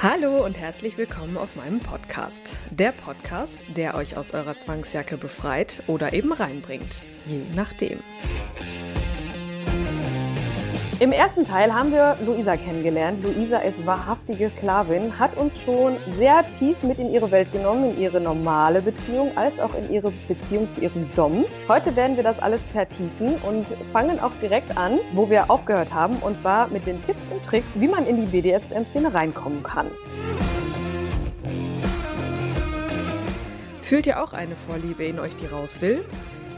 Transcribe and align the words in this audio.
Hallo 0.00 0.44
und 0.44 0.56
herzlich 0.56 0.96
willkommen 0.96 1.36
auf 1.36 1.56
meinem 1.56 1.80
Podcast. 1.80 2.56
Der 2.70 2.92
Podcast, 2.92 3.64
der 3.76 3.96
euch 3.96 4.16
aus 4.16 4.30
eurer 4.30 4.56
Zwangsjacke 4.56 5.16
befreit 5.16 5.82
oder 5.88 6.12
eben 6.12 6.32
reinbringt, 6.32 7.02
je 7.24 7.40
nachdem. 7.56 7.98
Im 11.00 11.12
ersten 11.12 11.46
Teil 11.46 11.72
haben 11.72 11.92
wir 11.92 12.16
Luisa 12.26 12.56
kennengelernt. 12.56 13.22
Luisa 13.22 13.58
ist 13.58 13.86
wahrhaftige 13.86 14.50
Sklavin, 14.50 15.16
hat 15.16 15.36
uns 15.36 15.56
schon 15.60 15.96
sehr 16.10 16.44
tief 16.58 16.82
mit 16.82 16.98
in 16.98 17.12
ihre 17.12 17.30
Welt 17.30 17.52
genommen, 17.52 17.92
in 17.92 18.00
ihre 18.00 18.20
normale 18.20 18.82
Beziehung, 18.82 19.30
als 19.36 19.60
auch 19.60 19.72
in 19.76 19.92
ihre 19.92 20.10
Beziehung 20.26 20.68
zu 20.72 20.80
ihrem 20.80 21.08
Dom. 21.14 21.44
Heute 21.68 21.94
werden 21.94 22.16
wir 22.16 22.24
das 22.24 22.40
alles 22.40 22.66
vertiefen 22.72 23.36
und 23.48 23.64
fangen 23.92 24.18
auch 24.18 24.32
direkt 24.42 24.76
an, 24.76 24.98
wo 25.12 25.30
wir 25.30 25.48
aufgehört 25.48 25.94
haben, 25.94 26.16
und 26.16 26.40
zwar 26.40 26.66
mit 26.66 26.84
den 26.84 27.00
Tipps 27.04 27.20
und 27.30 27.44
Tricks, 27.44 27.68
wie 27.74 27.86
man 27.86 28.04
in 28.04 28.16
die 28.16 28.26
BDSM-Szene 28.26 29.14
reinkommen 29.14 29.62
kann. 29.62 29.86
Fühlt 33.82 34.08
ihr 34.08 34.20
auch 34.20 34.32
eine 34.32 34.56
Vorliebe 34.56 35.04
in 35.04 35.20
euch, 35.20 35.36
die 35.36 35.46
raus 35.46 35.80
will? 35.80 36.04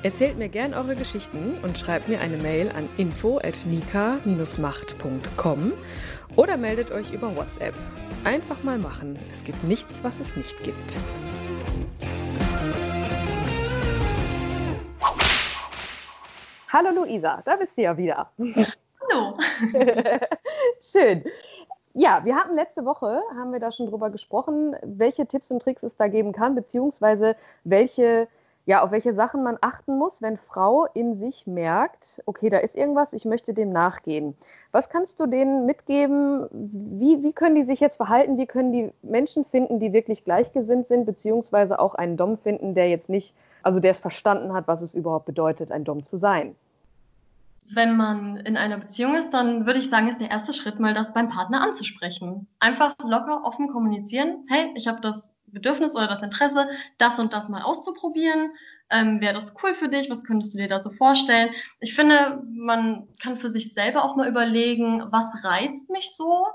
Erzählt 0.02 0.38
mir 0.38 0.48
gern 0.48 0.72
eure 0.72 0.96
Geschichten 0.96 1.58
und 1.62 1.76
schreibt 1.76 2.08
mir 2.08 2.20
eine 2.20 2.38
Mail 2.38 2.70
an 2.70 2.88
info@nika-macht.com 2.96 5.72
oder 6.36 6.56
meldet 6.56 6.90
euch 6.90 7.12
über 7.12 7.36
WhatsApp. 7.36 7.74
Einfach 8.24 8.62
mal 8.62 8.78
machen. 8.78 9.18
Es 9.30 9.44
gibt 9.44 9.62
nichts, 9.64 10.02
was 10.02 10.18
es 10.18 10.36
nicht 10.36 10.58
gibt. 10.62 10.96
Hallo 16.72 16.88
Luisa, 16.94 17.42
da 17.44 17.56
bist 17.56 17.76
du 17.76 17.82
ja 17.82 17.94
wieder. 17.98 18.30
Hallo. 18.38 19.36
Schön. 20.80 21.24
Ja, 21.92 22.24
wir 22.24 22.36
hatten 22.36 22.54
letzte 22.54 22.84
Woche, 22.84 23.20
haben 23.36 23.52
wir 23.52 23.58
da 23.58 23.72
schon 23.72 23.88
drüber 23.88 24.10
gesprochen, 24.10 24.76
welche 24.82 25.26
Tipps 25.26 25.50
und 25.50 25.60
Tricks 25.60 25.82
es 25.82 25.96
da 25.96 26.06
geben 26.06 26.30
kann, 26.32 26.54
beziehungsweise 26.54 27.34
welche, 27.64 28.28
ja, 28.66 28.82
auf 28.82 28.90
welche 28.90 29.14
Sachen 29.14 29.42
man 29.42 29.56
achten 29.60 29.98
muss, 29.98 30.22
wenn 30.22 30.36
Frau 30.36 30.86
in 30.94 31.14
sich 31.14 31.46
merkt, 31.46 32.22
okay, 32.26 32.50
da 32.50 32.58
ist 32.58 32.76
irgendwas, 32.76 33.12
ich 33.12 33.24
möchte 33.24 33.54
dem 33.54 33.70
nachgehen. 33.70 34.36
Was 34.70 34.88
kannst 34.88 35.18
du 35.18 35.26
denen 35.26 35.66
mitgeben? 35.66 36.46
Wie, 36.52 37.22
wie 37.22 37.32
können 37.32 37.54
die 37.54 37.62
sich 37.62 37.80
jetzt 37.80 37.96
verhalten? 37.96 38.38
Wie 38.38 38.46
können 38.46 38.72
die 38.72 38.92
Menschen 39.02 39.44
finden, 39.44 39.80
die 39.80 39.92
wirklich 39.92 40.24
gleichgesinnt 40.24 40.86
sind, 40.86 41.06
beziehungsweise 41.06 41.78
auch 41.80 41.94
einen 41.94 42.16
Dom 42.16 42.38
finden, 42.38 42.74
der 42.74 42.88
jetzt 42.88 43.08
nicht, 43.08 43.34
also 43.62 43.80
der 43.80 43.92
es 43.92 44.00
verstanden 44.00 44.52
hat, 44.52 44.68
was 44.68 44.82
es 44.82 44.94
überhaupt 44.94 45.26
bedeutet, 45.26 45.72
ein 45.72 45.84
Dom 45.84 46.04
zu 46.04 46.18
sein? 46.18 46.54
Wenn 47.72 47.96
man 47.96 48.36
in 48.38 48.56
einer 48.56 48.78
Beziehung 48.78 49.14
ist, 49.14 49.30
dann 49.30 49.66
würde 49.66 49.78
ich 49.78 49.90
sagen, 49.90 50.08
ist 50.08 50.20
der 50.20 50.30
erste 50.30 50.52
Schritt 50.52 50.80
mal, 50.80 50.92
das 50.92 51.12
beim 51.12 51.28
Partner 51.28 51.62
anzusprechen. 51.62 52.46
Einfach 52.58 52.94
locker, 53.02 53.44
offen 53.44 53.68
kommunizieren. 53.68 54.44
Hey, 54.48 54.72
ich 54.74 54.88
habe 54.88 55.00
das 55.00 55.30
Bedürfnis 55.52 55.94
oder 55.94 56.06
das 56.06 56.22
Interesse, 56.22 56.68
das 56.98 57.18
und 57.18 57.32
das 57.32 57.48
mal 57.48 57.62
auszuprobieren. 57.62 58.50
Ähm, 58.90 59.20
Wäre 59.20 59.34
das 59.34 59.54
cool 59.62 59.74
für 59.74 59.88
dich? 59.88 60.10
Was 60.10 60.24
könntest 60.24 60.54
du 60.54 60.58
dir 60.58 60.68
da 60.68 60.80
so 60.80 60.90
vorstellen? 60.90 61.50
Ich 61.80 61.94
finde, 61.94 62.42
man 62.52 63.08
kann 63.22 63.36
für 63.36 63.50
sich 63.50 63.72
selber 63.72 64.04
auch 64.04 64.16
mal 64.16 64.28
überlegen, 64.28 65.02
was 65.10 65.44
reizt 65.44 65.88
mich 65.90 66.10
so? 66.14 66.46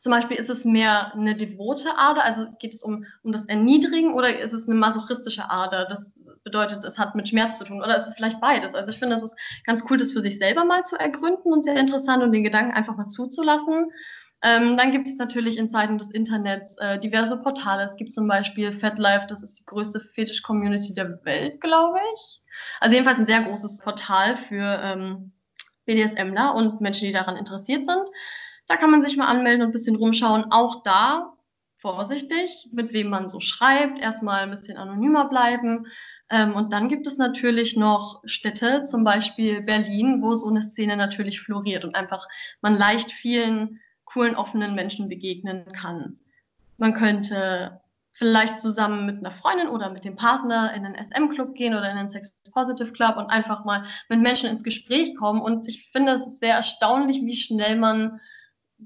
Zum 0.00 0.12
Beispiel 0.12 0.38
ist 0.38 0.48
es 0.48 0.64
mehr 0.64 1.12
eine 1.14 1.36
devote 1.36 1.90
Ader, 1.98 2.24
also 2.24 2.46
geht 2.58 2.72
es 2.72 2.82
um, 2.82 3.04
um 3.22 3.32
das 3.32 3.44
Erniedrigen 3.46 4.14
oder 4.14 4.38
ist 4.38 4.54
es 4.54 4.66
eine 4.66 4.74
masochistische 4.74 5.50
Ader? 5.50 5.84
Das 5.84 6.14
bedeutet, 6.42 6.84
es 6.84 6.98
hat 6.98 7.14
mit 7.14 7.28
Schmerz 7.28 7.58
zu 7.58 7.64
tun 7.64 7.82
oder 7.82 7.96
ist 7.96 8.06
es 8.06 8.14
vielleicht 8.14 8.40
beides? 8.40 8.74
Also 8.74 8.90
ich 8.90 8.98
finde, 8.98 9.16
es 9.16 9.22
ist 9.22 9.36
ganz 9.66 9.84
cool, 9.88 9.98
das 9.98 10.12
für 10.12 10.22
sich 10.22 10.38
selber 10.38 10.64
mal 10.64 10.84
zu 10.84 10.96
ergründen 10.98 11.52
und 11.52 11.64
sehr 11.64 11.76
interessant 11.76 12.22
und 12.22 12.32
den 12.32 12.44
Gedanken 12.44 12.72
einfach 12.72 12.96
mal 12.96 13.08
zuzulassen. 13.08 13.90
Ähm, 14.42 14.76
dann 14.76 14.90
gibt 14.92 15.06
es 15.06 15.16
natürlich 15.16 15.58
in 15.58 15.68
Zeiten 15.68 15.98
des 15.98 16.10
Internets 16.10 16.76
äh, 16.78 16.98
diverse 16.98 17.36
Portale. 17.36 17.84
Es 17.84 17.96
gibt 17.96 18.12
zum 18.12 18.26
Beispiel 18.26 18.72
FetLife, 18.72 19.26
das 19.28 19.42
ist 19.42 19.58
die 19.58 19.64
größte 19.66 20.00
Fetisch-Community 20.00 20.94
der 20.94 21.22
Welt, 21.24 21.60
glaube 21.60 21.98
ich. 22.14 22.40
Also 22.80 22.94
jedenfalls 22.94 23.18
ein 23.18 23.26
sehr 23.26 23.42
großes 23.42 23.78
Portal 23.78 24.36
für 24.36 24.80
ähm, 24.82 25.32
BDSMler 25.84 26.54
und 26.54 26.80
Menschen, 26.80 27.06
die 27.06 27.12
daran 27.12 27.36
interessiert 27.36 27.84
sind. 27.84 28.08
Da 28.66 28.76
kann 28.76 28.90
man 28.90 29.02
sich 29.02 29.16
mal 29.16 29.26
anmelden 29.26 29.62
und 29.62 29.68
ein 29.68 29.72
bisschen 29.72 29.96
rumschauen. 29.96 30.46
Auch 30.50 30.82
da 30.84 31.34
vorsichtig, 31.76 32.68
mit 32.72 32.92
wem 32.92 33.08
man 33.08 33.28
so 33.28 33.40
schreibt, 33.40 33.98
erstmal 33.98 34.42
ein 34.42 34.50
bisschen 34.50 34.76
anonymer 34.76 35.28
bleiben. 35.28 35.86
Ähm, 36.30 36.54
und 36.54 36.72
dann 36.72 36.88
gibt 36.88 37.06
es 37.06 37.18
natürlich 37.18 37.76
noch 37.76 38.22
Städte, 38.24 38.84
zum 38.84 39.04
Beispiel 39.04 39.62
Berlin, 39.62 40.22
wo 40.22 40.34
so 40.34 40.48
eine 40.48 40.62
Szene 40.62 40.96
natürlich 40.96 41.40
floriert 41.40 41.84
und 41.84 41.94
einfach 41.94 42.26
man 42.60 42.74
leicht 42.76 43.12
vielen 43.12 43.80
coolen, 44.12 44.36
offenen 44.36 44.74
Menschen 44.74 45.08
begegnen 45.08 45.70
kann. 45.72 46.18
Man 46.78 46.94
könnte 46.94 47.80
vielleicht 48.12 48.58
zusammen 48.58 49.06
mit 49.06 49.18
einer 49.18 49.30
Freundin 49.30 49.68
oder 49.68 49.90
mit 49.90 50.04
dem 50.04 50.16
Partner 50.16 50.74
in 50.74 50.84
einen 50.84 50.94
SM-Club 50.94 51.54
gehen 51.54 51.74
oder 51.74 51.90
in 51.90 51.96
einen 51.96 52.08
Sex-Positive-Club 52.08 53.16
und 53.16 53.26
einfach 53.26 53.64
mal 53.64 53.84
mit 54.08 54.20
Menschen 54.20 54.50
ins 54.50 54.64
Gespräch 54.64 55.16
kommen. 55.16 55.40
Und 55.40 55.68
ich 55.68 55.90
finde 55.90 56.12
es 56.12 56.38
sehr 56.38 56.56
erstaunlich, 56.56 57.22
wie 57.22 57.36
schnell 57.36 57.76
man 57.76 58.20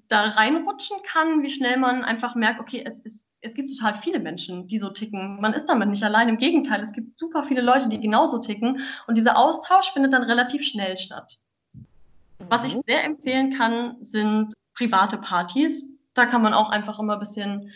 da 0.09 0.23
reinrutschen 0.23 0.99
kann, 1.05 1.43
wie 1.43 1.51
schnell 1.51 1.79
man 1.79 2.05
einfach 2.05 2.35
merkt, 2.35 2.61
okay, 2.61 2.85
es, 2.87 3.01
ist, 3.01 3.25
es 3.41 3.55
gibt 3.55 3.71
total 3.71 3.95
viele 3.95 4.21
Menschen, 4.21 4.67
die 4.69 4.79
so 4.79 4.91
ticken. 4.91 5.41
Man 5.41 5.55
ist 5.55 5.67
damit 5.67 5.89
nicht 5.89 6.03
allein. 6.03 6.29
Im 6.29 6.39
Gegenteil, 6.39 6.83
es 6.83 6.93
gibt 6.93 7.19
super 7.19 7.45
viele 7.45 7.63
Leute, 7.63 7.89
die 7.89 8.01
genauso 8.01 8.39
ticken. 8.39 8.81
Und 9.07 9.17
dieser 9.17 9.39
Austausch 9.39 9.93
findet 9.93 10.13
dann 10.13 10.23
relativ 10.23 10.65
schnell 10.65 10.97
statt. 10.97 11.39
Was 12.51 12.65
ich 12.65 12.77
sehr 12.87 13.05
empfehlen 13.05 13.53
kann, 13.53 13.97
sind 14.01 14.53
private 14.75 15.19
Partys. 15.19 15.89
Da 16.15 16.27
kann 16.27 16.43
man 16.43 16.55
auch 16.55 16.71
einfach 16.71 16.99
immer 16.99 17.15
ein 17.15 17.21
bisschen 17.21 17.73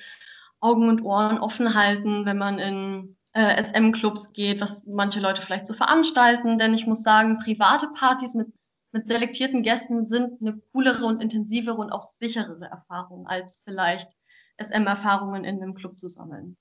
Augen 0.60 0.88
und 0.88 1.02
Ohren 1.02 1.38
offen 1.38 1.74
halten, 1.74 2.24
wenn 2.24 2.38
man 2.38 2.58
in 2.58 3.16
äh, 3.32 3.62
SM-Clubs 3.62 4.32
geht, 4.32 4.60
was 4.60 4.86
manche 4.86 5.20
Leute 5.20 5.42
vielleicht 5.42 5.66
so 5.66 5.74
veranstalten. 5.74 6.58
Denn 6.58 6.74
ich 6.74 6.86
muss 6.86 7.02
sagen, 7.02 7.38
private 7.38 7.88
Partys 7.94 8.34
mit 8.34 8.48
mit 8.92 9.06
selektierten 9.06 9.62
Gästen 9.62 10.06
sind 10.06 10.40
eine 10.40 10.60
coolere 10.72 11.04
und 11.04 11.22
intensivere 11.22 11.76
und 11.76 11.92
auch 11.92 12.08
sicherere 12.10 12.66
Erfahrung, 12.66 13.26
als 13.26 13.60
vielleicht 13.64 14.12
SM-Erfahrungen 14.58 15.44
in 15.44 15.62
einem 15.62 15.74
Club 15.74 15.98
zu 15.98 16.08
sammeln. 16.08 16.56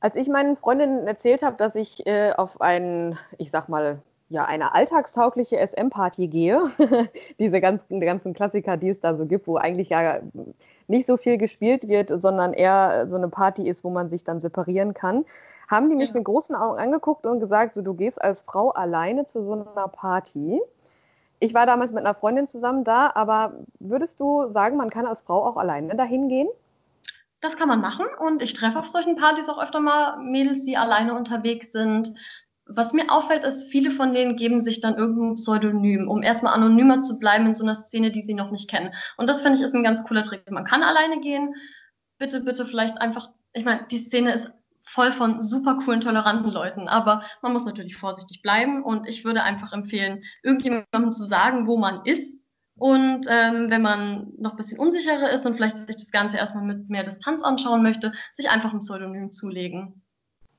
Als 0.00 0.16
ich 0.16 0.28
meinen 0.28 0.56
Freundinnen 0.56 1.06
erzählt 1.06 1.42
habe, 1.42 1.56
dass 1.56 1.74
ich 1.76 2.04
äh, 2.06 2.32
auf 2.32 2.60
einen, 2.60 3.18
ich 3.38 3.50
sag 3.52 3.68
mal, 3.68 4.02
ja, 4.32 4.46
eine 4.46 4.74
alltagstaugliche 4.74 5.58
SM-Party 5.58 6.28
gehe, 6.28 6.70
diese 7.38 7.60
ganzen, 7.60 8.00
ganzen 8.00 8.32
Klassiker, 8.32 8.78
die 8.78 8.88
es 8.88 8.98
da 8.98 9.14
so 9.14 9.26
gibt, 9.26 9.46
wo 9.46 9.56
eigentlich 9.56 9.90
ja 9.90 10.20
nicht 10.88 11.06
so 11.06 11.18
viel 11.18 11.36
gespielt 11.36 11.86
wird, 11.86 12.08
sondern 12.08 12.54
eher 12.54 13.06
so 13.08 13.16
eine 13.16 13.28
Party 13.28 13.68
ist, 13.68 13.84
wo 13.84 13.90
man 13.90 14.08
sich 14.08 14.24
dann 14.24 14.40
separieren 14.40 14.94
kann, 14.94 15.26
haben 15.68 15.90
die 15.90 15.96
mich 15.96 16.08
ja. 16.08 16.14
mit 16.14 16.24
großen 16.24 16.56
Augen 16.56 16.78
angeguckt 16.78 17.26
und 17.26 17.40
gesagt, 17.40 17.74
so 17.74 17.82
du 17.82 17.92
gehst 17.92 18.20
als 18.20 18.42
Frau 18.42 18.70
alleine 18.70 19.26
zu 19.26 19.44
so 19.44 19.52
einer 19.52 19.88
Party. 19.88 20.60
Ich 21.38 21.52
war 21.52 21.66
damals 21.66 21.92
mit 21.92 22.04
einer 22.04 22.14
Freundin 22.14 22.46
zusammen 22.46 22.84
da, 22.84 23.12
aber 23.14 23.52
würdest 23.80 24.18
du 24.18 24.50
sagen, 24.50 24.78
man 24.78 24.88
kann 24.88 25.06
als 25.06 25.22
Frau 25.22 25.44
auch 25.44 25.58
alleine 25.58 25.94
dahin 25.94 26.28
gehen? 26.28 26.48
Das 27.42 27.56
kann 27.56 27.68
man 27.68 27.80
machen 27.80 28.06
und 28.20 28.40
ich 28.40 28.54
treffe 28.54 28.78
auf 28.78 28.88
solchen 28.88 29.16
Partys 29.16 29.48
auch 29.48 29.62
öfter 29.62 29.80
mal 29.80 30.18
Mädels, 30.18 30.64
die 30.64 30.76
alleine 30.76 31.14
unterwegs 31.14 31.72
sind. 31.72 32.14
Was 32.66 32.92
mir 32.92 33.10
auffällt, 33.10 33.44
ist, 33.44 33.64
viele 33.64 33.90
von 33.90 34.14
denen 34.14 34.36
geben 34.36 34.60
sich 34.60 34.80
dann 34.80 34.96
irgendein 34.96 35.34
Pseudonym, 35.34 36.08
um 36.08 36.22
erstmal 36.22 36.54
anonymer 36.54 37.02
zu 37.02 37.18
bleiben 37.18 37.46
in 37.46 37.54
so 37.54 37.64
einer 37.64 37.76
Szene, 37.76 38.12
die 38.12 38.22
sie 38.22 38.34
noch 38.34 38.50
nicht 38.50 38.70
kennen. 38.70 38.94
Und 39.16 39.28
das 39.28 39.40
finde 39.40 39.58
ich 39.58 39.64
ist 39.64 39.74
ein 39.74 39.82
ganz 39.82 40.04
cooler 40.04 40.22
Trick. 40.22 40.48
Man 40.50 40.64
kann 40.64 40.82
alleine 40.82 41.20
gehen. 41.20 41.54
Bitte, 42.18 42.40
bitte 42.40 42.64
vielleicht 42.64 43.00
einfach, 43.00 43.30
ich 43.52 43.64
meine, 43.64 43.86
die 43.90 43.98
Szene 43.98 44.32
ist 44.32 44.52
voll 44.84 45.12
von 45.12 45.42
super 45.42 45.76
coolen, 45.84 46.00
toleranten 46.00 46.50
Leuten. 46.50 46.88
Aber 46.88 47.22
man 47.42 47.52
muss 47.52 47.64
natürlich 47.64 47.96
vorsichtig 47.96 48.42
bleiben 48.42 48.82
und 48.82 49.08
ich 49.08 49.24
würde 49.24 49.42
einfach 49.42 49.72
empfehlen, 49.72 50.22
irgendjemandem 50.42 51.10
zu 51.10 51.24
sagen, 51.24 51.66
wo 51.66 51.76
man 51.76 52.04
ist. 52.04 52.40
Und 52.76 53.26
ähm, 53.28 53.70
wenn 53.70 53.82
man 53.82 54.32
noch 54.38 54.52
ein 54.52 54.56
bisschen 54.56 54.78
unsicherer 54.78 55.30
ist 55.30 55.46
und 55.46 55.54
vielleicht 55.54 55.76
sich 55.76 55.96
das 55.96 56.10
Ganze 56.10 56.38
erstmal 56.38 56.64
mit 56.64 56.88
mehr 56.88 57.04
Distanz 57.04 57.42
anschauen 57.42 57.82
möchte, 57.82 58.12
sich 58.32 58.50
einfach 58.50 58.72
ein 58.72 58.80
Pseudonym 58.80 59.30
zulegen. 59.30 60.02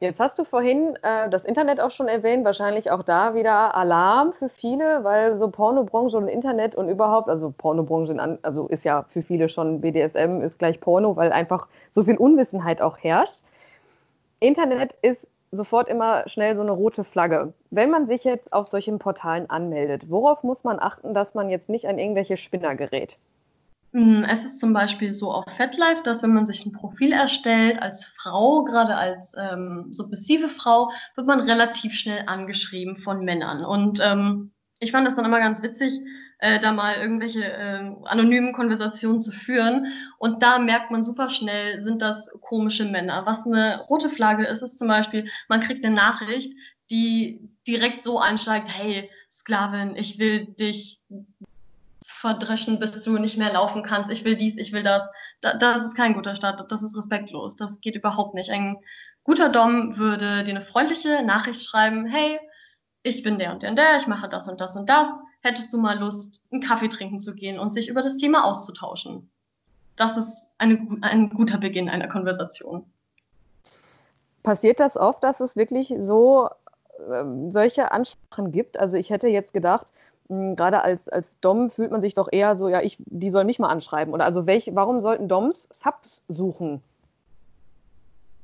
Jetzt 0.03 0.19
hast 0.19 0.37
du 0.37 0.43
vorhin 0.43 0.97
äh, 1.01 1.29
das 1.29 1.45
Internet 1.45 1.79
auch 1.79 1.89
schon 1.89 2.09
erwähnt, 2.09 2.43
wahrscheinlich 2.43 2.91
auch 2.91 3.03
da 3.03 3.35
wieder 3.35 3.73
Alarm 3.73 4.33
für 4.33 4.49
viele, 4.49 5.05
weil 5.05 5.33
so 5.35 5.47
Pornobranche 5.47 6.17
und 6.17 6.27
Internet 6.27 6.75
und 6.75 6.89
überhaupt, 6.89 7.29
also 7.29 7.53
Pornobranche, 7.57 8.37
also 8.41 8.67
ist 8.67 8.83
ja 8.83 9.05
für 9.07 9.21
viele 9.21 9.47
schon 9.47 9.79
BDSM 9.79 10.41
ist 10.41 10.59
gleich 10.59 10.81
Porno, 10.81 11.15
weil 11.15 11.31
einfach 11.31 11.69
so 11.93 12.03
viel 12.03 12.17
Unwissenheit 12.17 12.81
auch 12.81 12.97
herrscht. 12.97 13.43
Internet 14.41 14.93
ist 15.01 15.25
sofort 15.51 15.87
immer 15.87 16.27
schnell 16.27 16.57
so 16.57 16.63
eine 16.63 16.71
rote 16.71 17.05
Flagge. 17.05 17.53
Wenn 17.69 17.89
man 17.89 18.05
sich 18.05 18.25
jetzt 18.25 18.51
auf 18.51 18.67
solchen 18.67 18.99
Portalen 18.99 19.49
anmeldet, 19.49 20.09
worauf 20.11 20.43
muss 20.43 20.65
man 20.65 20.81
achten, 20.81 21.13
dass 21.13 21.33
man 21.33 21.49
jetzt 21.49 21.69
nicht 21.69 21.87
an 21.87 21.97
irgendwelche 21.97 22.35
Spinner 22.35 22.75
gerät? 22.75 23.17
Mm, 23.93 24.23
es 24.23 24.43
ist 24.43 24.59
zum 24.59 24.73
Beispiel 24.73 25.13
so 25.13 25.31
auf 25.31 25.45
FetLife, 25.55 26.01
dass 26.03 26.23
wenn 26.23 26.33
man 26.33 26.47
sich 26.47 26.65
ein 26.65 26.71
Profil 26.71 27.11
erstellt 27.11 27.79
als 27.79 28.05
Frau, 28.05 28.63
gerade 28.63 28.95
als 28.95 29.33
ähm, 29.37 29.87
submissive 29.91 30.49
Frau, 30.49 30.91
wird 31.15 31.27
man 31.27 31.39
relativ 31.39 31.93
schnell 31.93 32.23
angeschrieben 32.25 32.97
von 32.97 33.23
Männern. 33.23 33.63
Und 33.63 33.99
ähm, 34.03 34.51
ich 34.79 34.91
fand 34.91 35.07
das 35.07 35.15
dann 35.15 35.25
immer 35.25 35.39
ganz 35.39 35.61
witzig, 35.61 36.01
äh, 36.39 36.59
da 36.59 36.71
mal 36.71 36.95
irgendwelche 36.99 37.43
äh, 37.43 37.93
anonymen 38.05 38.51
Konversationen 38.53 39.21
zu 39.21 39.31
führen. 39.31 39.93
Und 40.17 40.41
da 40.41 40.57
merkt 40.57 40.89
man 40.89 41.03
super 41.03 41.29
schnell, 41.29 41.83
sind 41.83 42.01
das 42.01 42.31
komische 42.41 42.85
Männer. 42.85 43.27
Was 43.27 43.45
eine 43.45 43.79
rote 43.81 44.09
Flagge 44.09 44.45
ist, 44.47 44.63
ist 44.63 44.79
zum 44.79 44.87
Beispiel, 44.87 45.29
man 45.49 45.61
kriegt 45.61 45.85
eine 45.85 45.95
Nachricht, 45.95 46.51
die 46.89 47.47
direkt 47.67 48.01
so 48.01 48.19
einsteigt, 48.19 48.69
hey, 48.75 49.09
Sklavin, 49.29 49.95
ich 49.95 50.17
will 50.17 50.47
dich 50.47 50.99
verdreschen, 52.23 52.79
bis 52.79 53.03
du 53.03 53.17
nicht 53.17 53.37
mehr 53.37 53.51
laufen 53.51 53.83
kannst. 53.83 54.09
Ich 54.09 54.23
will 54.23 54.37
dies, 54.37 54.57
ich 54.57 54.71
will 54.71 54.81
das. 54.81 55.03
Da, 55.41 55.55
das 55.55 55.83
ist 55.83 55.95
kein 55.95 56.13
guter 56.13 56.35
Start. 56.35 56.71
Das 56.71 56.81
ist 56.81 56.97
respektlos. 56.97 57.57
Das 57.57 57.81
geht 57.81 57.95
überhaupt 57.95 58.33
nicht. 58.33 58.49
Ein 58.49 58.77
guter 59.25 59.49
Dom 59.49 59.97
würde 59.97 60.45
dir 60.45 60.51
eine 60.51 60.61
freundliche 60.61 61.21
Nachricht 61.25 61.65
schreiben. 61.65 62.05
Hey, 62.05 62.39
ich 63.03 63.23
bin 63.23 63.37
der 63.37 63.51
und 63.51 63.61
der 63.61 63.71
und 63.71 63.75
der. 63.75 63.97
Ich 63.97 64.07
mache 64.07 64.29
das 64.29 64.47
und 64.47 64.61
das 64.61 64.77
und 64.77 64.89
das. 64.89 65.09
Hättest 65.41 65.73
du 65.73 65.77
mal 65.77 65.99
Lust, 65.99 66.41
einen 66.49 66.61
Kaffee 66.61 66.87
trinken 66.87 67.19
zu 67.19 67.35
gehen 67.35 67.59
und 67.59 67.73
sich 67.73 67.89
über 67.89 68.01
das 68.01 68.15
Thema 68.15 68.45
auszutauschen? 68.45 69.29
Das 69.97 70.15
ist 70.15 70.47
eine, 70.59 70.79
ein 71.01 71.29
guter 71.29 71.57
Beginn 71.57 71.89
einer 71.89 72.07
Konversation. 72.07 72.85
Passiert 74.43 74.79
das 74.79 74.95
oft, 74.95 75.21
dass 75.21 75.41
es 75.41 75.57
wirklich 75.57 75.93
so 75.99 76.49
äh, 76.99 77.25
solche 77.49 77.91
Ansprachen 77.91 78.51
gibt? 78.51 78.79
Also 78.79 78.95
ich 78.95 79.09
hätte 79.09 79.27
jetzt 79.27 79.53
gedacht, 79.53 79.91
gerade 80.29 80.81
als, 80.83 81.09
als 81.09 81.39
Dom 81.39 81.69
fühlt 81.69 81.91
man 81.91 82.01
sich 82.01 82.15
doch 82.15 82.29
eher 82.31 82.55
so, 82.55 82.69
ja, 82.69 82.81
ich, 82.81 82.97
die 83.05 83.29
sollen 83.29 83.47
mich 83.47 83.59
mal 83.59 83.69
anschreiben. 83.69 84.13
Oder 84.13 84.25
also 84.25 84.45
welch, 84.45 84.69
warum 84.73 85.01
sollten 85.01 85.27
Doms 85.27 85.67
Subs 85.71 86.25
suchen? 86.27 86.81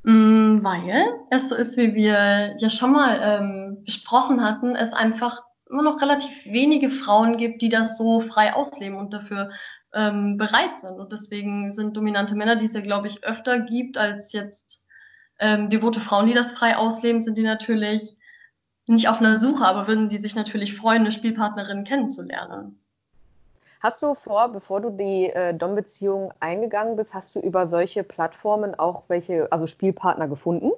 Mm, 0.03 0.63
weil 0.63 1.07
es 1.29 1.49
so 1.49 1.55
ist, 1.55 1.77
wie 1.77 1.93
wir 1.93 2.55
ja 2.57 2.69
schon 2.69 2.93
mal 2.93 3.19
ähm, 3.21 3.83
besprochen 3.83 4.43
hatten, 4.43 4.75
es 4.75 4.93
einfach 4.93 5.41
immer 5.69 5.83
noch 5.83 6.01
relativ 6.01 6.45
wenige 6.45 6.89
Frauen 6.89 7.37
gibt, 7.37 7.61
die 7.61 7.69
das 7.69 7.97
so 7.97 8.21
frei 8.21 8.53
ausleben 8.53 8.97
und 8.97 9.13
dafür 9.13 9.49
ähm, 9.93 10.37
bereit 10.37 10.77
sind. 10.77 10.99
Und 10.99 11.11
deswegen 11.11 11.71
sind 11.71 11.95
dominante 11.95 12.35
Männer, 12.35 12.55
die 12.55 12.65
es 12.65 12.73
ja, 12.73 12.81
glaube 12.81 13.07
ich, 13.07 13.23
öfter 13.23 13.59
gibt 13.59 13.97
als 13.97 14.31
jetzt 14.31 14.85
ähm, 15.39 15.69
devote 15.69 15.99
Frauen, 15.99 16.27
die 16.27 16.33
das 16.33 16.51
frei 16.51 16.75
ausleben, 16.75 17.21
sind 17.21 17.37
die 17.37 17.43
natürlich 17.43 18.15
nicht 18.89 19.07
auf 19.07 19.19
einer 19.19 19.37
Suche, 19.37 19.65
aber 19.65 19.87
würden 19.87 20.09
die 20.09 20.17
sich 20.17 20.35
natürlich 20.35 20.75
freuen, 20.75 21.01
eine 21.01 21.11
Spielpartnerin 21.11 21.83
kennenzulernen. 21.83 22.79
Hast 23.81 24.03
du 24.03 24.13
vor, 24.13 24.49
bevor 24.51 24.81
du 24.81 24.89
die 24.89 25.27
äh, 25.27 25.53
Dom-Beziehung 25.53 26.33
eingegangen 26.41 26.97
bist, 26.97 27.13
hast 27.13 27.35
du 27.35 27.39
über 27.39 27.67
solche 27.67 28.03
Plattformen 28.03 28.77
auch 28.77 29.03
welche, 29.07 29.49
also 29.51 29.67
Spielpartner 29.67 30.27
gefunden? 30.27 30.71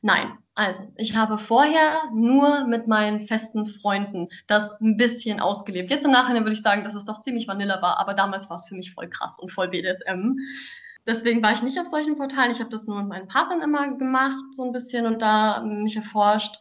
Nein, 0.00 0.38
also 0.54 0.82
ich 0.96 1.16
habe 1.16 1.36
vorher 1.36 2.04
nur 2.14 2.66
mit 2.66 2.86
meinen 2.86 3.20
festen 3.20 3.66
Freunden 3.66 4.28
das 4.46 4.80
ein 4.80 4.96
bisschen 4.96 5.40
ausgelebt. 5.40 5.90
Jetzt 5.90 6.04
im 6.04 6.12
Nachhinein 6.12 6.44
würde 6.44 6.54
ich 6.54 6.62
sagen, 6.62 6.84
dass 6.84 6.94
es 6.94 7.04
doch 7.04 7.20
ziemlich 7.20 7.48
Vanilla 7.48 7.82
war, 7.82 7.98
aber 7.98 8.14
damals 8.14 8.48
war 8.48 8.56
es 8.56 8.66
für 8.66 8.76
mich 8.76 8.94
voll 8.94 9.08
krass 9.08 9.38
und 9.38 9.52
voll 9.52 9.68
BDSM. 9.68 10.38
Deswegen 11.06 11.42
war 11.42 11.52
ich 11.52 11.62
nicht 11.62 11.78
auf 11.78 11.88
solchen 11.88 12.16
Portalen. 12.16 12.50
Ich 12.50 12.60
habe 12.60 12.70
das 12.70 12.86
nur 12.86 12.98
mit 12.98 13.08
meinen 13.08 13.28
Partnern 13.28 13.62
immer 13.62 13.88
gemacht, 13.96 14.36
so 14.52 14.64
ein 14.64 14.72
bisschen 14.72 15.06
und 15.06 15.20
da 15.22 15.60
mich 15.62 15.96
erforscht 15.96 16.56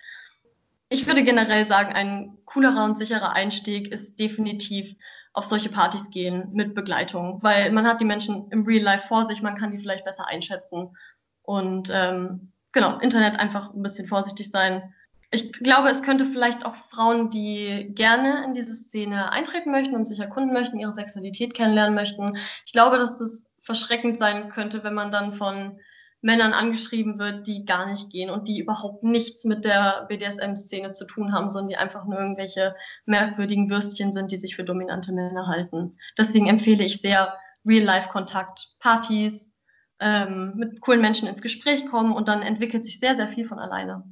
ich 0.89 1.07
würde 1.07 1.23
generell 1.23 1.67
sagen, 1.67 1.93
ein 1.93 2.37
coolerer 2.45 2.85
und 2.85 2.97
sicherer 2.97 3.33
Einstieg 3.33 3.91
ist 3.91 4.19
definitiv 4.19 4.95
auf 5.33 5.45
solche 5.45 5.69
Partys 5.69 6.09
gehen 6.09 6.49
mit 6.53 6.75
Begleitung, 6.75 7.39
weil 7.41 7.71
man 7.71 7.85
hat 7.85 7.99
die 7.99 8.05
Menschen 8.05 8.49
im 8.51 8.65
Real 8.65 8.83
Life 8.83 9.07
vor 9.07 9.25
sich, 9.25 9.41
man 9.41 9.55
kann 9.55 9.71
die 9.71 9.79
vielleicht 9.79 10.05
besser 10.05 10.27
einschätzen 10.27 10.95
und 11.41 11.91
ähm, 11.93 12.51
genau, 12.71 12.99
Internet 12.99 13.39
einfach 13.39 13.73
ein 13.73 13.83
bisschen 13.83 14.07
vorsichtig 14.07 14.49
sein. 14.49 14.93
Ich 15.31 15.51
glaube, 15.51 15.89
es 15.89 16.03
könnte 16.03 16.25
vielleicht 16.25 16.65
auch 16.65 16.75
Frauen, 16.75 17.29
die 17.29 17.91
gerne 17.93 18.45
in 18.45 18.53
diese 18.53 18.75
Szene 18.75 19.31
eintreten 19.31 19.71
möchten 19.71 19.95
und 19.95 20.05
sich 20.05 20.19
erkunden 20.19 20.53
möchten, 20.53 20.79
ihre 20.79 20.93
Sexualität 20.93 21.53
kennenlernen 21.53 21.95
möchten. 21.95 22.37
Ich 22.65 22.71
glaube, 22.71 22.97
dass 22.97 23.17
das 23.17 23.43
verschreckend 23.59 24.17
sein 24.17 24.49
könnte, 24.49 24.83
wenn 24.83 24.93
man 24.93 25.11
dann 25.11 25.33
von 25.33 25.79
Männern 26.25 26.53
angeschrieben 26.53 27.19
wird, 27.19 27.45
die 27.45 27.65
gar 27.65 27.85
nicht 27.85 28.09
gehen 28.09 28.31
und 28.31 28.47
die 28.47 28.57
überhaupt 28.57 29.03
nichts 29.03 29.45
mit 29.45 29.63
der 29.63 30.07
BDSM-Szene 30.09 30.91
zu 30.91 31.05
tun 31.05 31.31
haben, 31.31 31.49
sondern 31.49 31.67
die 31.67 31.77
einfach 31.77 32.05
nur 32.05 32.17
irgendwelche 32.17 32.75
merkwürdigen 33.05 33.69
Würstchen 33.69 34.11
sind, 34.11 34.31
die 34.31 34.37
sich 34.37 34.55
für 34.55 34.63
dominante 34.63 35.13
Männer 35.13 35.45
halten. 35.45 35.95
Deswegen 36.17 36.47
empfehle 36.47 36.83
ich 36.83 36.99
sehr 36.99 37.35
Real-Life-Kontakt, 37.63 38.71
Partys, 38.79 39.51
ähm, 39.99 40.53
mit 40.55 40.81
coolen 40.81 40.99
Menschen 40.99 41.27
ins 41.27 41.43
Gespräch 41.43 41.85
kommen 41.85 42.11
und 42.11 42.27
dann 42.27 42.41
entwickelt 42.41 42.83
sich 42.83 42.99
sehr, 42.99 43.15
sehr 43.15 43.27
viel 43.27 43.45
von 43.45 43.59
alleine. 43.59 44.03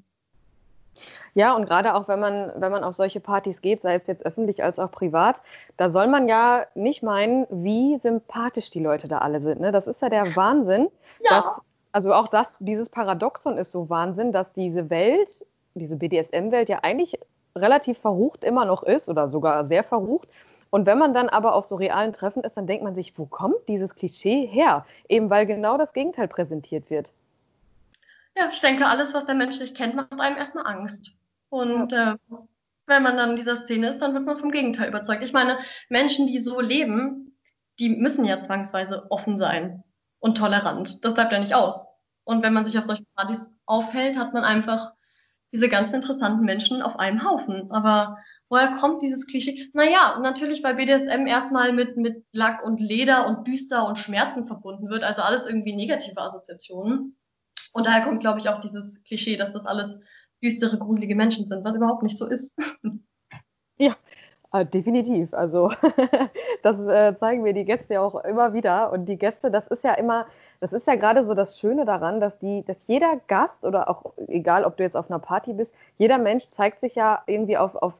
Ja, 1.34 1.56
und 1.56 1.66
gerade 1.66 1.96
auch 1.96 2.08
wenn 2.08 2.20
man, 2.20 2.52
wenn 2.58 2.72
man 2.72 2.84
auf 2.84 2.94
solche 2.94 3.22
Partys 3.22 3.60
geht, 3.62 3.82
sei 3.82 3.96
es 3.96 4.06
jetzt 4.06 4.24
öffentlich 4.24 4.64
als 4.64 4.78
auch 4.78 4.92
privat, 4.92 5.42
da 5.78 5.90
soll 5.90 6.06
man 6.06 6.28
ja 6.28 6.68
nicht 6.76 7.02
meinen, 7.02 7.48
wie 7.50 7.98
sympathisch 7.98 8.70
die 8.70 8.84
Leute 8.84 9.08
da 9.08 9.18
alle 9.18 9.42
sind. 9.42 9.62
Ne? 9.62 9.72
Das 9.72 9.88
ist 9.88 10.00
ja 10.04 10.10
der 10.10 10.36
Wahnsinn, 10.36 10.90
ja. 11.24 11.38
dass 11.38 11.62
also 11.94 12.14
auch 12.14 12.28
das, 12.28 12.58
dieses 12.60 12.90
Paradoxon 12.90 13.58
ist 13.58 13.72
so 13.72 13.90
Wahnsinn, 13.90 14.32
dass 14.32 14.52
diese 14.52 14.90
Welt, 14.90 15.30
diese 15.76 15.96
BDSM-Welt 15.96 16.68
ja 16.68 16.80
eigentlich 16.82 17.20
relativ 17.56 18.00
verrucht 18.00 18.44
immer 18.44 18.66
noch 18.66 18.84
ist 18.84 19.08
oder 19.08 19.28
sogar 19.28 19.64
sehr 19.64 19.84
verrucht. 19.84 20.28
Und 20.72 20.88
wenn 20.88 20.98
man 20.98 21.14
dann 21.14 21.30
aber 21.30 21.54
auf 21.54 21.66
so 21.66 21.76
realen 21.76 22.12
Treffen 22.12 22.44
ist, 22.44 22.58
dann 22.58 22.66
denkt 22.66 22.84
man 22.84 22.96
sich, 22.96 23.18
wo 23.18 23.28
kommt 23.28 23.68
dieses 23.68 23.94
Klischee 23.94 24.48
her? 24.48 24.88
Eben 25.08 25.30
weil 25.30 25.46
genau 25.46 25.78
das 25.78 25.94
Gegenteil 25.94 26.28
präsentiert 26.28 26.90
wird. 26.90 27.14
Ja, 28.36 28.50
ich 28.52 28.60
denke, 28.60 28.88
alles, 28.88 29.14
was 29.14 29.26
der 29.26 29.36
Mensch 29.36 29.60
nicht 29.60 29.78
kennt, 29.78 29.94
macht 29.94 30.20
einem 30.20 30.38
erstmal 30.38 30.66
Angst. 30.66 31.12
Und 31.50 31.92
ja. 31.92 32.14
äh, 32.14 32.18
wenn 32.88 33.04
man 33.04 33.18
dann 33.18 33.32
in 33.32 33.36
dieser 33.36 33.58
Szene 33.58 33.90
ist, 33.90 34.00
dann 34.00 34.16
wird 34.16 34.26
man 34.26 34.40
vom 34.40 34.50
Gegenteil 34.50 34.90
überzeugt. 34.90 35.24
Ich 35.24 35.32
meine, 35.32 35.60
Menschen, 35.90 36.26
die 36.26 36.40
so 36.40 36.60
leben, 36.60 37.38
die 37.78 37.90
müssen 37.90 38.26
ja 38.26 38.40
zwangsweise 38.40 39.06
offen 39.12 39.38
sein 39.38 39.84
und 40.24 40.38
tolerant. 40.38 41.04
Das 41.04 41.14
bleibt 41.14 41.34
ja 41.34 41.40
nicht 41.40 41.54
aus. 41.54 41.86
Und 42.24 42.44
wenn 42.44 42.54
man 42.54 42.66
sich 42.66 42.78
auf 42.78 42.86
solchen 42.86 43.06
Partys 43.14 43.50
aufhält, 43.66 44.18
hat 44.18 44.34
man 44.34 44.46
einfach 44.46 44.94
diese 45.52 45.68
ganz 45.68 45.92
interessanten 45.92 46.46
Menschen 46.46 46.82
auf 46.82 46.98
einem 46.98 47.26
Haufen. 47.26 47.70
Aber 47.72 48.18
woher 48.48 48.72
kommt 48.72 49.02
dieses 49.02 49.28
Klischee? 49.28 49.70
Naja, 49.74 50.18
natürlich, 50.22 50.64
weil 50.64 50.76
BDSM 50.76 51.28
erstmal 51.28 51.74
mit, 51.74 51.98
mit 51.98 52.24
Lack 52.32 52.64
und 52.64 52.80
Leder 52.80 53.28
und 53.28 53.46
düster 53.46 53.86
und 53.86 54.00
Schmerzen 54.00 54.46
verbunden 54.46 54.88
wird, 54.90 55.04
also 55.04 55.22
alles 55.22 55.46
irgendwie 55.46 55.76
negative 55.76 56.20
Assoziationen. 56.22 57.18
Und 57.74 57.86
daher 57.86 58.06
kommt, 58.06 58.22
glaube 58.22 58.40
ich, 58.40 58.48
auch 58.48 58.62
dieses 58.62 59.04
Klischee, 59.04 59.36
dass 59.36 59.52
das 59.52 59.66
alles 59.66 60.00
düstere, 60.42 60.78
gruselige 60.78 61.16
Menschen 61.16 61.50
sind, 61.50 61.66
was 61.66 61.76
überhaupt 61.76 62.04
nicht 62.04 62.18
so 62.18 62.28
ist. 62.28 62.56
Ja, 64.54 64.62
äh, 64.62 64.66
definitiv. 64.66 65.34
Also 65.34 65.72
das 66.64 66.86
äh, 66.88 67.16
zeigen 67.18 67.44
mir 67.44 67.54
die 67.54 67.66
Gäste 67.66 67.96
ja 67.96 68.02
auch 68.02 68.16
immer 68.24 68.54
wieder. 68.54 68.92
Und 68.92 69.06
die 69.08 69.18
Gäste, 69.18 69.52
das 69.52 69.68
ist 69.68 69.84
ja 69.84 69.94
immer, 69.94 70.26
das 70.60 70.74
ist 70.74 70.88
ja 70.88 70.96
gerade 70.96 71.24
so 71.24 71.34
das 71.34 71.60
Schöne 71.60 71.86
daran, 71.86 72.20
dass 72.20 72.38
die, 72.40 72.64
dass 72.66 72.88
jeder 72.88 73.20
Gast 73.28 73.64
oder 73.66 73.90
auch 73.90 74.14
egal, 74.28 74.66
ob 74.66 74.78
du 74.78 74.84
jetzt 74.84 74.96
auf 74.96 75.10
einer 75.10 75.20
Party 75.20 75.54
bist, 75.54 75.74
jeder 75.98 76.18
Mensch 76.18 76.50
zeigt 76.50 76.82
sich 76.82 76.96
ja 76.96 77.22
irgendwie 77.28 77.58
auf, 77.58 77.76
auf, 77.76 77.94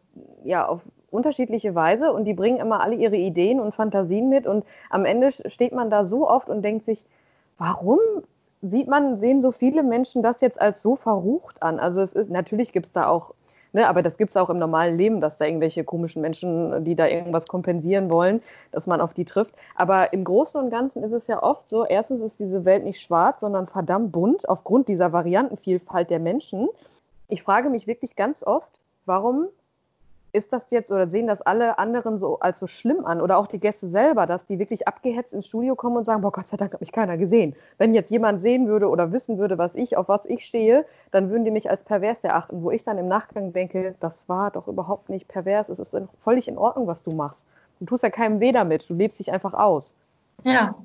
ja, 0.44 0.68
auf 0.68 0.82
unterschiedliche 1.12 1.76
Weise 1.76 2.12
und 2.12 2.26
die 2.26 2.34
bringen 2.34 2.60
immer 2.60 2.82
alle 2.82 2.96
ihre 2.96 3.18
Ideen 3.18 3.60
und 3.60 3.76
Fantasien 3.76 4.30
mit. 4.30 4.48
Und 4.48 4.66
am 4.90 5.06
Ende 5.06 5.32
steht 5.32 5.74
man 5.74 5.90
da 5.90 6.06
so 6.06 6.28
oft 6.30 6.50
und 6.50 6.64
denkt 6.64 6.86
sich, 6.86 7.06
warum 7.58 8.00
sieht 8.62 8.88
man, 8.88 9.18
sehen 9.18 9.42
so 9.42 9.52
viele 9.52 9.84
Menschen 9.84 10.24
das 10.24 10.42
jetzt 10.42 10.60
als 10.60 10.82
so 10.82 10.96
verrucht 10.96 11.62
an? 11.62 11.80
Also 11.80 12.02
es 12.02 12.14
ist, 12.14 12.32
natürlich 12.32 12.72
gibt 12.74 12.88
es 12.88 12.92
da 12.94 13.08
auch 13.08 13.34
Ne, 13.76 13.88
aber 13.88 14.04
das 14.04 14.18
gibt 14.18 14.30
es 14.30 14.38
auch 14.38 14.52
im 14.52 14.60
normalen 14.60 14.98
Leben, 14.98 15.20
dass 15.20 15.40
da 15.40 15.46
irgendwelche 15.46 15.84
komischen 15.84 16.22
Menschen, 16.22 16.86
die 16.86 16.96
da 16.96 17.08
irgendwas 17.08 17.48
kompensieren 17.48 18.12
wollen, 18.12 18.44
dass 18.72 18.86
man 18.86 19.02
auf 19.02 19.16
die 19.16 19.26
trifft. 19.26 19.56
Aber 19.74 20.14
im 20.14 20.24
Großen 20.24 20.62
und 20.62 20.70
Ganzen 20.70 21.04
ist 21.04 21.12
es 21.12 21.26
ja 21.26 21.42
oft 21.42 21.68
so, 21.68 21.84
erstens 21.84 22.22
ist 22.22 22.40
diese 22.40 22.66
Welt 22.66 22.84
nicht 22.84 23.02
schwarz, 23.02 23.40
sondern 23.40 23.66
verdammt 23.66 24.12
bunt 24.12 24.48
aufgrund 24.48 24.90
dieser 24.90 25.12
Variantenvielfalt 25.12 26.12
der 26.12 26.20
Menschen. 26.20 26.70
Ich 27.30 27.42
frage 27.42 27.72
mich 27.72 27.88
wirklich 27.88 28.16
ganz 28.16 28.44
oft, 28.44 28.80
warum 29.08 29.48
ist 30.34 30.52
das 30.52 30.72
jetzt 30.72 30.92
oder 30.92 31.08
sehen 31.08 31.28
das 31.28 31.42
alle 31.42 31.78
anderen 31.78 32.18
so 32.18 32.40
als 32.40 32.60
so 32.60 32.66
schlimm 32.66 33.06
an 33.06 33.22
oder 33.22 33.38
auch 33.38 33.46
die 33.46 33.60
Gäste 33.60 33.88
selber, 33.88 34.26
dass 34.26 34.46
die 34.46 34.58
wirklich 34.58 34.88
abgehetzt 34.88 35.34
ins 35.34 35.48
Studio 35.48 35.76
kommen 35.76 35.96
und 35.96 36.06
sagen, 36.06 36.22
boah, 36.22 36.32
Gott 36.32 36.48
sei 36.48 36.58
Dank 36.58 36.74
hat 36.74 36.82
mich 36.82 36.92
keiner 36.92 37.18
gesehen. 37.18 37.56
Wenn 37.78 37.94
jetzt 37.94 38.10
jemand 38.10 38.42
sehen 38.42 38.68
würde 38.68 38.90
oder 38.90 39.12
wissen 39.12 39.38
würde, 39.38 39.60
was 39.60 39.76
ich, 39.76 39.96
auf 39.96 40.10
was 40.10 40.26
ich 40.26 40.46
stehe, 40.46 40.86
dann 41.12 41.30
würden 41.30 41.46
die 41.46 41.52
mich 41.52 41.70
als 41.70 41.84
pervers 41.84 42.24
erachten, 42.24 42.64
wo 42.64 42.72
ich 42.72 42.84
dann 42.84 42.98
im 42.98 43.08
Nachgang 43.08 43.54
denke, 43.54 43.96
das 44.00 44.28
war 44.28 44.50
doch 44.50 44.68
überhaupt 44.68 45.10
nicht 45.10 45.28
pervers, 45.28 45.70
es 45.70 45.80
ist 45.80 45.96
völlig 46.24 46.48
in 46.48 46.58
Ordnung, 46.58 46.88
was 46.88 47.04
du 47.04 47.12
machst. 47.12 47.46
Du 47.80 47.86
tust 47.86 48.02
ja 48.02 48.10
keinem 48.10 48.40
weh 48.40 48.52
damit, 48.52 48.90
du 48.90 48.96
lebst 48.96 49.20
dich 49.20 49.32
einfach 49.32 49.54
aus. 49.54 49.96
Ja, 50.44 50.76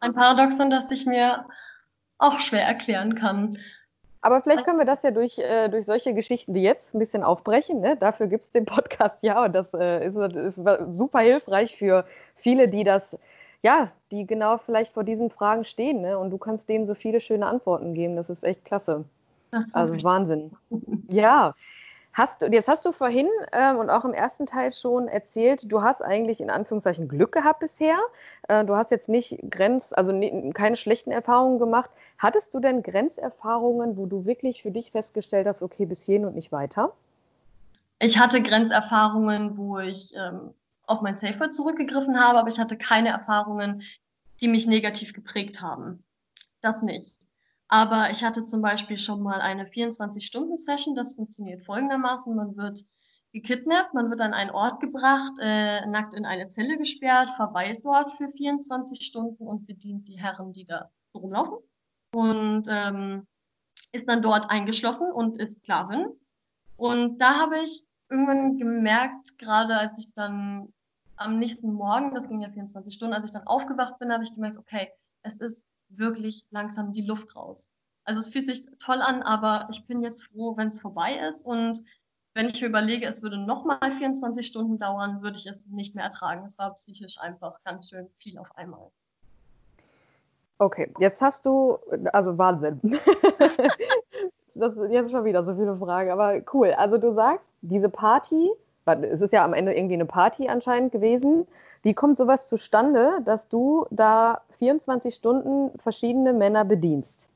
ein 0.00 0.14
Paradoxon, 0.14 0.70
das 0.70 0.90
ich 0.90 1.04
mir 1.04 1.44
auch 2.18 2.40
schwer 2.40 2.64
erklären 2.64 3.14
kann. 3.14 3.58
Aber 4.24 4.40
vielleicht 4.40 4.64
können 4.64 4.78
wir 4.78 4.86
das 4.86 5.02
ja 5.02 5.10
durch, 5.10 5.38
äh, 5.38 5.68
durch 5.68 5.84
solche 5.84 6.14
Geschichten 6.14 6.54
wie 6.54 6.62
jetzt 6.62 6.94
ein 6.94 6.98
bisschen 6.98 7.22
aufbrechen. 7.22 7.82
Ne? 7.82 7.94
Dafür 7.98 8.26
gibt 8.26 8.44
es 8.44 8.52
den 8.52 8.64
Podcast 8.64 9.22
ja 9.22 9.44
und 9.44 9.52
das 9.52 9.66
äh, 9.74 10.06
ist, 10.06 10.16
ist, 10.16 10.60
super 10.92 11.18
hilfreich 11.18 11.76
für 11.76 12.06
viele, 12.36 12.68
die 12.68 12.84
das, 12.84 13.18
ja, 13.62 13.92
die 14.10 14.26
genau 14.26 14.56
vielleicht 14.56 14.94
vor 14.94 15.04
diesen 15.04 15.28
Fragen 15.28 15.64
stehen. 15.64 16.00
Ne? 16.00 16.18
Und 16.18 16.30
du 16.30 16.38
kannst 16.38 16.70
denen 16.70 16.86
so 16.86 16.94
viele 16.94 17.20
schöne 17.20 17.44
Antworten 17.44 17.92
geben. 17.92 18.16
Das 18.16 18.30
ist 18.30 18.44
echt 18.44 18.64
klasse. 18.64 19.04
Also 19.74 19.94
Wahnsinn. 20.02 20.52
Ja. 21.10 21.54
Hast 22.14 22.42
du, 22.42 22.46
jetzt 22.46 22.68
hast 22.68 22.84
du 22.84 22.92
vorhin 22.92 23.28
ähm, 23.50 23.76
und 23.78 23.90
auch 23.90 24.04
im 24.04 24.14
ersten 24.14 24.46
Teil 24.46 24.70
schon 24.70 25.08
erzählt, 25.08 25.70
du 25.72 25.82
hast 25.82 26.00
eigentlich 26.00 26.40
in 26.40 26.48
Anführungszeichen 26.48 27.08
Glück 27.08 27.32
gehabt 27.32 27.58
bisher. 27.58 27.98
Äh, 28.46 28.64
du 28.64 28.76
hast 28.76 28.92
jetzt 28.92 29.08
nicht 29.08 29.36
Grenz, 29.50 29.92
also 29.92 30.12
ne, 30.12 30.52
keine 30.54 30.76
schlechten 30.76 31.10
Erfahrungen 31.10 31.58
gemacht. 31.58 31.90
Hattest 32.16 32.54
du 32.54 32.60
denn 32.60 32.84
Grenzerfahrungen, 32.84 33.96
wo 33.96 34.06
du 34.06 34.26
wirklich 34.26 34.62
für 34.62 34.70
dich 34.70 34.92
festgestellt 34.92 35.48
hast, 35.48 35.60
okay, 35.60 35.86
bis 35.86 36.06
hierhin 36.06 36.24
und 36.24 36.36
nicht 36.36 36.52
weiter? 36.52 36.92
Ich 37.98 38.20
hatte 38.20 38.40
Grenzerfahrungen, 38.40 39.56
wo 39.56 39.80
ich 39.80 40.14
ähm, 40.14 40.54
auf 40.86 41.00
mein 41.00 41.16
Safe 41.16 41.50
zurückgegriffen 41.50 42.20
habe, 42.20 42.38
aber 42.38 42.48
ich 42.48 42.60
hatte 42.60 42.78
keine 42.78 43.08
Erfahrungen, 43.08 43.82
die 44.40 44.46
mich 44.46 44.68
negativ 44.68 45.14
geprägt 45.14 45.60
haben. 45.60 46.04
Das 46.60 46.80
nicht. 46.82 47.13
Aber 47.74 48.12
ich 48.12 48.22
hatte 48.22 48.44
zum 48.44 48.62
Beispiel 48.62 48.98
schon 48.98 49.20
mal 49.20 49.40
eine 49.40 49.64
24-Stunden-Session. 49.64 50.94
Das 50.94 51.16
funktioniert 51.16 51.64
folgendermaßen. 51.64 52.32
Man 52.32 52.56
wird 52.56 52.84
gekidnappt, 53.32 53.94
man 53.94 54.10
wird 54.10 54.20
an 54.20 54.32
einen 54.32 54.50
Ort 54.50 54.78
gebracht, 54.78 55.32
äh, 55.40 55.84
nackt 55.86 56.14
in 56.14 56.24
eine 56.24 56.46
Zelle 56.46 56.78
gesperrt, 56.78 57.30
verweilt 57.34 57.84
dort 57.84 58.12
für 58.12 58.28
24 58.28 59.04
Stunden 59.04 59.44
und 59.44 59.66
bedient 59.66 60.06
die 60.06 60.20
Herren, 60.20 60.52
die 60.52 60.64
da 60.64 60.88
rumlaufen. 61.16 61.58
Und 62.12 62.68
ähm, 62.68 63.26
ist 63.90 64.08
dann 64.08 64.22
dort 64.22 64.50
eingeschlossen 64.50 65.10
und 65.10 65.40
ist 65.40 65.56
Sklavin. 65.56 66.06
Und 66.76 67.18
da 67.18 67.40
habe 67.40 67.58
ich 67.58 67.84
irgendwann 68.08 68.56
gemerkt, 68.56 69.36
gerade 69.36 69.76
als 69.76 69.98
ich 69.98 70.14
dann 70.14 70.72
am 71.16 71.40
nächsten 71.40 71.72
Morgen, 71.72 72.14
das 72.14 72.28
ging 72.28 72.40
ja 72.40 72.50
24 72.50 72.94
Stunden, 72.94 73.14
als 73.14 73.26
ich 73.26 73.32
dann 73.32 73.48
aufgewacht 73.48 73.98
bin, 73.98 74.12
habe 74.12 74.22
ich 74.22 74.32
gemerkt, 74.32 74.58
okay, 74.58 74.92
es 75.22 75.40
ist 75.40 75.66
wirklich 75.98 76.46
langsam 76.50 76.92
die 76.92 77.02
Luft 77.02 77.34
raus. 77.36 77.70
Also 78.04 78.20
es 78.20 78.28
fühlt 78.28 78.46
sich 78.46 78.66
toll 78.78 79.00
an, 79.00 79.22
aber 79.22 79.68
ich 79.70 79.86
bin 79.86 80.02
jetzt 80.02 80.24
froh, 80.24 80.56
wenn 80.56 80.68
es 80.68 80.80
vorbei 80.80 81.16
ist. 81.30 81.44
Und 81.44 81.80
wenn 82.34 82.46
ich 82.46 82.60
mir 82.60 82.68
überlege, 82.68 83.06
es 83.06 83.22
würde 83.22 83.38
nochmal 83.38 83.78
24 83.80 84.46
Stunden 84.46 84.78
dauern, 84.78 85.22
würde 85.22 85.38
ich 85.38 85.46
es 85.46 85.66
nicht 85.66 85.94
mehr 85.94 86.04
ertragen. 86.04 86.44
Es 86.46 86.58
war 86.58 86.74
psychisch 86.74 87.18
einfach 87.18 87.62
ganz 87.64 87.88
schön 87.88 88.08
viel 88.18 88.38
auf 88.38 88.56
einmal. 88.56 88.90
Okay, 90.58 90.92
jetzt 90.98 91.20
hast 91.20 91.46
du, 91.46 91.78
also 92.12 92.36
Wahnsinn. 92.38 92.80
das 94.54 94.76
ist 94.76 94.90
jetzt 94.90 95.10
schon 95.10 95.24
wieder 95.24 95.42
so 95.42 95.54
viele 95.54 95.76
Fragen, 95.76 96.10
aber 96.10 96.40
cool. 96.52 96.72
Also 96.72 96.98
du 96.98 97.10
sagst, 97.10 97.50
diese 97.62 97.88
Party, 97.88 98.50
es 98.86 99.20
ist 99.20 99.32
ja 99.32 99.44
am 99.44 99.54
Ende 99.54 99.74
irgendwie 99.74 99.94
eine 99.94 100.06
Party 100.06 100.48
anscheinend 100.48 100.92
gewesen. 100.92 101.46
Wie 101.82 101.94
kommt 101.94 102.18
sowas 102.18 102.48
zustande, 102.48 103.20
dass 103.24 103.48
du 103.48 103.86
da 103.90 104.42
24 104.58 105.14
Stunden 105.14 105.70
verschiedene 105.78 106.32
Männer 106.32 106.64
bedienst? 106.64 107.30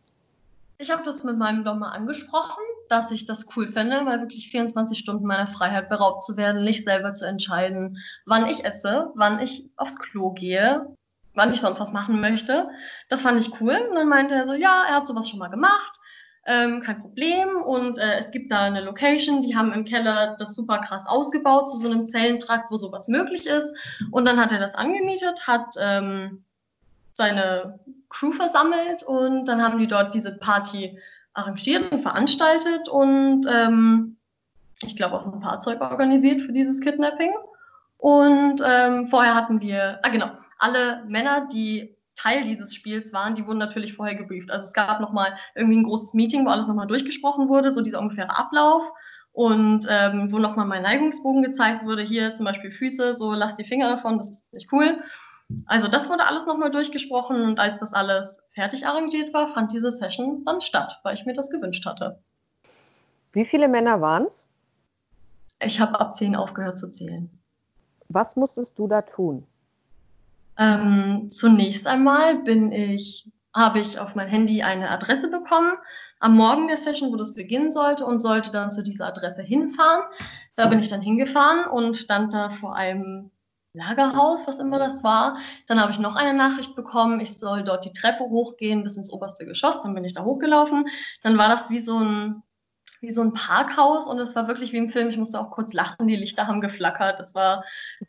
Ich 0.78 0.92
habe 0.92 1.02
das 1.02 1.24
mit 1.24 1.36
meinem 1.36 1.64
Dommer 1.64 1.92
angesprochen, 1.92 2.62
dass 2.88 3.10
ich 3.10 3.26
das 3.26 3.46
cool 3.56 3.72
fände, 3.72 4.00
weil 4.04 4.20
wirklich 4.20 4.50
24 4.50 4.96
Stunden 4.96 5.26
meiner 5.26 5.48
Freiheit 5.48 5.88
beraubt 5.88 6.24
zu 6.24 6.36
werden, 6.36 6.62
nicht 6.62 6.84
selber 6.84 7.14
zu 7.14 7.26
entscheiden, 7.26 7.98
wann 8.26 8.46
ich 8.46 8.64
esse, 8.64 9.10
wann 9.16 9.40
ich 9.40 9.68
aufs 9.76 9.98
Klo 9.98 10.30
gehe, 10.30 10.86
wann 11.34 11.52
ich 11.52 11.60
sonst 11.60 11.80
was 11.80 11.92
machen 11.92 12.20
möchte. 12.20 12.68
Das 13.08 13.22
fand 13.22 13.40
ich 13.40 13.60
cool. 13.60 13.76
Und 13.88 13.96
dann 13.96 14.08
meinte 14.08 14.34
er 14.34 14.46
so, 14.46 14.54
ja, 14.54 14.84
er 14.88 14.96
hat 14.96 15.06
sowas 15.06 15.28
schon 15.28 15.40
mal 15.40 15.48
gemacht 15.48 15.98
ähm, 16.48 16.80
kein 16.80 16.98
Problem. 16.98 17.56
Und 17.64 17.98
äh, 17.98 18.18
es 18.18 18.30
gibt 18.30 18.50
da 18.50 18.62
eine 18.62 18.80
Location, 18.80 19.42
die 19.42 19.54
haben 19.54 19.72
im 19.72 19.84
Keller 19.84 20.36
das 20.38 20.54
super 20.54 20.78
krass 20.78 21.04
ausgebaut 21.06 21.70
zu 21.70 21.76
so 21.76 21.90
einem 21.90 22.06
Zellentrakt, 22.06 22.70
wo 22.70 22.76
sowas 22.76 23.06
möglich 23.06 23.46
ist. 23.46 23.72
Und 24.10 24.26
dann 24.26 24.40
hat 24.40 24.50
er 24.50 24.58
das 24.58 24.74
angemietet, 24.74 25.46
hat 25.46 25.74
ähm, 25.78 26.42
seine 27.12 27.78
Crew 28.08 28.32
versammelt 28.32 29.02
und 29.02 29.44
dann 29.44 29.62
haben 29.62 29.78
die 29.78 29.86
dort 29.86 30.14
diese 30.14 30.32
Party 30.32 30.98
arrangiert 31.34 31.92
und 31.92 32.02
veranstaltet 32.02 32.88
und 32.88 33.46
ähm, 33.46 34.16
ich 34.82 34.96
glaube 34.96 35.16
auch 35.16 35.26
ein 35.26 35.42
Fahrzeug 35.42 35.80
organisiert 35.80 36.40
für 36.40 36.52
dieses 36.52 36.80
Kidnapping. 36.80 37.32
Und 37.98 38.62
ähm, 38.64 39.08
vorher 39.08 39.34
hatten 39.34 39.60
wir, 39.60 39.98
ah 40.02 40.08
genau, 40.08 40.30
alle 40.58 41.04
Männer, 41.06 41.48
die 41.52 41.96
Teil 42.18 42.44
dieses 42.44 42.74
Spiels 42.74 43.12
waren, 43.12 43.34
die 43.34 43.46
wurden 43.46 43.58
natürlich 43.58 43.94
vorher 43.94 44.16
gebrieft. 44.16 44.50
Also 44.50 44.66
es 44.66 44.72
gab 44.72 45.00
nochmal 45.00 45.36
irgendwie 45.54 45.78
ein 45.78 45.84
großes 45.84 46.14
Meeting, 46.14 46.44
wo 46.44 46.50
alles 46.50 46.66
nochmal 46.66 46.88
durchgesprochen 46.88 47.48
wurde, 47.48 47.70
so 47.70 47.80
dieser 47.80 48.00
ungefähre 48.00 48.36
Ablauf. 48.36 48.90
Und 49.32 49.86
ähm, 49.88 50.32
wo 50.32 50.38
nochmal 50.40 50.66
mein 50.66 50.82
Neigungsbogen 50.82 51.42
gezeigt 51.42 51.84
wurde, 51.84 52.02
hier 52.02 52.34
zum 52.34 52.44
Beispiel 52.44 52.72
Füße, 52.72 53.14
so 53.14 53.32
lass 53.34 53.54
die 53.54 53.64
Finger 53.64 53.88
davon, 53.88 54.16
das 54.16 54.30
ist 54.30 54.52
nicht 54.52 54.72
cool. 54.72 55.00
Also 55.66 55.86
das 55.86 56.08
wurde 56.08 56.26
alles 56.26 56.44
nochmal 56.46 56.72
durchgesprochen 56.72 57.40
und 57.42 57.60
als 57.60 57.78
das 57.78 57.94
alles 57.94 58.40
fertig 58.50 58.86
arrangiert 58.86 59.32
war, 59.32 59.48
fand 59.48 59.72
diese 59.72 59.92
Session 59.92 60.44
dann 60.44 60.60
statt, 60.60 60.98
weil 61.04 61.14
ich 61.14 61.24
mir 61.24 61.34
das 61.34 61.50
gewünscht 61.50 61.86
hatte. 61.86 62.20
Wie 63.32 63.44
viele 63.44 63.68
Männer 63.68 64.00
waren 64.00 64.24
es? 64.24 64.42
Ich 65.62 65.80
habe 65.80 66.00
ab 66.00 66.16
zehn 66.16 66.34
aufgehört 66.34 66.78
zu 66.78 66.90
zählen. 66.90 67.30
Was 68.08 68.36
musstest 68.36 68.78
du 68.78 68.88
da 68.88 69.02
tun? 69.02 69.46
Ähm, 70.58 71.28
zunächst 71.30 71.86
einmal 71.86 72.42
bin 72.42 72.72
ich, 72.72 73.30
habe 73.54 73.78
ich 73.80 73.98
auf 73.98 74.14
mein 74.14 74.28
Handy 74.28 74.62
eine 74.62 74.90
Adresse 74.90 75.30
bekommen 75.30 75.72
am 76.20 76.34
Morgen 76.34 76.66
der 76.66 76.78
Session, 76.78 77.12
wo 77.12 77.16
das 77.16 77.34
beginnen 77.34 77.70
sollte 77.70 78.04
und 78.04 78.20
sollte 78.20 78.50
dann 78.50 78.70
zu 78.70 78.82
dieser 78.82 79.06
Adresse 79.06 79.42
hinfahren. 79.42 80.02
Da 80.56 80.66
bin 80.66 80.80
ich 80.80 80.88
dann 80.88 81.00
hingefahren 81.00 81.66
und 81.66 81.96
stand 81.96 82.34
da 82.34 82.50
vor 82.50 82.74
einem 82.74 83.30
Lagerhaus, 83.72 84.46
was 84.46 84.58
immer 84.58 84.78
das 84.78 85.04
war. 85.04 85.34
Dann 85.66 85.80
habe 85.80 85.92
ich 85.92 85.98
noch 85.98 86.16
eine 86.16 86.36
Nachricht 86.36 86.74
bekommen, 86.74 87.20
ich 87.20 87.38
soll 87.38 87.62
dort 87.62 87.84
die 87.84 87.92
Treppe 87.92 88.24
hochgehen 88.24 88.82
bis 88.82 88.96
ins 88.96 89.12
oberste 89.12 89.46
Geschoss. 89.46 89.80
Dann 89.82 89.94
bin 89.94 90.04
ich 90.04 90.14
da 90.14 90.24
hochgelaufen. 90.24 90.86
Dann 91.22 91.38
war 91.38 91.48
das 91.48 91.70
wie 91.70 91.80
so 91.80 91.98
ein 91.98 92.42
wie 93.00 93.12
so 93.12 93.22
ein 93.22 93.32
Parkhaus 93.32 94.06
und 94.06 94.18
es 94.18 94.34
war 94.34 94.48
wirklich 94.48 94.72
wie 94.72 94.78
im 94.78 94.90
Film. 94.90 95.08
Ich 95.08 95.18
musste 95.18 95.40
auch 95.40 95.50
kurz 95.50 95.72
lachen, 95.72 96.08
die 96.08 96.16
Lichter 96.16 96.46
haben 96.46 96.60
geflackert. 96.60 97.20
Es 97.20 97.34
war, 97.34 97.64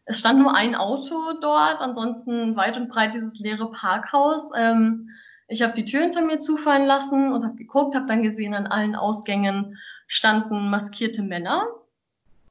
es 0.06 0.20
stand 0.20 0.40
nur 0.40 0.56
ein 0.56 0.76
Auto 0.76 1.34
dort, 1.42 1.80
ansonsten 1.80 2.56
weit 2.56 2.78
und 2.78 2.90
breit 2.90 3.14
dieses 3.14 3.40
leere 3.40 3.70
Parkhaus. 3.70 4.50
Ähm, 4.56 5.10
ich 5.48 5.62
habe 5.62 5.74
die 5.74 5.86
Tür 5.86 6.02
hinter 6.02 6.22
mir 6.22 6.40
zufallen 6.40 6.86
lassen 6.86 7.32
und 7.32 7.44
habe 7.44 7.56
geguckt, 7.56 7.96
habe 7.96 8.08
dann 8.08 8.24
gesehen, 8.24 8.54
an 8.54 8.68
allen 8.68 8.96
Ausgängen 8.96 9.78
standen 10.08 10.70
maskierte 10.70 11.24
Männer. 11.24 11.68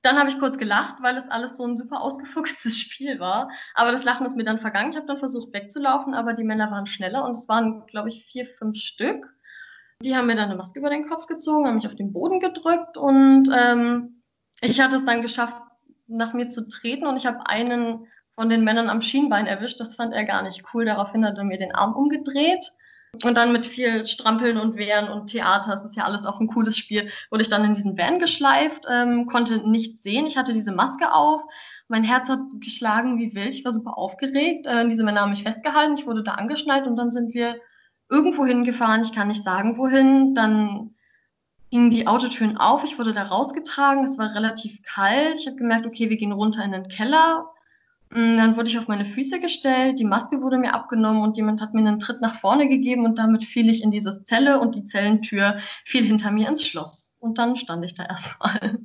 Dann 0.02 0.18
habe 0.18 0.30
ich 0.30 0.38
kurz 0.38 0.58
gelacht, 0.58 0.96
weil 1.00 1.16
es 1.16 1.28
alles 1.28 1.56
so 1.56 1.64
ein 1.64 1.76
super 1.76 2.00
ausgefuchstes 2.00 2.78
Spiel 2.80 3.18
war. 3.18 3.50
Aber 3.74 3.92
das 3.92 4.04
Lachen 4.04 4.26
ist 4.26 4.36
mir 4.36 4.44
dann 4.44 4.60
vergangen. 4.60 4.90
Ich 4.90 4.96
habe 4.96 5.06
dann 5.06 5.18
versucht 5.18 5.52
wegzulaufen, 5.52 6.14
aber 6.14 6.34
die 6.34 6.44
Männer 6.44 6.70
waren 6.70 6.86
schneller 6.86 7.24
und 7.24 7.32
es 7.32 7.48
waren, 7.48 7.86
glaube 7.86 8.08
ich, 8.08 8.24
vier, 8.24 8.46
fünf 8.46 8.76
Stück. 8.76 9.34
Die 10.02 10.16
haben 10.16 10.26
mir 10.26 10.36
dann 10.36 10.46
eine 10.46 10.56
Maske 10.56 10.78
über 10.78 10.90
den 10.90 11.06
Kopf 11.06 11.26
gezogen, 11.26 11.66
haben 11.66 11.76
mich 11.76 11.88
auf 11.88 11.96
den 11.96 12.12
Boden 12.12 12.38
gedrückt 12.38 12.96
und 12.96 13.50
ähm, 13.52 14.22
ich 14.60 14.80
hatte 14.80 14.96
es 14.96 15.04
dann 15.04 15.22
geschafft, 15.22 15.56
nach 16.06 16.34
mir 16.34 16.50
zu 16.50 16.68
treten 16.68 17.06
und 17.06 17.16
ich 17.16 17.26
habe 17.26 17.46
einen 17.48 18.06
von 18.34 18.48
den 18.48 18.62
Männern 18.62 18.88
am 18.88 19.02
Schienbein 19.02 19.46
erwischt. 19.46 19.80
Das 19.80 19.96
fand 19.96 20.14
er 20.14 20.24
gar 20.24 20.42
nicht 20.42 20.62
cool. 20.72 20.84
Daraufhin 20.84 21.26
hat 21.26 21.38
er 21.38 21.44
mir 21.44 21.58
den 21.58 21.74
Arm 21.74 21.94
umgedreht. 21.94 22.70
Und 23.24 23.36
dann 23.36 23.52
mit 23.52 23.66
viel 23.66 24.06
Strampeln 24.06 24.58
und 24.58 24.76
Wehren 24.76 25.08
und 25.08 25.28
Theater, 25.28 25.72
das 25.72 25.84
ist 25.84 25.96
ja 25.96 26.04
alles 26.04 26.26
auch 26.26 26.40
ein 26.40 26.46
cooles 26.46 26.76
Spiel, 26.76 27.10
wurde 27.30 27.42
ich 27.42 27.48
dann 27.48 27.64
in 27.64 27.72
diesen 27.72 27.96
Van 27.96 28.18
geschleift, 28.18 28.84
ähm, 28.88 29.26
konnte 29.26 29.66
nichts 29.68 30.02
sehen. 30.02 30.26
Ich 30.26 30.36
hatte 30.36 30.52
diese 30.52 30.72
Maske 30.72 31.12
auf. 31.12 31.42
Mein 31.88 32.04
Herz 32.04 32.28
hat 32.28 32.40
geschlagen 32.60 33.18
wie 33.18 33.34
wild. 33.34 33.54
Ich 33.54 33.64
war 33.64 33.72
super 33.72 33.96
aufgeregt. 33.96 34.66
Äh, 34.66 34.86
diese 34.88 35.04
Männer 35.04 35.22
haben 35.22 35.30
mich 35.30 35.42
festgehalten. 35.42 35.94
Ich 35.94 36.06
wurde 36.06 36.22
da 36.22 36.32
angeschnallt 36.32 36.86
und 36.86 36.96
dann 36.96 37.10
sind 37.10 37.34
wir 37.34 37.56
irgendwo 38.08 38.46
hingefahren, 38.46 39.02
ich 39.02 39.12
kann 39.12 39.28
nicht 39.28 39.44
sagen 39.44 39.78
wohin. 39.78 40.34
Dann 40.34 40.94
gingen 41.70 41.90
die 41.90 42.06
Autotüren 42.06 42.56
auf, 42.56 42.84
ich 42.84 42.98
wurde 42.98 43.12
da 43.12 43.24
rausgetragen, 43.24 44.04
es 44.04 44.18
war 44.18 44.34
relativ 44.34 44.82
kalt. 44.82 45.38
Ich 45.38 45.46
habe 45.46 45.56
gemerkt, 45.56 45.86
okay, 45.86 46.08
wir 46.10 46.16
gehen 46.16 46.32
runter 46.32 46.64
in 46.64 46.72
den 46.72 46.88
Keller. 46.88 47.50
Mm, 48.10 48.38
dann 48.38 48.56
wurde 48.56 48.70
ich 48.70 48.78
auf 48.78 48.88
meine 48.88 49.04
Füße 49.04 49.40
gestellt, 49.40 49.98
die 49.98 50.04
Maske 50.04 50.40
wurde 50.40 50.56
mir 50.56 50.74
abgenommen 50.74 51.22
und 51.22 51.36
jemand 51.36 51.60
hat 51.60 51.74
mir 51.74 51.80
einen 51.80 51.98
Tritt 51.98 52.22
nach 52.22 52.34
vorne 52.34 52.68
gegeben 52.68 53.04
und 53.04 53.18
damit 53.18 53.44
fiel 53.44 53.68
ich 53.68 53.82
in 53.82 53.90
diese 53.90 54.24
Zelle 54.24 54.60
und 54.60 54.74
die 54.74 54.84
Zellentür 54.84 55.58
fiel 55.84 56.04
hinter 56.04 56.30
mir 56.30 56.48
ins 56.48 56.66
Schloss. 56.66 57.14
Und 57.20 57.36
dann 57.38 57.56
stand 57.56 57.84
ich 57.84 57.94
da 57.94 58.04
erstmal. 58.04 58.78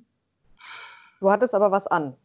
Du 1.21 1.31
hattest 1.31 1.55
aber 1.55 1.71
was 1.71 1.87
an. 1.87 2.17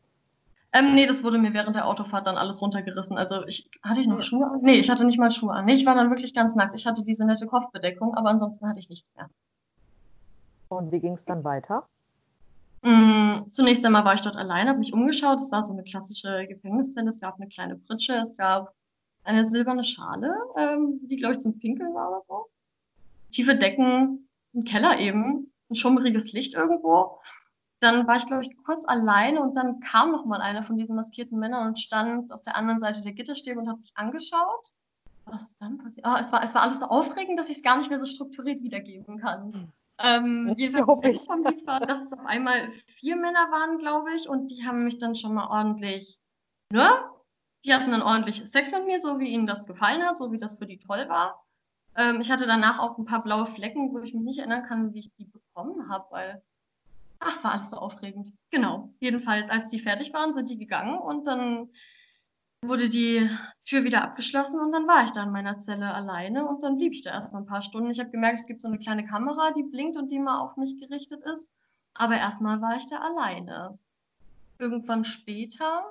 Ähm, 0.73 0.95
nee, 0.95 1.07
das 1.07 1.25
wurde 1.25 1.39
mir 1.39 1.55
während 1.55 1.77
der 1.77 1.87
Autofahrt 1.87 2.27
dann 2.27 2.37
alles 2.37 2.61
runtergerissen. 2.61 3.17
Also 3.17 3.47
ich 3.47 3.71
hatte 3.83 4.01
ich 4.01 4.07
noch 4.07 4.21
Schuhe 4.23 4.47
an? 4.47 4.61
Nee, 4.63 4.75
ich 4.75 4.91
hatte 4.91 5.07
nicht 5.07 5.19
mal 5.19 5.31
Schuhe 5.31 5.53
an. 5.53 5.65
Nee, 5.65 5.75
ich 5.75 5.87
war 5.87 5.95
dann 5.95 6.11
wirklich 6.11 6.35
ganz 6.35 6.55
nackt. 6.55 6.75
Ich 6.75 6.87
hatte 6.87 7.05
diese 7.05 7.25
nette 7.25 7.47
Kopfbedeckung, 7.47 8.15
aber 8.15 8.29
ansonsten 8.29 8.69
hatte 8.69 8.79
ich 8.79 8.91
nichts 8.91 9.11
mehr. 9.17 9.31
Und 10.69 10.93
wie 10.93 11.01
ging 11.01 11.15
es 11.15 11.25
dann 11.25 11.43
weiter? 11.45 11.89
Mm, 12.83 13.51
zunächst 13.51 13.85
einmal 13.85 14.05
war 14.05 14.15
ich 14.15 14.21
dort 14.21 14.37
allein, 14.37 14.69
habe 14.69 14.79
mich 14.79 14.93
umgeschaut. 14.93 15.41
Es 15.41 15.51
war 15.51 15.65
so 15.65 15.73
eine 15.73 15.85
klassische 15.85 16.47
Gefängniszelle. 16.47 17.09
Es 17.09 17.21
gab 17.21 17.37
eine 17.37 17.49
kleine 17.49 17.77
Pritsche, 17.77 18.13
es 18.15 18.37
gab 18.37 18.75
eine 19.25 19.45
silberne 19.45 19.85
Schale, 19.85 20.35
ähm, 20.57 21.01
die, 21.03 21.17
glaube 21.17 21.35
ich, 21.35 21.41
zum 21.41 21.59
Pinkeln 21.59 21.95
war 21.95 22.11
oder 22.11 22.23
so. 22.29 22.47
Tiefe 23.31 23.57
Decken, 23.57 24.29
ein 24.55 24.65
Keller 24.65 24.99
eben, 25.01 25.53
ein 25.71 25.75
schummriges 25.75 26.33
Licht 26.33 26.55
irgendwo. 26.55 27.21
Dann 27.81 28.07
war 28.07 28.17
ich, 28.17 28.27
glaube 28.27 28.43
ich, 28.43 28.57
kurz 28.65 28.85
alleine 28.87 29.41
und 29.41 29.57
dann 29.57 29.81
kam 29.81 30.11
noch 30.11 30.25
mal 30.25 30.41
einer 30.41 30.65
von 30.65 30.77
diesen 30.77 30.97
maskierten 30.97 31.39
Männern 31.39 31.69
und 31.69 31.79
stand 31.79 32.33
auf 32.33 32.43
der 32.43 32.57
anderen 32.57 32.81
Seite 32.81 33.03
der 33.03 33.13
Gitterstäbe 33.13 33.61
und 33.61 33.69
hat 33.69 33.79
mich 33.79 33.93
angeschaut. 33.95 34.73
Was 35.27 35.57
dann 35.59 35.79
passiert? 35.79 36.07
Ah, 36.07 36.19
es, 36.21 36.33
war, 36.33 36.43
es 36.43 36.55
war 36.55 36.63
alles 36.63 36.81
so 36.81 36.87
aufregend, 36.87 37.39
dass 37.39 37.51
ich 37.51 37.59
es 37.59 37.63
gar 37.63 37.77
nicht 37.77 37.91
mehr 37.91 38.01
so 38.01 38.07
strukturiert 38.07 38.63
wiedergeben 38.63 39.19
kann. 39.19 39.73
Ähm, 40.01 40.55
jedenfalls 40.57 41.25
vom 41.25 41.45
Lied 41.45 41.67
war, 41.67 41.81
dass 41.81 42.05
es 42.05 42.13
auf 42.13 42.25
einmal 42.25 42.71
vier 42.87 43.17
Männer 43.17 43.51
waren, 43.51 43.79
glaube 43.79 44.13
ich, 44.15 44.29
und 44.29 44.49
die 44.49 44.67
haben 44.67 44.85
mich 44.85 44.99
dann 44.99 45.17
schon 45.17 45.35
mal 45.35 45.49
ordentlich, 45.49 46.21
ne? 46.73 46.89
Die 47.65 47.75
hatten 47.75 47.91
dann 47.91 48.03
ordentlich 48.03 48.49
Sex 48.49 48.71
mit 48.71 48.87
mir, 48.87 49.01
so 49.01 49.19
wie 49.19 49.29
ihnen 49.29 49.47
das 49.47 49.67
gefallen 49.67 50.03
hat, 50.05 50.17
so 50.17 50.31
wie 50.31 50.39
das 50.39 50.59
für 50.59 50.67
die 50.67 50.79
toll 50.79 51.09
war. 51.09 51.45
Ähm, 51.97 52.21
ich 52.21 52.31
hatte 52.31 52.47
danach 52.47 52.79
auch 52.79 52.97
ein 52.97 53.07
paar 53.07 53.25
blaue 53.25 53.47
Flecken, 53.47 53.93
wo 53.93 53.99
ich 53.99 54.15
mich 54.15 54.23
nicht 54.23 54.39
erinnern 54.39 54.63
kann, 54.65 54.95
wie 54.95 55.01
ich 55.01 55.13
die 55.15 55.25
bekommen 55.25 55.89
habe, 55.91 56.07
weil 56.11 56.43
ach, 57.21 57.45
war 57.45 57.53
alles 57.53 57.71
so 57.71 57.77
aufregend. 57.77 58.33
Genau. 58.51 58.95
Jedenfalls, 59.01 59.51
als 59.51 59.69
die 59.69 59.81
fertig 59.81 60.13
waren, 60.13 60.35
sind 60.35 60.51
die 60.51 60.59
gegangen 60.59 60.99
und 60.99 61.27
dann 61.27 61.71
wurde 62.63 62.89
die 62.89 63.29
Tür 63.65 63.85
wieder 63.85 64.03
abgeschlossen 64.03 64.61
und 64.61 64.73
dann 64.73 64.89
war 64.89 65.05
ich 65.05 65.13
da 65.13 65.23
in 65.23 65.31
meiner 65.31 65.59
Zelle 65.59 65.95
alleine 65.95 66.47
und 66.47 66.63
dann 66.63 66.77
blieb 66.77 66.93
ich 66.93 67.03
da 67.03 67.11
erstmal 67.11 67.43
ein 67.43 67.47
paar 67.47 67.63
Stunden. 67.63 67.91
Ich 67.91 68.01
habe 68.01 68.11
gemerkt, 68.11 68.41
es 68.41 68.47
gibt 68.47 68.61
so 68.61 68.69
eine 68.69 68.79
kleine 68.79 69.05
Kamera, 69.05 69.53
die 69.53 69.63
blinkt 69.63 69.97
und 69.97 70.11
die 70.11 70.19
mal 70.19 70.41
auf 70.41 70.57
mich 70.57 70.79
gerichtet 70.79 71.23
ist. 71.23 71.51
Aber 71.95 72.17
erstmal 72.17 72.61
war 72.61 72.77
ich 72.77 72.89
da 72.89 72.99
alleine. 72.99 73.79
Irgendwann 74.59 75.05
später 75.05 75.85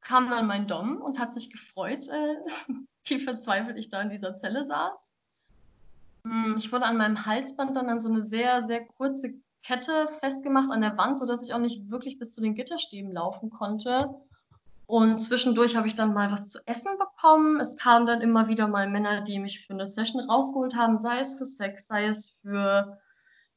kam 0.00 0.30
dann 0.30 0.46
mein 0.46 0.66
Dom 0.66 1.00
und 1.00 1.18
hat 1.18 1.32
sich 1.32 1.50
gefreut, 1.50 2.08
äh, 2.08 2.36
wie 3.04 3.18
verzweifelt 3.18 3.76
ich 3.76 3.88
da 3.88 4.02
in 4.02 4.10
dieser 4.10 4.36
Zelle 4.36 4.66
saß. 4.66 5.12
Hm, 6.24 6.56
ich 6.58 6.72
wurde 6.72 6.86
an 6.86 6.96
meinem 6.96 7.24
Halsband 7.24 7.76
dann 7.76 7.88
an 7.88 8.00
so 8.00 8.08
eine 8.08 8.22
sehr, 8.22 8.66
sehr 8.66 8.84
kurze 8.84 9.34
Kette 9.66 10.06
festgemacht 10.20 10.70
an 10.70 10.80
der 10.80 10.96
Wand, 10.96 11.18
sodass 11.18 11.42
ich 11.42 11.52
auch 11.52 11.58
nicht 11.58 11.90
wirklich 11.90 12.18
bis 12.18 12.32
zu 12.32 12.40
den 12.40 12.54
Gitterstäben 12.54 13.10
laufen 13.10 13.50
konnte. 13.50 14.14
Und 14.86 15.18
zwischendurch 15.18 15.74
habe 15.74 15.88
ich 15.88 15.96
dann 15.96 16.14
mal 16.14 16.30
was 16.30 16.46
zu 16.46 16.60
essen 16.66 16.96
bekommen. 16.98 17.58
Es 17.58 17.76
kamen 17.76 18.06
dann 18.06 18.20
immer 18.20 18.46
wieder 18.46 18.68
mal 18.68 18.88
Männer, 18.88 19.22
die 19.22 19.40
mich 19.40 19.66
für 19.66 19.72
eine 19.72 19.88
Session 19.88 20.20
rausgeholt 20.20 20.76
haben, 20.76 21.00
sei 21.00 21.18
es 21.18 21.34
für 21.34 21.46
Sex, 21.46 21.88
sei 21.88 22.06
es 22.06 22.38
für 22.40 23.00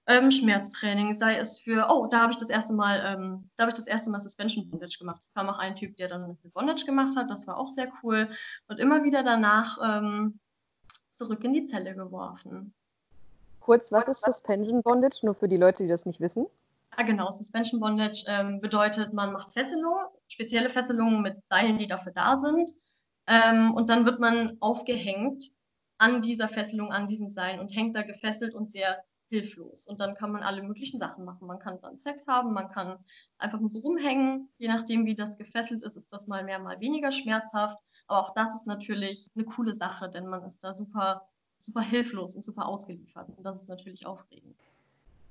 ähm, 0.08 0.32
Schmerztraining, 0.32 1.14
sei 1.14 1.38
es 1.38 1.60
für, 1.60 1.88
oh, 1.92 2.08
da 2.08 2.22
habe 2.22 2.32
ich 2.32 2.40
das 2.40 2.50
erste 2.50 2.74
Mal, 2.74 3.04
ähm, 3.06 3.52
da 3.56 3.64
habe 3.64 3.70
ich 3.70 3.78
das 3.78 3.86
erste 3.86 4.10
Mal 4.10 4.20
Suspension 4.20 4.68
Bondage 4.68 4.98
gemacht. 4.98 5.22
Es 5.22 5.32
kam 5.32 5.48
auch 5.48 5.60
ein 5.60 5.76
Typ, 5.76 5.96
der 5.98 6.08
dann 6.08 6.36
Bondage 6.56 6.86
gemacht 6.86 7.16
hat, 7.16 7.30
das 7.30 7.46
war 7.46 7.58
auch 7.58 7.68
sehr 7.68 7.92
cool. 8.02 8.28
Und 8.68 8.80
immer 8.80 9.04
wieder 9.04 9.22
danach 9.22 9.78
ähm, 9.84 10.40
zurück 11.12 11.44
in 11.44 11.54
die 11.54 11.66
Zelle 11.66 11.94
geworfen. 11.94 12.74
Kurz, 13.70 13.92
was 13.92 14.08
ist 14.08 14.26
Suspension 14.26 14.82
Bondage? 14.82 15.20
Nur 15.22 15.36
für 15.36 15.48
die 15.48 15.56
Leute, 15.56 15.84
die 15.84 15.90
das 15.90 16.08
nicht 16.08 16.20
wissen. 16.20 16.48
Ah, 16.90 17.04
genau. 17.04 17.30
Suspension 17.30 17.80
Bondage 17.80 18.24
ähm, 18.26 18.62
bedeutet, 18.62 19.14
man 19.14 19.32
macht 19.32 19.54
Fesselungen, 19.54 20.08
spezielle 20.28 20.72
Fesselungen 20.72 21.22
mit 21.22 21.38
Seilen, 21.52 21.78
die 21.78 21.86
dafür 21.86 22.12
da 22.12 22.36
sind. 22.38 22.72
Ähm, 23.28 23.76
und 23.76 23.92
dann 23.92 24.08
wird 24.08 24.20
man 24.20 24.58
aufgehängt 24.60 25.52
an 26.00 26.24
dieser 26.24 26.48
Fesselung, 26.48 26.92
an 26.92 27.08
diesen 27.08 27.30
Seilen 27.30 27.60
und 27.60 27.76
hängt 27.76 27.96
da 27.96 28.02
gefesselt 28.02 28.56
und 28.56 28.72
sehr 28.72 29.04
hilflos. 29.30 29.86
Und 29.86 30.00
dann 30.00 30.16
kann 30.16 30.32
man 30.32 30.42
alle 30.42 30.64
möglichen 30.64 30.98
Sachen 30.98 31.24
machen. 31.24 31.46
Man 31.46 31.60
kann 31.60 31.80
dann 31.80 32.00
Sex 32.00 32.26
haben, 32.26 32.54
man 32.54 32.72
kann 32.72 32.98
einfach 33.38 33.60
nur 33.60 33.70
so 33.70 33.82
rumhängen. 33.82 34.50
Je 34.58 34.68
nachdem, 34.68 35.06
wie 35.06 35.14
das 35.14 35.38
gefesselt 35.38 35.84
ist, 35.84 35.96
ist 35.96 36.12
das 36.12 36.26
mal 36.26 36.44
mehr, 36.44 36.58
mal 36.58 36.80
weniger 36.80 37.12
schmerzhaft. 37.12 37.78
Aber 38.08 38.20
auch 38.22 38.34
das 38.34 38.52
ist 38.56 38.66
natürlich 38.66 39.30
eine 39.36 39.46
coole 39.46 39.76
Sache, 39.76 40.10
denn 40.10 40.26
man 40.26 40.44
ist 40.44 40.64
da 40.64 40.74
super, 40.74 41.30
super 41.60 41.82
hilflos 41.82 42.36
und 42.36 42.44
super 42.44 42.68
ausgeliefert. 42.68 43.28
Und 43.38 43.46
das 43.46 43.62
ist 43.62 43.70
natürlich 43.70 44.06
aufregend. 44.06 44.56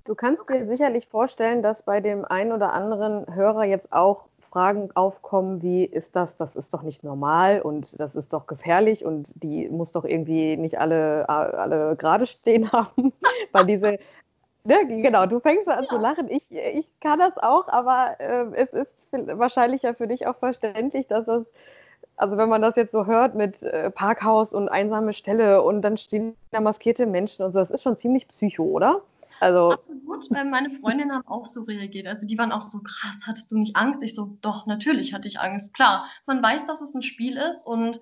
Du 0.04 0.14
kannst 0.14 0.48
dir 0.48 0.64
sicherlich 0.64 1.06
vorstellen, 1.06 1.62
dass 1.62 1.82
bei 1.82 2.00
dem 2.00 2.24
einen 2.24 2.52
oder 2.52 2.72
anderen 2.72 3.34
Hörer 3.34 3.64
jetzt 3.64 3.92
auch 3.92 4.28
Fragen 4.50 4.90
aufkommen, 4.94 5.62
wie 5.62 5.84
ist 5.84 6.16
das, 6.16 6.36
das 6.36 6.56
ist 6.56 6.72
doch 6.72 6.82
nicht 6.82 7.04
normal 7.04 7.60
und 7.60 8.00
das 8.00 8.14
ist 8.14 8.32
doch 8.32 8.46
gefährlich 8.46 9.04
und 9.04 9.30
die 9.34 9.68
muss 9.68 9.92
doch 9.92 10.04
irgendwie 10.04 10.56
nicht 10.56 10.78
alle, 10.78 11.28
alle 11.28 11.96
gerade 11.96 12.24
stehen 12.24 12.72
haben, 12.72 13.12
weil 13.52 13.66
diese, 13.66 13.98
ne, 14.64 14.86
genau, 14.86 15.26
du 15.26 15.40
fängst 15.40 15.66
schon 15.66 15.74
an 15.74 15.84
ja. 15.84 15.90
zu 15.90 15.98
lachen, 15.98 16.30
ich, 16.30 16.54
ich 16.54 16.88
kann 17.00 17.18
das 17.18 17.36
auch, 17.36 17.68
aber 17.68 18.18
äh, 18.18 18.46
es 18.54 18.72
ist 18.72 18.90
wahrscheinlich 19.12 19.82
ja 19.82 19.92
für 19.92 20.08
dich 20.08 20.26
auch 20.26 20.36
verständlich, 20.36 21.06
dass 21.06 21.26
das, 21.26 21.44
also 22.18 22.37
wenn 22.37 22.48
man 22.48 22.61
das 22.61 22.76
jetzt 22.76 22.92
so 22.92 23.07
hört 23.07 23.35
mit 23.35 23.62
äh, 23.62 23.90
Parkhaus 23.90 24.52
und 24.52 24.68
einsame 24.68 25.12
Stelle 25.12 25.62
und 25.62 25.83
dann 25.83 25.96
stehen 25.96 26.35
da 26.50 26.61
maskierte 26.61 27.07
Menschen 27.07 27.44
und 27.44 27.52
so, 27.52 27.61
das 27.61 27.70
ist 27.70 27.83
schon 27.83 27.96
ziemlich 27.96 28.26
psycho, 28.28 28.64
oder? 28.64 29.02
Also 29.40 29.70
Absolut. 29.70 30.28
Meine 30.31 30.70
Freundinnen 30.70 31.12
haben 31.12 31.28
auch 31.28 31.46
so 31.46 31.62
reagiert. 31.62 32.09
Also 32.09 32.26
die 32.26 32.37
waren 32.38 32.50
auch 32.50 32.62
so 32.62 32.81
krass, 32.81 33.22
hattest 33.24 33.52
du 33.52 33.57
nicht 33.57 33.76
Angst? 33.76 34.02
Ich 34.02 34.16
so, 34.16 34.37
doch, 34.40 34.66
natürlich 34.66 35.14
hatte 35.14 35.28
ich 35.28 35.38
Angst. 35.38 35.72
Klar, 35.74 36.07
man 36.26 36.42
weiß, 36.42 36.64
dass 36.66 36.81
es 36.81 36.92
ein 36.92 37.02
Spiel 37.02 37.37
ist 37.37 37.64
und 37.64 38.00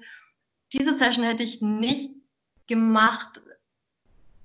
diese 0.72 0.94
Session 0.94 1.24
hätte 1.24 1.42
ich 1.42 1.60
nicht 1.60 2.12
gemacht, 2.66 3.42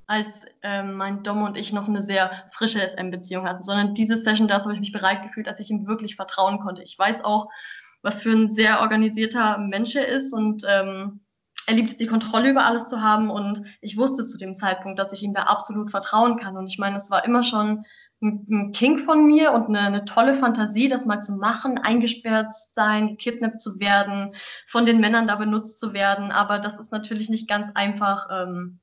als 0.07 0.41
ähm, 0.61 0.95
mein 0.95 1.23
Dom 1.23 1.43
und 1.43 1.55
ich 1.55 1.71
noch 1.71 1.87
eine 1.87 2.01
sehr 2.01 2.31
frische 2.51 2.85
SM-Beziehung 2.85 3.47
hatten, 3.47 3.63
sondern 3.63 3.93
diese 3.93 4.17
Session, 4.17 4.49
dazu 4.49 4.65
habe 4.65 4.73
ich 4.73 4.81
mich 4.81 4.91
bereit 4.91 5.23
gefühlt, 5.23 5.47
dass 5.47 5.61
ich 5.61 5.71
ihm 5.71 5.87
wirklich 5.87 6.17
vertrauen 6.17 6.59
konnte. 6.59 6.83
Ich 6.83 6.99
weiß 6.99 7.23
auch, 7.23 7.47
was 8.01 8.21
für 8.21 8.31
ein 8.31 8.49
sehr 8.49 8.81
organisierter 8.81 9.57
Mensch 9.57 9.95
er 9.95 10.07
ist 10.07 10.33
und 10.33 10.63
ähm, 10.67 11.21
er 11.67 11.75
liebt 11.75 11.91
es, 11.91 11.97
die 11.97 12.07
Kontrolle 12.07 12.49
über 12.49 12.65
alles 12.65 12.89
zu 12.89 13.01
haben 13.01 13.29
und 13.29 13.61
ich 13.81 13.97
wusste 13.97 14.25
zu 14.25 14.37
dem 14.37 14.55
Zeitpunkt, 14.55 14.99
dass 14.99 15.13
ich 15.13 15.23
ihm 15.23 15.33
da 15.33 15.41
absolut 15.41 15.91
vertrauen 15.91 16.37
kann. 16.37 16.57
Und 16.57 16.67
ich 16.67 16.79
meine, 16.79 16.97
es 16.97 17.11
war 17.11 17.23
immer 17.23 17.43
schon 17.43 17.85
ein, 18.21 18.71
Kink 18.71 18.99
von 19.01 19.25
mir 19.25 19.51
und 19.53 19.67
eine, 19.67 19.79
eine, 19.79 20.05
tolle 20.05 20.33
Fantasie, 20.33 20.87
das 20.87 21.05
mal 21.05 21.21
zu 21.21 21.33
machen, 21.33 21.77
eingesperrt 21.77 22.53
sein, 22.53 23.09
gekidnappt 23.09 23.59
zu 23.59 23.79
werden, 23.79 24.35
von 24.67 24.85
den 24.85 24.99
Männern 24.99 25.27
da 25.27 25.35
benutzt 25.35 25.79
zu 25.79 25.93
werden. 25.93 26.31
Aber 26.31 26.59
das 26.59 26.79
ist 26.79 26.91
natürlich 26.91 27.29
nicht 27.29 27.47
ganz 27.47 27.69
einfach 27.73 28.27
ähm, 28.31 28.79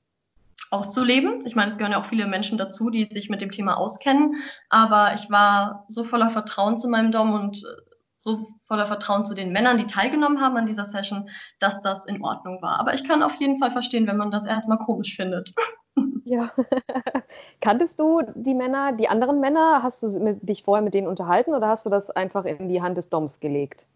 auszuleben. 0.70 1.46
Ich 1.46 1.54
meine, 1.54 1.70
es 1.70 1.78
gehören 1.78 1.92
ja 1.92 2.00
auch 2.00 2.06
viele 2.06 2.26
Menschen 2.26 2.58
dazu, 2.58 2.90
die 2.90 3.06
sich 3.06 3.30
mit 3.30 3.40
dem 3.40 3.50
Thema 3.50 3.76
auskennen. 3.76 4.36
Aber 4.68 5.14
ich 5.14 5.30
war 5.30 5.84
so 5.88 6.04
voller 6.04 6.30
Vertrauen 6.30 6.78
zu 6.78 6.88
meinem 6.88 7.12
Dom 7.12 7.32
und 7.32 7.58
äh, 7.58 7.87
so 8.18 8.48
voller 8.64 8.86
Vertrauen 8.86 9.24
zu 9.24 9.34
den 9.34 9.52
Männern, 9.52 9.78
die 9.78 9.86
teilgenommen 9.86 10.40
haben 10.40 10.56
an 10.56 10.66
dieser 10.66 10.84
Session, 10.84 11.30
dass 11.60 11.80
das 11.80 12.04
in 12.04 12.22
Ordnung 12.22 12.60
war. 12.62 12.80
Aber 12.80 12.94
ich 12.94 13.04
kann 13.04 13.22
auf 13.22 13.34
jeden 13.34 13.58
Fall 13.58 13.70
verstehen, 13.70 14.06
wenn 14.06 14.16
man 14.16 14.30
das 14.30 14.46
erstmal 14.46 14.78
komisch 14.78 15.16
findet. 15.16 15.54
Ja. 16.24 16.52
Kanntest 17.62 17.98
du 17.98 18.20
die 18.34 18.54
Männer, 18.54 18.92
die 18.92 19.08
anderen 19.08 19.40
Männer? 19.40 19.82
Hast 19.82 20.02
du 20.02 20.38
dich 20.42 20.62
vorher 20.62 20.84
mit 20.84 20.92
denen 20.92 21.06
unterhalten 21.06 21.54
oder 21.54 21.68
hast 21.68 21.86
du 21.86 21.90
das 21.90 22.10
einfach 22.10 22.44
in 22.44 22.68
die 22.68 22.82
Hand 22.82 22.98
des 22.98 23.08
Doms 23.08 23.40
gelegt? 23.40 23.88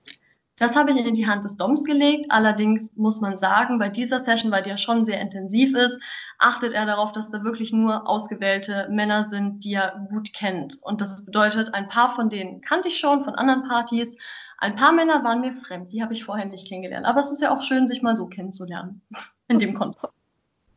Das 0.57 0.77
habe 0.77 0.91
ich 0.91 1.07
in 1.07 1.15
die 1.15 1.27
Hand 1.27 1.45
des 1.45 1.57
Doms 1.57 1.83
gelegt. 1.85 2.27
Allerdings 2.31 2.93
muss 2.95 3.21
man 3.21 3.39
sagen, 3.39 3.79
bei 3.79 3.89
dieser 3.89 4.21
Session, 4.21 4.53
weil 4.53 4.63
die 4.63 4.71
ja 4.71 4.77
schon 4.77 5.05
sehr 5.05 5.21
intensiv 5.21 5.75
ist, 5.75 5.99
achtet 6.39 6.73
er 6.73 6.87
darauf, 6.87 7.13
dass 7.13 7.31
da 7.31 7.43
wirklich 7.43 7.73
nur 7.73 8.09
ausgewählte 8.09 8.87
Männer 8.91 9.25
sind, 9.25 9.65
die 9.65 9.75
er 9.75 10.07
gut 10.11 10.33
kennt. 10.35 10.81
Und 10.83 11.01
das 11.01 11.25
bedeutet, 11.25 11.75
ein 11.75 11.89
paar 11.89 12.15
von 12.15 12.29
denen 12.29 12.61
kannte 12.61 12.89
ich 12.89 12.99
schon 12.99 13.25
von 13.25 13.35
anderen 13.35 13.63
Partys. 13.63 14.15
Ein 14.59 14.77
paar 14.77 14.93
Männer 14.93 15.25
waren 15.25 15.41
mir 15.41 15.55
fremd, 15.55 15.93
die 15.93 16.03
habe 16.03 16.13
ich 16.13 16.25
vorher 16.25 16.47
nicht 16.47 16.69
kennengelernt. 16.69 17.07
Aber 17.07 17.21
es 17.21 17.33
ist 17.33 17.43
ja 17.43 17.51
auch 17.51 17.63
schön, 17.63 17.89
sich 17.89 18.03
mal 18.03 18.17
so 18.17 18.27
kennenzulernen 18.27 19.01
in 19.49 19.59
dem 19.59 19.75
Kontext. 19.75 20.15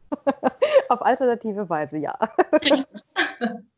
Auf 0.89 1.01
alternative 1.01 1.69
Weise, 1.69 1.97
ja. 1.97 2.17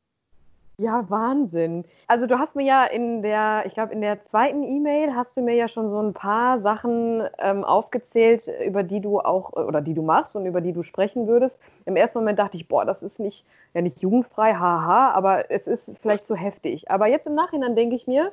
Ja, 0.79 1.09
Wahnsinn. 1.09 1.85
Also 2.05 2.27
du 2.27 2.37
hast 2.37 2.55
mir 2.55 2.63
ja 2.63 2.85
in 2.85 3.23
der, 3.23 3.63
ich 3.65 3.73
glaube 3.73 3.93
in 3.93 4.01
der 4.01 4.23
zweiten 4.23 4.61
E-Mail 4.61 5.15
hast 5.15 5.35
du 5.35 5.41
mir 5.41 5.55
ja 5.55 5.67
schon 5.67 5.89
so 5.89 5.99
ein 5.99 6.13
paar 6.13 6.59
Sachen 6.61 7.23
ähm, 7.39 7.63
aufgezählt, 7.63 8.47
über 8.63 8.83
die 8.83 9.01
du 9.01 9.19
auch 9.19 9.53
oder 9.53 9.81
die 9.81 9.95
du 9.95 10.03
machst 10.03 10.35
und 10.35 10.45
über 10.45 10.61
die 10.61 10.73
du 10.73 10.83
sprechen 10.83 11.25
würdest. 11.27 11.57
Im 11.85 11.95
ersten 11.95 12.19
Moment 12.19 12.37
dachte 12.37 12.57
ich, 12.57 12.67
boah, 12.67 12.85
das 12.85 13.01
ist 13.01 13.19
nicht 13.19 13.43
ja 13.73 13.81
nicht 13.81 14.03
jugendfrei, 14.03 14.53
haha, 14.53 15.11
aber 15.13 15.49
es 15.49 15.65
ist 15.65 15.97
vielleicht 15.99 16.25
zu 16.25 16.35
heftig. 16.35 16.91
Aber 16.91 17.07
jetzt 17.07 17.25
im 17.25 17.33
Nachhinein 17.33 17.75
denke 17.75 17.95
ich 17.95 18.05
mir, 18.05 18.31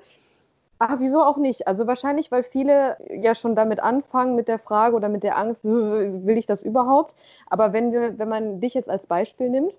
ach, 0.78 0.96
wieso 1.00 1.22
auch 1.22 1.38
nicht? 1.38 1.68
Also 1.68 1.86
wahrscheinlich, 1.86 2.30
weil 2.32 2.42
viele 2.42 2.98
ja 3.10 3.34
schon 3.34 3.56
damit 3.56 3.80
anfangen 3.80 4.36
mit 4.36 4.48
der 4.48 4.58
Frage 4.58 4.96
oder 4.96 5.08
mit 5.08 5.22
der 5.24 5.38
Angst, 5.38 5.64
will 5.64 6.38
ich 6.38 6.46
das 6.46 6.62
überhaupt? 6.62 7.16
Aber 7.48 7.72
wenn 7.72 7.92
wir, 7.92 8.18
wenn 8.18 8.28
man 8.28 8.60
dich 8.60 8.74
jetzt 8.74 8.90
als 8.90 9.06
Beispiel 9.06 9.50
nimmt 9.50 9.78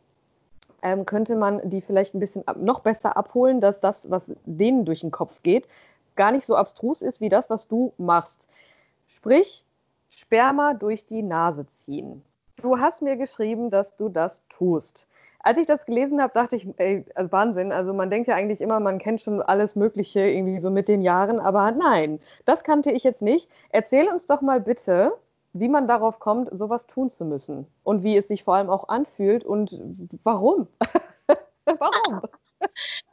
ähm, 0.82 1.06
könnte 1.06 1.36
man 1.36 1.70
die 1.70 1.82
vielleicht 1.82 2.16
ein 2.16 2.20
bisschen 2.20 2.48
ab, 2.48 2.58
noch 2.58 2.80
besser 2.82 3.18
abholen, 3.18 3.62
dass 3.62 3.80
das, 3.80 4.10
was 4.10 4.34
denen 4.46 4.86
durch 4.86 5.02
den 5.02 5.12
Kopf 5.12 5.44
geht, 5.44 5.68
gar 6.16 6.32
nicht 6.32 6.46
so 6.46 6.56
abstrus 6.56 7.02
ist 7.02 7.22
wie 7.22 7.30
das, 7.30 7.50
was 7.50 7.68
du 7.68 7.94
machst. 7.98 8.48
Sprich, 9.08 9.64
Sperma 10.10 10.74
durch 10.74 11.06
die 11.06 11.22
Nase 11.22 11.68
ziehen. 11.68 12.24
Du 12.62 12.80
hast 12.80 13.02
mir 13.02 13.18
geschrieben, 13.18 13.70
dass 13.70 13.96
du 13.98 14.10
das 14.10 14.44
tust. 14.48 15.08
Als 15.40 15.60
ich 15.60 15.68
das 15.68 15.86
gelesen 15.86 16.22
habe, 16.22 16.34
dachte 16.34 16.56
ich, 16.56 16.68
ey, 16.78 17.06
Wahnsinn. 17.16 17.72
Also 17.72 17.94
man 17.94 18.10
denkt 18.10 18.28
ja 18.28 18.36
eigentlich 18.36 18.62
immer, 18.62 18.80
man 18.80 18.98
kennt 18.98 19.22
schon 19.22 19.42
alles 19.42 19.76
Mögliche 19.76 20.22
irgendwie 20.22 20.58
so 20.58 20.72
mit 20.72 20.88
den 20.88 21.04
Jahren, 21.04 21.40
aber 21.40 21.72
nein, 21.72 22.20
das 22.46 22.64
kannte 22.64 22.92
ich 22.92 23.04
jetzt 23.04 23.22
nicht. 23.22 23.52
Erzähl 23.70 24.08
uns 24.08 24.26
doch 24.26 24.42
mal 24.42 24.60
bitte, 24.60 25.14
wie 25.56 25.70
man 25.70 25.88
darauf 25.88 26.20
kommt, 26.20 26.50
sowas 26.52 26.86
tun 26.86 27.10
zu 27.10 27.24
müssen 27.24 27.66
und 27.84 28.04
wie 28.04 28.18
es 28.18 28.28
sich 28.28 28.44
vor 28.44 28.56
allem 28.56 28.70
auch 28.70 28.90
anfühlt 28.90 29.46
und 29.46 29.80
warum. 30.24 30.68
warum? 31.66 32.22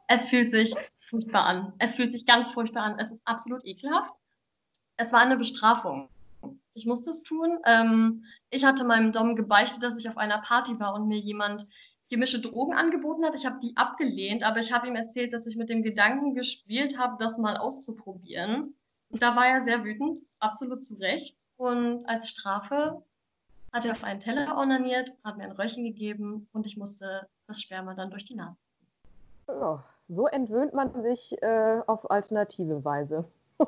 Es 0.09 0.29
fühlt 0.29 0.51
sich 0.51 0.75
furchtbar 0.97 1.45
an. 1.45 1.73
Es 1.79 1.95
fühlt 1.95 2.11
sich 2.11 2.27
ganz 2.27 2.51
furchtbar 2.51 2.83
an. 2.83 2.99
Es 2.99 3.13
ist 3.13 3.23
absolut 3.27 3.65
ekelhaft. 3.65 4.17
Es 4.97 5.13
war 5.13 5.21
eine 5.21 5.37
Bestrafung. 5.37 6.09
Ich 6.75 6.85
musste 6.85 7.11
es 7.11 7.23
tun. 7.23 7.61
Ähm, 7.65 8.25
ich 8.51 8.65
hatte 8.65 8.85
meinem 8.85 9.13
Dom 9.13 9.37
gebeichtet, 9.37 9.85
dass 9.85 9.97
ich 9.97 10.09
auf 10.09 10.17
einer 10.17 10.39
Party 10.39 10.81
war 10.81 10.95
und 10.95 11.07
mir 11.07 11.19
jemand 11.19 11.69
chemische 12.09 12.41
Drogen 12.41 12.75
angeboten 12.75 13.25
hat. 13.25 13.37
Ich 13.37 13.47
habe 13.47 13.61
die 13.63 13.77
abgelehnt, 13.77 14.43
aber 14.43 14.59
ich 14.59 14.73
habe 14.73 14.89
ihm 14.89 14.97
erzählt, 14.97 15.33
dass 15.33 15.47
ich 15.47 15.55
mit 15.55 15.71
dem 15.71 15.85
Gedanken 15.85 16.35
gespielt 16.35 16.99
habe, 16.99 17.23
das 17.23 17.39
mal 17.39 17.57
auszuprobieren. 17.57 18.75
Und 19.11 19.23
da 19.23 19.37
war 19.37 19.47
er 19.47 19.63
sehr 19.63 19.85
wütend, 19.85 20.21
absolut 20.41 20.83
zu 20.83 20.95
Recht. 20.95 21.37
Und 21.63 22.05
als 22.07 22.29
Strafe 22.29 23.01
hat 23.73 23.85
er 23.85 23.93
auf 23.93 24.03
einen 24.03 24.19
Teller 24.19 24.57
ornaniert, 24.57 25.13
hat 25.23 25.39
mir 25.39 25.45
ein 25.45 25.53
Röhrchen 25.53 25.85
gegeben 25.85 26.49
und 26.53 26.67
ich 26.67 26.77
musste 26.77 27.29
das 27.47 27.61
Sperma 27.61 27.95
dann 27.95 28.11
durch 28.11 28.25
die 28.25 28.35
Nase 28.35 28.57
ziehen. 28.57 28.89
Oh, 29.47 29.79
so 30.09 30.27
entwöhnt 30.27 30.75
man 30.75 31.03
sich 31.03 31.41
äh, 31.41 31.81
auf 31.87 32.11
alternative 32.11 32.85
Weise. 32.85 33.27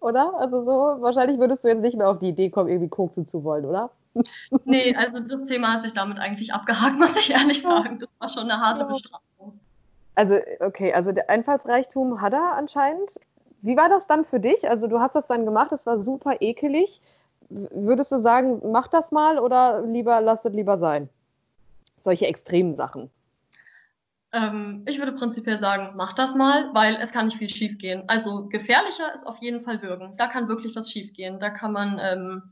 oder? 0.00 0.34
Also 0.38 0.66
so, 0.66 1.00
wahrscheinlich 1.00 1.38
würdest 1.38 1.64
du 1.64 1.68
jetzt 1.68 1.80
nicht 1.80 1.96
mehr 1.96 2.10
auf 2.10 2.18
die 2.18 2.28
Idee 2.28 2.50
kommen, 2.50 2.68
irgendwie 2.68 2.90
koksen 2.90 3.26
zu 3.26 3.42
wollen, 3.42 3.64
oder? 3.64 3.88
nee, 4.66 4.94
also 4.94 5.20
das 5.20 5.46
Thema 5.46 5.72
hat 5.72 5.82
sich 5.82 5.94
damit 5.94 6.18
eigentlich 6.18 6.52
abgehakt, 6.52 6.96
muss 6.98 7.16
ich 7.16 7.30
ehrlich 7.30 7.62
sagen. 7.62 8.00
Das 8.00 8.10
war 8.18 8.28
schon 8.28 8.50
eine 8.50 8.60
harte. 8.60 8.84
Bestrafung. 8.84 9.58
Also, 10.14 10.38
okay, 10.60 10.92
also 10.92 11.12
der 11.12 11.30
Einfallsreichtum 11.30 12.20
hat 12.20 12.34
er 12.34 12.52
anscheinend. 12.52 13.18
Wie 13.62 13.76
war 13.76 13.88
das 13.88 14.06
dann 14.06 14.24
für 14.24 14.40
dich? 14.40 14.68
Also, 14.68 14.86
du 14.86 15.00
hast 15.00 15.14
das 15.14 15.26
dann 15.26 15.44
gemacht, 15.44 15.72
es 15.72 15.86
war 15.86 15.98
super 15.98 16.40
ekelig. 16.40 17.00
Würdest 17.48 18.12
du 18.12 18.18
sagen, 18.18 18.60
mach 18.70 18.88
das 18.88 19.12
mal 19.12 19.38
oder 19.38 19.82
lieber 19.82 20.20
lass 20.20 20.44
es 20.44 20.52
lieber 20.52 20.78
sein? 20.78 21.08
Solche 22.00 22.26
extremen 22.26 22.72
Sachen. 22.72 23.10
Ähm, 24.32 24.84
ich 24.88 24.98
würde 24.98 25.12
prinzipiell 25.12 25.58
sagen, 25.58 25.92
mach 25.96 26.12
das 26.12 26.34
mal, 26.34 26.70
weil 26.74 26.96
es 26.96 27.12
kann 27.12 27.26
nicht 27.26 27.38
viel 27.38 27.48
schief 27.48 27.78
gehen. 27.78 28.02
Also 28.08 28.48
gefährlicher 28.48 29.14
ist 29.14 29.26
auf 29.26 29.38
jeden 29.38 29.62
Fall 29.62 29.80
Würgen. 29.82 30.16
Da 30.16 30.26
kann 30.26 30.48
wirklich 30.48 30.74
was 30.76 30.90
schief 30.90 31.12
gehen. 31.12 31.38
Da 31.38 31.50
kann 31.50 31.72
man, 31.72 32.00
ähm, 32.02 32.42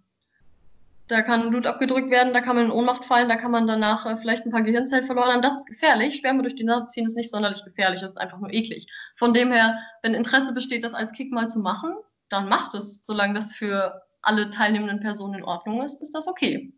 da 1.08 1.22
kann 1.22 1.50
Blut 1.50 1.66
abgedrückt 1.66 2.10
werden, 2.10 2.32
da 2.32 2.40
kann 2.40 2.56
man 2.56 2.66
in 2.66 2.70
Ohnmacht 2.70 3.04
fallen, 3.04 3.28
da 3.28 3.36
kann 3.36 3.50
man 3.50 3.66
danach 3.66 4.06
äh, 4.06 4.16
vielleicht 4.16 4.46
ein 4.46 4.50
paar 4.50 4.62
Gehirnzellen 4.62 5.04
verloren 5.04 5.32
haben. 5.32 5.42
Das 5.42 5.56
ist 5.56 5.66
gefährlich. 5.66 6.16
Sperma 6.16 6.42
durch 6.42 6.54
die 6.54 6.64
Nase 6.64 6.88
ziehen 6.88 7.06
ist 7.06 7.16
nicht 7.16 7.30
sonderlich 7.30 7.64
gefährlich, 7.64 8.00
das 8.00 8.12
ist 8.12 8.18
einfach 8.18 8.38
nur 8.38 8.52
eklig. 8.52 8.86
Von 9.16 9.34
dem 9.34 9.52
her, 9.52 9.78
wenn 10.02 10.14
Interesse 10.14 10.54
besteht, 10.54 10.84
das 10.84 10.94
als 10.94 11.12
Kick 11.12 11.30
mal 11.30 11.48
zu 11.48 11.58
machen, 11.58 11.94
dann 12.28 12.48
macht 12.48 12.74
es. 12.74 13.02
Solange 13.04 13.34
das 13.34 13.54
für 13.54 14.02
alle 14.22 14.48
teilnehmenden 14.50 15.00
Personen 15.00 15.34
in 15.34 15.44
Ordnung 15.44 15.82
ist, 15.82 16.00
ist 16.00 16.14
das 16.14 16.26
okay. 16.26 16.72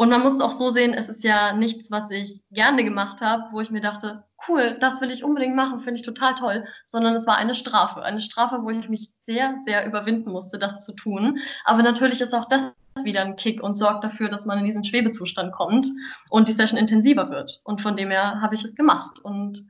Und 0.00 0.08
man 0.08 0.22
muss 0.22 0.32
es 0.32 0.40
auch 0.40 0.52
so 0.52 0.70
sehen, 0.70 0.94
es 0.94 1.10
ist 1.10 1.22
ja 1.24 1.52
nichts, 1.52 1.90
was 1.90 2.10
ich 2.10 2.40
gerne 2.50 2.84
gemacht 2.84 3.20
habe, 3.20 3.52
wo 3.52 3.60
ich 3.60 3.70
mir 3.70 3.82
dachte, 3.82 4.24
cool, 4.48 4.78
das 4.80 5.02
will 5.02 5.10
ich 5.10 5.24
unbedingt 5.24 5.54
machen, 5.54 5.80
finde 5.80 6.00
ich 6.00 6.06
total 6.06 6.34
toll, 6.36 6.64
sondern 6.86 7.14
es 7.14 7.26
war 7.26 7.36
eine 7.36 7.54
Strafe. 7.54 8.02
Eine 8.02 8.22
Strafe, 8.22 8.60
wo 8.62 8.70
ich 8.70 8.88
mich 8.88 9.10
sehr, 9.20 9.58
sehr 9.66 9.86
überwinden 9.86 10.32
musste, 10.32 10.58
das 10.58 10.86
zu 10.86 10.94
tun. 10.94 11.38
Aber 11.66 11.82
natürlich 11.82 12.22
ist 12.22 12.32
auch 12.32 12.46
das 12.46 12.72
wieder 13.02 13.20
ein 13.20 13.36
Kick 13.36 13.62
und 13.62 13.76
sorgt 13.76 14.02
dafür, 14.02 14.30
dass 14.30 14.46
man 14.46 14.58
in 14.58 14.64
diesen 14.64 14.84
Schwebezustand 14.84 15.52
kommt 15.52 15.86
und 16.30 16.48
die 16.48 16.54
Session 16.54 16.78
intensiver 16.78 17.28
wird. 17.28 17.60
Und 17.64 17.82
von 17.82 17.94
dem 17.94 18.10
her 18.10 18.40
habe 18.40 18.54
ich 18.54 18.64
es 18.64 18.74
gemacht. 18.74 19.18
Und 19.18 19.66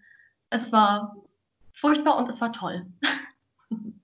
es 0.48 0.70
war 0.70 1.16
furchtbar 1.74 2.16
und 2.16 2.28
es 2.28 2.40
war 2.40 2.52
toll. 2.52 2.86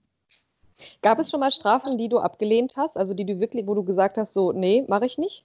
Gab 1.03 1.21
es 1.21 1.31
schon 1.31 1.39
mal 1.39 1.53
Strafen, 1.53 1.99
die 1.99 2.09
du 2.09 2.19
abgelehnt 2.19 2.73
hast, 2.77 2.97
also 2.97 3.15
die 3.15 3.27
du 3.27 3.39
wirklich, 3.39 3.69
wo 3.69 3.77
du 3.77 3.85
gesagt 3.85 4.19
hast, 4.19 4.35
so, 4.35 4.51
nee, 4.51 4.85
mache 4.89 5.07
ich 5.07 5.19
nicht? 5.19 5.45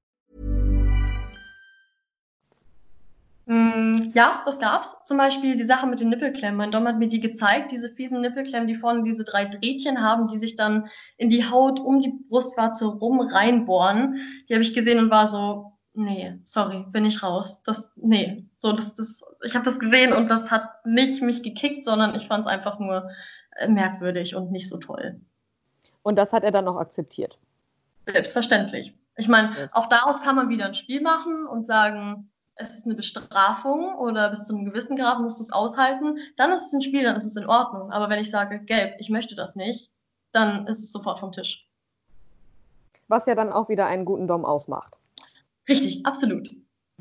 Ja, 3.47 4.41
das 4.45 4.59
gab's. 4.59 4.95
Zum 5.03 5.17
Beispiel 5.17 5.55
die 5.55 5.65
Sache 5.65 5.87
mit 5.87 5.99
den 5.99 6.09
Nippelklemmen. 6.09 6.57
Mein 6.57 6.71
Dom 6.71 6.87
hat 6.87 6.99
mir 6.99 7.09
die 7.09 7.19
gezeigt, 7.19 7.71
diese 7.71 7.89
fiesen 7.89 8.21
Nippelklemmen, 8.21 8.67
die 8.67 8.75
vorne 8.75 9.03
diese 9.03 9.23
drei 9.23 9.45
Drähtchen 9.45 10.01
haben, 10.01 10.27
die 10.27 10.37
sich 10.37 10.55
dann 10.55 10.87
in 11.17 11.29
die 11.29 11.49
Haut 11.49 11.79
um 11.79 12.01
die 12.01 12.13
Brustwarze 12.29 12.85
rum 12.85 13.19
reinbohren. 13.19 14.21
Die 14.47 14.53
habe 14.53 14.61
ich 14.61 14.73
gesehen 14.73 14.99
und 14.99 15.11
war 15.11 15.27
so, 15.27 15.73
nee, 15.93 16.39
sorry, 16.43 16.85
bin 16.91 17.03
ich 17.03 17.23
raus. 17.23 17.61
Das, 17.63 17.91
nee, 17.95 18.45
so, 18.57 18.73
das, 18.73 18.93
das, 18.95 19.23
ich 19.43 19.55
habe 19.55 19.65
das 19.65 19.79
gesehen 19.79 20.13
und 20.13 20.29
das 20.29 20.51
hat 20.51 20.85
nicht 20.85 21.21
mich 21.21 21.43
gekickt, 21.43 21.83
sondern 21.83 22.15
ich 22.15 22.27
fand 22.27 22.45
es 22.45 22.51
einfach 22.51 22.79
nur 22.79 23.09
äh, 23.57 23.67
merkwürdig 23.67 24.35
und 24.35 24.51
nicht 24.51 24.69
so 24.69 24.77
toll. 24.77 25.19
Und 26.03 26.15
das 26.15 26.31
hat 26.31 26.43
er 26.43 26.51
dann 26.51 26.67
auch 26.67 26.77
akzeptiert? 26.77 27.39
Selbstverständlich. 28.05 28.95
Ich 29.17 29.27
meine, 29.27 29.51
auch 29.73 29.89
daraus 29.89 30.21
kann 30.21 30.35
man 30.35 30.49
wieder 30.49 30.65
ein 30.65 30.73
Spiel 30.73 31.01
machen 31.01 31.45
und 31.47 31.67
sagen, 31.67 32.30
es 32.61 32.77
ist 32.77 32.85
eine 32.85 32.95
Bestrafung 32.95 33.95
oder 33.95 34.29
bis 34.29 34.45
zu 34.45 34.55
einem 34.55 34.65
gewissen 34.65 34.95
Grad 34.95 35.19
musst 35.19 35.39
du 35.39 35.43
es 35.43 35.51
aushalten, 35.51 36.17
dann 36.35 36.51
ist 36.51 36.67
es 36.67 36.73
ein 36.73 36.81
Spiel, 36.81 37.03
dann 37.03 37.15
ist 37.15 37.25
es 37.25 37.35
in 37.35 37.47
Ordnung. 37.47 37.91
Aber 37.91 38.09
wenn 38.09 38.21
ich 38.21 38.31
sage, 38.31 38.59
gelb, 38.63 38.95
ich 38.99 39.09
möchte 39.09 39.35
das 39.35 39.55
nicht, 39.55 39.91
dann 40.31 40.67
ist 40.67 40.79
es 40.79 40.91
sofort 40.91 41.19
vom 41.19 41.31
Tisch. 41.31 41.67
Was 43.07 43.25
ja 43.25 43.35
dann 43.35 43.51
auch 43.51 43.69
wieder 43.69 43.87
einen 43.87 44.05
guten 44.05 44.27
Dom 44.27 44.45
ausmacht. 44.45 44.97
Richtig, 45.67 46.05
absolut. 46.05 46.49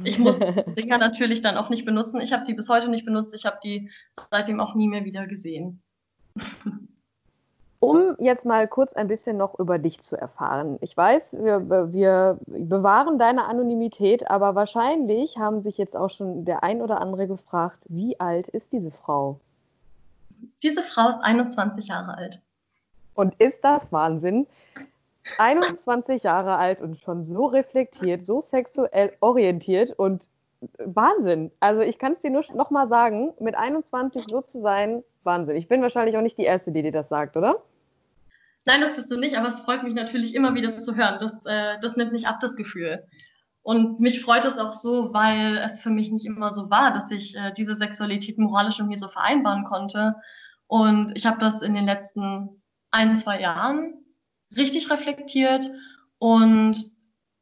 Ich 0.02 0.18
muss 0.18 0.38
Dinger 0.76 0.98
natürlich 0.98 1.42
dann 1.42 1.56
auch 1.56 1.70
nicht 1.70 1.84
benutzen. 1.84 2.20
Ich 2.20 2.32
habe 2.32 2.44
die 2.44 2.54
bis 2.54 2.68
heute 2.68 2.88
nicht 2.88 3.04
benutzt. 3.04 3.34
Ich 3.34 3.44
habe 3.44 3.58
die 3.62 3.90
seitdem 4.30 4.60
auch 4.60 4.74
nie 4.74 4.88
mehr 4.88 5.04
wieder 5.04 5.26
gesehen. 5.26 5.82
Um 7.80 8.14
jetzt 8.18 8.44
mal 8.44 8.68
kurz 8.68 8.92
ein 8.92 9.08
bisschen 9.08 9.38
noch 9.38 9.58
über 9.58 9.78
dich 9.78 10.02
zu 10.02 10.14
erfahren. 10.14 10.76
Ich 10.82 10.94
weiß, 10.94 11.38
wir, 11.40 11.92
wir, 11.92 12.38
bewahren 12.46 13.18
deine 13.18 13.46
Anonymität, 13.46 14.30
aber 14.30 14.54
wahrscheinlich 14.54 15.38
haben 15.38 15.62
sich 15.62 15.78
jetzt 15.78 15.96
auch 15.96 16.10
schon 16.10 16.44
der 16.44 16.62
ein 16.62 16.82
oder 16.82 17.00
andere 17.00 17.26
gefragt, 17.26 17.82
wie 17.88 18.20
alt 18.20 18.48
ist 18.48 18.70
diese 18.70 18.90
Frau? 18.90 19.40
Diese 20.62 20.82
Frau 20.82 21.08
ist 21.08 21.20
21 21.22 21.88
Jahre 21.88 22.18
alt. 22.18 22.40
Und 23.14 23.34
ist 23.40 23.64
das 23.64 23.90
Wahnsinn? 23.92 24.46
21 25.38 26.22
Jahre 26.22 26.56
alt 26.56 26.82
und 26.82 26.98
schon 26.98 27.24
so 27.24 27.46
reflektiert, 27.46 28.26
so 28.26 28.42
sexuell 28.42 29.14
orientiert 29.20 29.90
und 29.98 30.28
Wahnsinn. 30.78 31.50
Also 31.60 31.80
ich 31.80 31.98
kann 31.98 32.12
es 32.12 32.20
dir 32.20 32.30
nur 32.30 32.44
noch 32.54 32.70
mal 32.70 32.88
sagen, 32.88 33.32
mit 33.40 33.54
21 33.54 34.26
so 34.28 34.42
zu 34.42 34.60
sein, 34.60 35.02
Wahnsinn. 35.22 35.56
Ich 35.56 35.68
bin 35.68 35.82
wahrscheinlich 35.82 36.16
auch 36.16 36.22
nicht 36.22 36.38
die 36.38 36.44
Erste, 36.44 36.72
die 36.72 36.82
dir 36.82 36.92
das 36.92 37.08
sagt, 37.08 37.36
oder? 37.36 37.62
Nein, 38.66 38.80
das 38.80 38.94
bist 38.94 39.10
du 39.10 39.16
nicht, 39.16 39.36
aber 39.36 39.48
es 39.48 39.60
freut 39.60 39.82
mich 39.82 39.94
natürlich 39.94 40.34
immer 40.34 40.54
wieder 40.54 40.78
zu 40.78 40.94
hören. 40.94 41.18
Das, 41.18 41.44
äh, 41.46 41.78
das 41.80 41.96
nimmt 41.96 42.12
nicht 42.12 42.26
ab, 42.26 42.38
das 42.40 42.56
Gefühl. 42.56 43.04
Und 43.62 44.00
mich 44.00 44.22
freut 44.22 44.44
es 44.44 44.58
auch 44.58 44.72
so, 44.72 45.12
weil 45.12 45.58
es 45.58 45.82
für 45.82 45.90
mich 45.90 46.10
nicht 46.10 46.26
immer 46.26 46.54
so 46.54 46.70
war, 46.70 46.92
dass 46.92 47.10
ich 47.10 47.36
äh, 47.36 47.52
diese 47.56 47.74
Sexualität 47.74 48.38
moralisch 48.38 48.78
mit 48.78 48.88
mir 48.88 48.98
so 48.98 49.08
vereinbaren 49.08 49.64
konnte. 49.64 50.14
Und 50.66 51.16
ich 51.16 51.26
habe 51.26 51.38
das 51.38 51.62
in 51.62 51.74
den 51.74 51.86
letzten 51.86 52.62
ein, 52.90 53.14
zwei 53.14 53.40
Jahren 53.40 53.94
richtig 54.56 54.90
reflektiert 54.90 55.70
und 56.18 56.76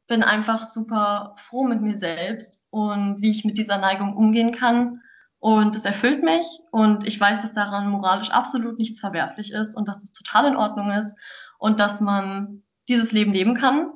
bin 0.07 0.23
einfach 0.23 0.65
super 0.65 1.35
froh 1.37 1.63
mit 1.63 1.81
mir 1.81 1.97
selbst 1.97 2.63
und 2.69 3.21
wie 3.21 3.29
ich 3.29 3.45
mit 3.45 3.57
dieser 3.57 3.77
Neigung 3.77 4.15
umgehen 4.15 4.51
kann 4.51 5.01
und 5.39 5.75
es 5.75 5.85
erfüllt 5.85 6.23
mich 6.23 6.45
und 6.71 7.07
ich 7.07 7.19
weiß, 7.19 7.41
dass 7.41 7.53
daran 7.53 7.89
moralisch 7.89 8.31
absolut 8.31 8.77
nichts 8.77 8.99
verwerflich 8.99 9.51
ist 9.51 9.75
und 9.75 9.87
dass 9.87 10.03
es 10.03 10.11
total 10.11 10.47
in 10.47 10.57
Ordnung 10.57 10.91
ist 10.91 11.15
und 11.57 11.79
dass 11.79 12.01
man 12.01 12.63
dieses 12.87 13.11
Leben 13.11 13.33
leben 13.33 13.53
kann 13.53 13.91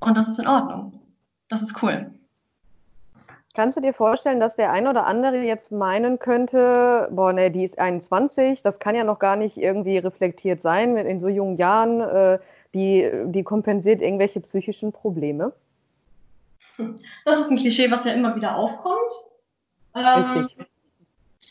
und 0.00 0.16
das 0.16 0.28
ist 0.28 0.38
in 0.38 0.48
Ordnung. 0.48 1.00
das 1.48 1.62
ist 1.62 1.82
cool. 1.82 2.10
Kannst 3.54 3.76
du 3.76 3.80
dir 3.80 3.92
vorstellen, 3.92 4.38
dass 4.38 4.54
der 4.54 4.70
ein 4.70 4.86
oder 4.86 5.06
andere 5.06 5.38
jetzt 5.38 5.72
meinen 5.72 6.20
könnte, 6.20 7.08
boah, 7.10 7.32
ne, 7.32 7.50
die 7.50 7.64
ist 7.64 7.80
21, 7.80 8.62
das 8.62 8.78
kann 8.78 8.94
ja 8.94 9.02
noch 9.02 9.18
gar 9.18 9.34
nicht 9.34 9.56
irgendwie 9.56 9.98
reflektiert 9.98 10.62
sein 10.62 10.96
in 10.96 11.18
so 11.18 11.28
jungen 11.28 11.56
Jahren, 11.56 12.00
äh, 12.00 12.38
die, 12.74 13.10
die 13.26 13.42
kompensiert 13.42 14.02
irgendwelche 14.02 14.40
psychischen 14.40 14.92
Probleme? 14.92 15.52
Das 17.24 17.40
ist 17.40 17.50
ein 17.50 17.56
Klischee, 17.56 17.90
was 17.90 18.04
ja 18.04 18.12
immer 18.12 18.36
wieder 18.36 18.54
aufkommt. 18.54 19.12
Ähm. 19.94 20.48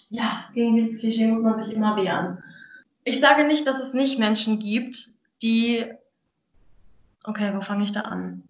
Ja, 0.09 0.45
gegen 0.53 0.75
dieses 0.75 0.99
Klischee 0.99 1.27
muss 1.27 1.43
man 1.43 1.61
sich 1.61 1.73
immer 1.73 1.95
wehren. 1.95 2.43
Ich 3.03 3.19
sage 3.19 3.45
nicht, 3.45 3.67
dass 3.67 3.79
es 3.79 3.93
nicht 3.93 4.19
Menschen 4.19 4.59
gibt, 4.59 5.09
die. 5.41 5.85
Okay, 7.23 7.51
wo 7.53 7.61
fange 7.61 7.83
ich 7.83 7.91
da 7.91 8.01
an? 8.01 8.43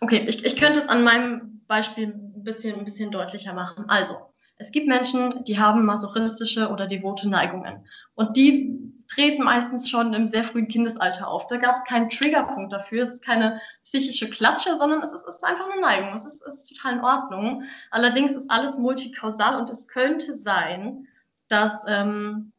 Okay, 0.00 0.24
ich, 0.26 0.44
ich 0.44 0.56
könnte 0.56 0.80
es 0.80 0.88
an 0.88 1.04
meinem 1.04 1.60
Beispiel 1.66 2.08
ein 2.08 2.42
bisschen, 2.44 2.78
ein 2.78 2.84
bisschen 2.84 3.10
deutlicher 3.10 3.52
machen. 3.52 3.84
Also, 3.88 4.16
es 4.56 4.70
gibt 4.72 4.88
Menschen, 4.88 5.44
die 5.44 5.58
haben 5.58 5.84
masochistische 5.84 6.68
oder 6.68 6.86
devote 6.86 7.28
Neigungen. 7.28 7.84
Und 8.14 8.36
die 8.36 8.89
treten 9.10 9.42
meistens 9.42 9.90
schon 9.90 10.14
im 10.14 10.28
sehr 10.28 10.44
frühen 10.44 10.68
Kindesalter 10.68 11.26
auf. 11.26 11.46
Da 11.48 11.56
gab 11.56 11.76
es 11.76 11.84
keinen 11.84 12.08
Triggerpunkt 12.08 12.72
dafür. 12.72 13.02
Es 13.02 13.14
ist 13.14 13.24
keine 13.24 13.60
psychische 13.84 14.30
Klatsche, 14.30 14.76
sondern 14.76 15.02
es 15.02 15.12
ist, 15.12 15.26
ist 15.26 15.44
einfach 15.44 15.68
eine 15.68 15.80
Neigung. 15.80 16.14
Es 16.14 16.24
ist, 16.24 16.46
ist 16.46 16.68
total 16.68 16.94
in 16.94 17.04
Ordnung. 17.04 17.64
Allerdings 17.90 18.32
ist 18.32 18.50
alles 18.50 18.78
multikausal 18.78 19.58
und 19.58 19.68
es 19.68 19.88
könnte 19.88 20.36
sein, 20.36 21.08
dass 21.48 21.82
ähm, 21.88 22.52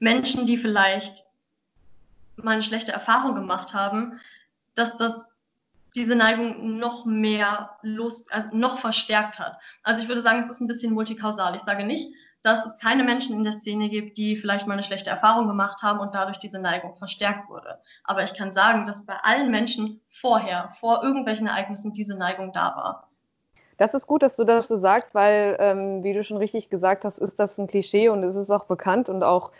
Menschen, 0.00 0.44
die 0.46 0.58
vielleicht 0.58 1.24
mal 2.36 2.52
eine 2.52 2.62
schlechte 2.62 2.92
Erfahrung 2.92 3.34
gemacht 3.34 3.72
haben, 3.72 4.18
dass 4.74 4.96
das 4.96 5.28
diese 5.94 6.14
Neigung 6.16 6.78
noch 6.78 7.04
mehr 7.04 7.78
Lust, 7.82 8.32
also 8.32 8.48
noch 8.52 8.78
verstärkt 8.78 9.38
hat. 9.38 9.58
Also 9.82 10.02
ich 10.02 10.08
würde 10.08 10.22
sagen, 10.22 10.40
es 10.40 10.50
ist 10.50 10.60
ein 10.60 10.68
bisschen 10.68 10.94
multikausal. 10.94 11.56
Ich 11.56 11.62
sage 11.62 11.84
nicht, 11.84 12.12
dass 12.42 12.64
es 12.64 12.78
keine 12.78 13.04
Menschen 13.04 13.36
in 13.36 13.44
der 13.44 13.52
Szene 13.52 13.88
gibt, 13.88 14.16
die 14.16 14.36
vielleicht 14.36 14.66
mal 14.66 14.74
eine 14.74 14.82
schlechte 14.82 15.10
Erfahrung 15.10 15.46
gemacht 15.48 15.82
haben 15.82 16.00
und 16.00 16.14
dadurch 16.14 16.38
diese 16.38 16.60
Neigung 16.60 16.96
verstärkt 16.96 17.48
wurde. 17.48 17.78
Aber 18.04 18.22
ich 18.22 18.34
kann 18.34 18.52
sagen, 18.52 18.86
dass 18.86 19.04
bei 19.04 19.16
allen 19.22 19.50
Menschen 19.50 20.00
vorher, 20.08 20.70
vor 20.78 21.02
irgendwelchen 21.02 21.46
Ereignissen, 21.46 21.92
diese 21.92 22.18
Neigung 22.18 22.52
da 22.52 22.74
war. 22.76 23.08
Das 23.76 23.94
ist 23.94 24.06
gut, 24.06 24.22
dass 24.22 24.36
du 24.36 24.44
das 24.44 24.68
so 24.68 24.76
sagst, 24.76 25.14
weil, 25.14 25.56
ähm, 25.58 26.04
wie 26.04 26.12
du 26.12 26.22
schon 26.22 26.36
richtig 26.36 26.68
gesagt 26.68 27.04
hast, 27.04 27.18
ist 27.18 27.38
das 27.38 27.58
ein 27.58 27.66
Klischee 27.66 28.10
und 28.10 28.22
es 28.24 28.36
ist 28.36 28.50
auch 28.50 28.64
bekannt 28.64 29.08
und 29.08 29.22
auch 29.22 29.52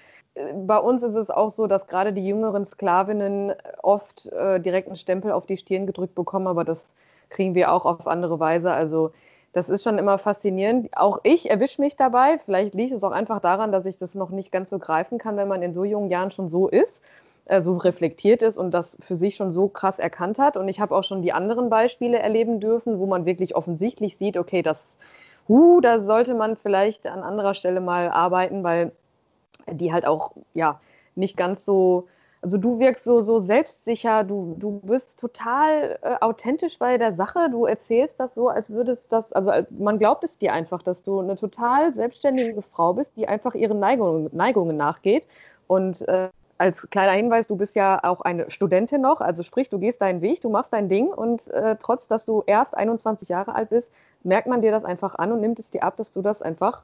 bei 0.54 0.78
uns 0.78 1.02
ist 1.02 1.16
es 1.16 1.30
auch 1.30 1.50
so, 1.50 1.66
dass 1.66 1.86
gerade 1.86 2.12
die 2.12 2.26
jüngeren 2.26 2.64
Sklavinnen 2.64 3.52
oft 3.82 4.26
äh, 4.26 4.60
direkt 4.60 4.88
einen 4.88 4.96
Stempel 4.96 5.32
auf 5.32 5.46
die 5.46 5.56
Stirn 5.56 5.86
gedrückt 5.86 6.14
bekommen, 6.14 6.46
aber 6.46 6.64
das 6.64 6.94
kriegen 7.30 7.54
wir 7.54 7.72
auch 7.72 7.84
auf 7.84 8.06
andere 8.06 8.38
Weise. 8.40 8.72
Also 8.72 9.12
das 9.52 9.68
ist 9.68 9.82
schon 9.82 9.98
immer 9.98 10.18
faszinierend. 10.18 10.96
Auch 10.96 11.20
ich 11.24 11.50
erwische 11.50 11.80
mich 11.80 11.96
dabei. 11.96 12.38
Vielleicht 12.44 12.74
liegt 12.74 12.92
es 12.92 13.02
auch 13.02 13.10
einfach 13.10 13.40
daran, 13.40 13.72
dass 13.72 13.84
ich 13.84 13.98
das 13.98 14.14
noch 14.14 14.30
nicht 14.30 14.52
ganz 14.52 14.70
so 14.70 14.78
greifen 14.78 15.18
kann, 15.18 15.36
wenn 15.36 15.48
man 15.48 15.62
in 15.62 15.74
so 15.74 15.84
jungen 15.84 16.08
Jahren 16.08 16.30
schon 16.30 16.48
so 16.48 16.68
ist, 16.68 17.02
äh, 17.46 17.60
so 17.60 17.76
reflektiert 17.76 18.42
ist 18.42 18.58
und 18.58 18.72
das 18.72 18.96
für 19.00 19.16
sich 19.16 19.34
schon 19.34 19.50
so 19.50 19.68
krass 19.68 19.98
erkannt 19.98 20.38
hat. 20.38 20.56
Und 20.56 20.68
ich 20.68 20.80
habe 20.80 20.94
auch 20.94 21.04
schon 21.04 21.22
die 21.22 21.32
anderen 21.32 21.68
Beispiele 21.68 22.18
erleben 22.18 22.60
dürfen, 22.60 23.00
wo 23.00 23.06
man 23.06 23.26
wirklich 23.26 23.56
offensichtlich 23.56 24.16
sieht, 24.16 24.36
okay, 24.36 24.62
das, 24.62 24.78
uh, 25.48 25.80
da 25.80 26.00
sollte 26.00 26.34
man 26.34 26.56
vielleicht 26.56 27.06
an 27.06 27.22
anderer 27.22 27.54
Stelle 27.54 27.80
mal 27.80 28.08
arbeiten, 28.08 28.62
weil 28.62 28.92
die 29.68 29.92
halt 29.92 30.06
auch, 30.06 30.32
ja, 30.54 30.80
nicht 31.16 31.36
ganz 31.36 31.64
so, 31.64 32.06
also 32.42 32.56
du 32.56 32.78
wirkst 32.78 33.04
so, 33.04 33.20
so 33.20 33.38
selbstsicher, 33.38 34.24
du, 34.24 34.56
du 34.58 34.80
bist 34.80 35.18
total 35.18 35.98
äh, 36.02 36.14
authentisch 36.20 36.78
bei 36.78 36.96
der 36.96 37.14
Sache, 37.14 37.50
du 37.50 37.66
erzählst 37.66 38.18
das 38.18 38.34
so, 38.34 38.48
als 38.48 38.70
würdest 38.70 39.12
das, 39.12 39.32
also 39.32 39.52
man 39.70 39.98
glaubt 39.98 40.24
es 40.24 40.38
dir 40.38 40.52
einfach, 40.52 40.82
dass 40.82 41.02
du 41.02 41.20
eine 41.20 41.34
total 41.34 41.94
selbstständige 41.94 42.62
Frau 42.62 42.94
bist, 42.94 43.16
die 43.16 43.28
einfach 43.28 43.54
ihren 43.54 43.78
Neigungen, 43.78 44.30
Neigungen 44.32 44.76
nachgeht. 44.76 45.28
Und 45.66 46.06
äh, 46.08 46.30
als 46.56 46.88
kleiner 46.90 47.12
Hinweis, 47.12 47.46
du 47.46 47.56
bist 47.56 47.74
ja 47.74 48.02
auch 48.04 48.22
eine 48.22 48.50
Studentin 48.50 49.02
noch, 49.02 49.20
also 49.20 49.42
sprich, 49.42 49.68
du 49.68 49.78
gehst 49.78 50.00
deinen 50.00 50.22
Weg, 50.22 50.40
du 50.40 50.48
machst 50.48 50.72
dein 50.72 50.88
Ding 50.88 51.08
und 51.08 51.48
äh, 51.48 51.76
trotz, 51.80 52.08
dass 52.08 52.24
du 52.24 52.42
erst 52.46 52.76
21 52.76 53.28
Jahre 53.28 53.54
alt 53.54 53.70
bist, 53.70 53.92
merkt 54.22 54.46
man 54.46 54.62
dir 54.62 54.70
das 54.70 54.84
einfach 54.84 55.14
an 55.14 55.32
und 55.32 55.40
nimmt 55.40 55.58
es 55.58 55.70
dir 55.70 55.82
ab, 55.82 55.96
dass 55.96 56.12
du 56.12 56.22
das 56.22 56.42
einfach 56.42 56.82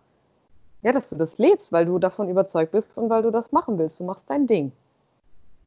ja, 0.83 0.93
dass 0.93 1.09
du 1.09 1.17
das 1.17 1.39
lebst, 1.39 1.73
weil 1.73 1.87
du 1.87 1.99
davon 1.99 2.29
überzeugt 2.29 2.71
bist 2.73 2.97
und 2.97 3.11
weil 3.11 3.23
du 3.23 3.31
das 3.31 3.51
machen 3.51 3.77
willst. 3.79 3.99
Du 3.99 4.05
machst 4.05 4.31
dein 4.31 4.47
Ding. 4.47 4.71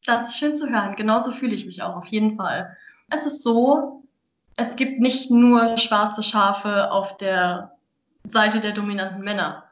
Das 0.05 0.29
ist 0.29 0.37
schön 0.37 0.55
zu 0.55 0.69
hören. 0.69 0.95
Genauso 0.95 1.31
fühle 1.31 1.55
ich 1.55 1.65
mich 1.65 1.81
auch 1.81 1.95
auf 1.95 2.07
jeden 2.07 2.35
Fall. 2.35 2.75
Es 3.09 3.25
ist 3.25 3.43
so, 3.43 4.03
es 4.55 4.75
gibt 4.75 4.99
nicht 4.99 5.31
nur 5.31 5.77
schwarze 5.77 6.23
Schafe 6.23 6.91
auf 6.91 7.17
der 7.17 7.77
Seite 8.25 8.59
der 8.59 8.71
dominanten 8.71 9.23
Männer. 9.23 9.63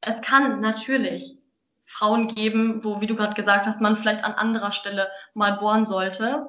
Es 0.00 0.20
kann 0.22 0.60
natürlich 0.60 1.38
Frauen 1.84 2.28
geben, 2.28 2.84
wo, 2.84 3.00
wie 3.00 3.06
du 3.06 3.14
gerade 3.14 3.34
gesagt 3.34 3.66
hast, 3.66 3.80
man 3.80 3.96
vielleicht 3.96 4.24
an 4.24 4.32
anderer 4.32 4.72
Stelle 4.72 5.08
mal 5.34 5.52
bohren 5.52 5.86
sollte. 5.86 6.48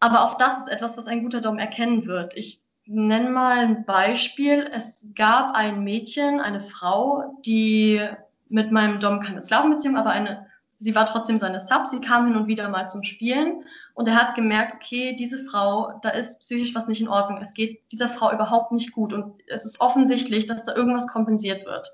Aber 0.00 0.24
auch 0.24 0.36
das 0.36 0.58
ist 0.58 0.68
etwas, 0.68 0.96
was 0.96 1.06
ein 1.06 1.22
guter 1.22 1.40
Dom 1.40 1.58
erkennen 1.58 2.06
wird. 2.06 2.36
Ich 2.36 2.62
nenne 2.86 3.30
mal 3.30 3.58
ein 3.58 3.84
Beispiel. 3.84 4.68
Es 4.72 5.06
gab 5.14 5.54
ein 5.54 5.84
Mädchen, 5.84 6.40
eine 6.40 6.60
Frau, 6.60 7.38
die 7.44 8.04
mit 8.48 8.72
meinem 8.72 8.98
Dom 8.98 9.20
keine 9.20 9.40
Sklavenbeziehung, 9.40 9.96
aber 9.96 10.10
eine, 10.10 10.46
sie 10.82 10.94
war 10.94 11.06
trotzdem 11.06 11.38
seine 11.38 11.60
Sub. 11.60 11.86
Sie 11.86 12.00
kam 12.00 12.26
hin 12.26 12.36
und 12.36 12.48
wieder 12.48 12.68
mal 12.68 12.88
zum 12.88 13.04
Spielen 13.04 13.64
und 13.94 14.08
er 14.08 14.16
hat 14.16 14.34
gemerkt, 14.34 14.74
okay, 14.74 15.14
diese 15.16 15.44
Frau, 15.44 15.98
da 16.02 16.10
ist 16.10 16.40
psychisch 16.40 16.74
was 16.74 16.88
nicht 16.88 17.00
in 17.00 17.08
Ordnung. 17.08 17.40
Es 17.40 17.54
geht 17.54 17.80
dieser 17.92 18.08
Frau 18.08 18.32
überhaupt 18.32 18.72
nicht 18.72 18.92
gut 18.92 19.12
und 19.12 19.34
es 19.46 19.64
ist 19.64 19.80
offensichtlich, 19.80 20.46
dass 20.46 20.64
da 20.64 20.74
irgendwas 20.74 21.06
kompensiert 21.06 21.64
wird. 21.66 21.88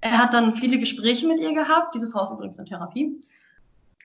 Er 0.00 0.18
hat 0.18 0.32
dann 0.32 0.54
viele 0.54 0.78
Gespräche 0.78 1.26
mit 1.26 1.40
ihr 1.40 1.54
gehabt. 1.54 1.94
Diese 1.94 2.08
Frau 2.08 2.22
ist 2.22 2.30
übrigens 2.30 2.58
in 2.58 2.66
Therapie. 2.66 3.20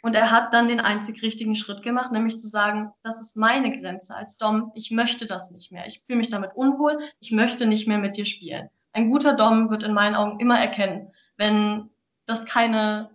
Und 0.02 0.16
er 0.16 0.32
hat 0.32 0.54
dann 0.54 0.70
den 0.70 0.80
einzig 0.80 1.22
richtigen 1.22 1.56
Schritt 1.56 1.84
gemacht, 1.84 2.12
nämlich 2.12 2.38
zu 2.38 2.48
sagen, 2.48 2.92
das 3.04 3.22
ist 3.22 3.36
meine 3.36 3.78
Grenze 3.80 4.16
als 4.16 4.38
Dom, 4.38 4.72
ich 4.74 4.92
möchte 4.92 5.26
das 5.26 5.52
nicht 5.52 5.74
mehr. 5.74 5.86
Ich 5.88 6.00
fühle 6.00 6.20
mich 6.20 6.30
damit 6.30 6.52
unwohl, 6.56 6.98
ich 7.20 7.32
möchte 7.32 7.66
nicht 7.66 7.86
mehr 7.86 7.98
mit 7.98 8.16
dir 8.16 8.26
spielen. 8.26 8.70
Ein 8.94 9.12
guter 9.12 9.34
Dom 9.34 9.70
wird 9.70 9.84
in 9.84 9.94
meinen 9.94 10.16
Augen 10.16 10.40
immer 10.40 10.58
erkennen, 10.58 11.12
wenn 11.36 11.90
das 12.26 12.46
keine, 12.46 13.10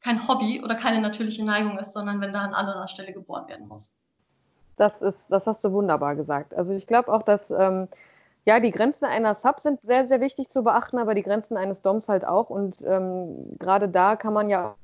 kein 0.00 0.26
Hobby 0.28 0.62
oder 0.62 0.74
keine 0.74 1.00
natürliche 1.00 1.44
Neigung 1.44 1.78
ist, 1.78 1.92
sondern 1.92 2.20
wenn 2.20 2.32
da 2.32 2.40
an 2.40 2.54
anderer 2.54 2.88
Stelle 2.88 3.12
geboren 3.12 3.48
werden 3.48 3.68
muss. 3.68 3.94
Das 4.76 5.02
ist, 5.02 5.30
das 5.30 5.46
hast 5.46 5.64
du 5.64 5.72
wunderbar 5.72 6.14
gesagt. 6.14 6.54
Also 6.54 6.72
ich 6.72 6.86
glaube 6.86 7.12
auch, 7.12 7.22
dass 7.22 7.50
ähm, 7.50 7.88
ja, 8.44 8.60
die 8.60 8.70
Grenzen 8.70 9.04
einer 9.04 9.34
Sub 9.34 9.60
sind 9.60 9.80
sehr, 9.82 10.04
sehr 10.04 10.20
wichtig 10.20 10.48
zu 10.48 10.62
beachten, 10.62 10.98
aber 10.98 11.14
die 11.14 11.22
Grenzen 11.22 11.56
eines 11.56 11.82
Doms 11.82 12.08
halt 12.08 12.24
auch. 12.24 12.48
Und 12.48 12.82
ähm, 12.86 13.58
gerade 13.58 13.88
da 13.88 14.16
kann 14.16 14.32
man 14.32 14.48
ja 14.48 14.76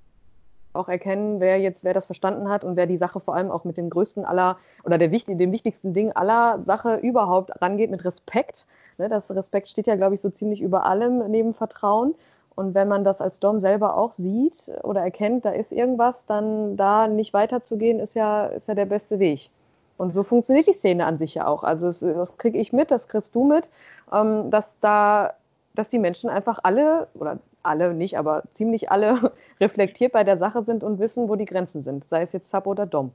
auch 0.75 0.89
erkennen, 0.89 1.41
wer 1.41 1.61
jetzt, 1.61 1.85
wer 1.85 1.95
das 1.95 2.07
verstanden 2.07 2.49
hat 2.49 2.65
und 2.65 2.77
wer 2.77 2.87
die 2.87 2.97
Sache 2.97 3.21
vor 3.21 3.37
allem 3.37 3.51
auch 3.51 3.65
mit 3.65 3.77
dem 3.77 3.91
größten 3.91 4.25
aller 4.25 4.59
oder 4.83 4.99
der, 4.99 5.09
dem 5.09 5.53
wichtigsten 5.53 5.95
Ding 5.95 6.13
aller 6.13 6.59
Sache 6.61 6.97
überhaupt 6.97 7.63
rangeht 7.63 7.91
mit 7.91 8.05
Respekt. 8.05 8.67
Ne, 8.99 9.09
das 9.09 9.31
Respekt 9.31 9.69
steht 9.69 9.87
ja, 9.87 9.97
glaube 9.97 10.15
ich, 10.15 10.21
so 10.21 10.31
ziemlich 10.31 10.61
über 10.61 10.85
allem 10.85 11.31
neben 11.31 11.55
Vertrauen. 11.55 12.15
Und 12.57 12.75
wenn 12.75 12.89
man 12.89 13.05
das 13.05 13.21
als 13.21 13.41
Dom 13.41 13.59
selber 13.59 13.97
auch 13.97 14.13
sieht 14.13 14.71
oder 14.83 15.01
erkennt, 15.01 15.45
da 15.45 15.51
ist 15.51 15.73
irgendwas, 15.73 16.25
dann 16.27 16.77
da 16.77 17.09
nicht 17.09 17.33
weiterzugehen, 17.33 17.99
ist 17.99 18.15
ja, 18.15 18.47
ist 18.47 18.69
ja 18.69 18.75
der 18.75 18.87
beste 18.87 19.19
Weg. 19.19 19.51
Und 19.97 20.15
so 20.15 20.23
funktioniert 20.23 20.67
die 20.67 20.73
Szene 20.73 21.07
an 21.07 21.19
sich 21.19 21.35
ja 21.35 21.47
auch. 21.47 21.63
Also 21.63 21.89
es, 21.89 22.01
das 22.01 22.37
kriege 22.37 22.59
ich 22.59 22.73
mit, 22.73 22.91
das 22.91 23.09
kriegst 23.09 23.35
du 23.35 23.45
mit, 23.45 23.71
ähm, 24.13 24.51
dass 24.51 24.77
da, 24.81 25.35
dass 25.75 25.91
die 25.91 25.99
Menschen 25.99 26.31
einfach 26.31 26.61
alle 26.63 27.09
oder 27.15 27.39
alle 27.63 27.95
nicht, 27.95 28.19
aber 28.19 28.45
ziemlich 28.53 28.91
alle 28.91 29.33
reflektiert 29.61 30.13
bei 30.13 30.25
der 30.25 30.39
Sache 30.39 30.65
sind 30.65 30.85
und 30.85 30.99
wissen, 30.99 31.29
wo 31.29 31.37
die 31.37 31.45
Grenzen 31.45 31.83
sind, 31.83 32.05
sei 32.05 32.23
es 32.23 32.33
jetzt 32.33 32.51
Sub 32.51 32.67
oder 32.67 32.87
Dom. 32.87 33.13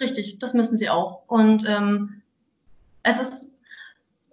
Richtig, 0.00 0.38
das 0.38 0.52
müssen 0.52 0.76
sie 0.76 0.90
auch. 0.90 1.22
Und 1.26 1.68
ähm, 1.68 2.22
es 3.02 3.20
ist 3.20 3.50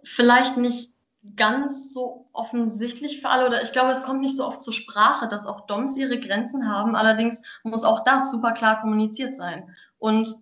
vielleicht 0.04 0.58
nicht 0.58 0.93
ganz 1.36 1.94
so 1.94 2.28
offensichtlich 2.34 3.22
für 3.22 3.30
alle 3.30 3.48
oder 3.48 3.62
ich 3.62 3.72
glaube, 3.72 3.92
es 3.92 4.04
kommt 4.04 4.22
nicht 4.22 4.36
so 4.36 4.46
oft 4.46 4.62
zur 4.62 4.74
Sprache, 4.74 5.28
dass 5.28 5.46
auch 5.46 5.66
Doms 5.68 5.98
ihre 5.98 6.20
Grenzen 6.20 6.70
haben. 6.70 6.96
Allerdings 6.96 7.42
muss 7.64 7.84
auch 7.84 8.04
das 8.04 8.32
super 8.32 8.52
klar 8.52 8.80
kommuniziert 8.82 9.34
sein. 9.34 9.70
Und 10.00 10.36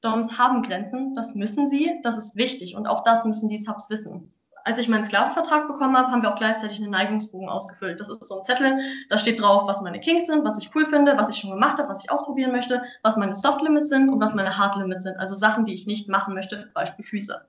Doms 0.00 0.38
haben 0.38 0.62
Grenzen, 0.62 1.12
das 1.14 1.34
müssen 1.34 1.68
sie, 1.68 1.98
das 2.02 2.18
ist 2.18 2.36
wichtig 2.36 2.76
und 2.76 2.86
auch 2.86 3.02
das 3.02 3.24
müssen 3.24 3.48
die 3.48 3.58
Subs 3.58 3.90
wissen 3.90 4.32
als 4.68 4.78
ich 4.78 4.88
meinen 4.88 5.04
Sklavenvertrag 5.04 5.66
bekommen 5.66 5.96
habe, 5.96 6.10
haben 6.10 6.20
wir 6.20 6.30
auch 6.30 6.38
gleichzeitig 6.38 6.82
einen 6.82 6.90
Neigungsbogen 6.90 7.48
ausgefüllt. 7.48 8.00
Das 8.00 8.10
ist 8.10 8.28
so 8.28 8.38
ein 8.38 8.44
Zettel, 8.44 8.78
da 9.08 9.16
steht 9.16 9.40
drauf, 9.40 9.66
was 9.66 9.80
meine 9.80 9.98
Kings 9.98 10.26
sind, 10.26 10.44
was 10.44 10.58
ich 10.58 10.74
cool 10.74 10.84
finde, 10.84 11.16
was 11.16 11.30
ich 11.30 11.36
schon 11.36 11.50
gemacht 11.50 11.78
habe, 11.78 11.88
was 11.88 12.04
ich 12.04 12.10
ausprobieren 12.10 12.52
möchte, 12.52 12.82
was 13.02 13.16
meine 13.16 13.34
Soft 13.34 13.62
Limits 13.62 13.88
sind 13.88 14.10
und 14.10 14.20
was 14.20 14.34
meine 14.34 14.58
Hard 14.58 14.76
Limits 14.76 15.04
sind. 15.04 15.16
Also 15.16 15.36
Sachen, 15.36 15.64
die 15.64 15.72
ich 15.72 15.86
nicht 15.86 16.10
machen 16.10 16.34
möchte, 16.34 16.70
Beispiel 16.74 17.02
Füße. 17.02 17.46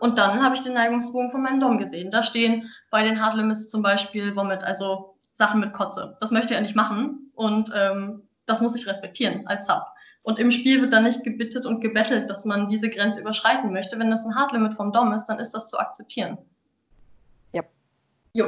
Und 0.00 0.18
dann 0.18 0.42
habe 0.42 0.54
ich 0.54 0.60
den 0.60 0.74
Neigungsbogen 0.74 1.30
von 1.30 1.42
meinem 1.42 1.60
Dom 1.60 1.78
gesehen. 1.78 2.10
Da 2.10 2.22
stehen 2.22 2.70
bei 2.90 3.02
den 3.02 3.20
Hard 3.20 3.34
Limits 3.34 3.68
zum 3.68 3.82
Beispiel 3.82 4.34
Vomit, 4.36 4.64
also 4.64 5.16
Sachen 5.34 5.60
mit 5.60 5.72
Kotze. 5.72 6.16
Das 6.20 6.30
möchte 6.30 6.54
er 6.54 6.60
nicht 6.60 6.76
machen 6.76 7.30
und 7.34 7.70
ähm, 7.74 8.22
das 8.46 8.60
muss 8.60 8.74
ich 8.74 8.86
respektieren 8.86 9.46
als 9.46 9.66
Sub. 9.66 9.82
Und 10.22 10.38
im 10.38 10.50
Spiel 10.50 10.80
wird 10.80 10.92
dann 10.92 11.04
nicht 11.04 11.22
gebittet 11.22 11.66
und 11.66 11.80
gebettelt, 11.80 12.28
dass 12.28 12.44
man 12.44 12.66
diese 12.68 12.90
Grenze 12.90 13.20
überschreiten 13.20 13.72
möchte. 13.72 13.98
Wenn 13.98 14.10
das 14.10 14.24
ein 14.24 14.34
Hardlimit 14.34 14.74
vom 14.74 14.90
Dom 14.90 15.12
ist, 15.12 15.26
dann 15.26 15.38
ist 15.38 15.52
das 15.52 15.68
zu 15.68 15.78
akzeptieren. 15.78 16.38
Ja. 17.52 17.62
Jo. 18.32 18.46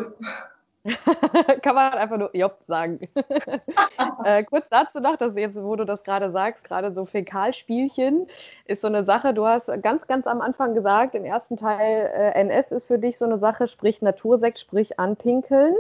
Kann 1.62 1.74
man 1.74 1.92
einfach 1.92 2.16
nur 2.16 2.31
Job 2.35 2.59
sagen. 2.66 3.01
äh, 4.24 4.44
kurz 4.44 4.68
dazu 4.68 5.01
noch, 5.01 5.16
dass 5.16 5.35
jetzt, 5.37 5.57
wo 5.62 5.77
du 5.77 5.85
das 5.85 6.03
gerade 6.03 6.31
sagst, 6.31 6.64
gerade 6.64 6.92
so 6.92 7.05
Fäkalspielchen 7.05 8.27
ist 8.66 8.81
so 8.81 8.88
eine 8.88 9.05
Sache. 9.05 9.35
Du 9.35 9.46
hast 9.46 9.70
ganz, 9.83 10.07
ganz 10.07 10.27
am 10.27 10.40
Anfang 10.40 10.74
gesagt, 10.74 11.14
im 11.14 11.24
ersten 11.24 11.57
Teil 11.57 12.11
äh, 12.14 12.40
NS 12.40 12.72
ist 12.72 12.87
für 12.87 12.98
dich 12.98 13.18
so 13.18 13.24
eine 13.24 13.38
Sache, 13.38 13.68
sprich 13.68 14.03
Natursekt, 14.03 14.59
sprich 14.59 14.98
anpinkeln. 14.98 15.74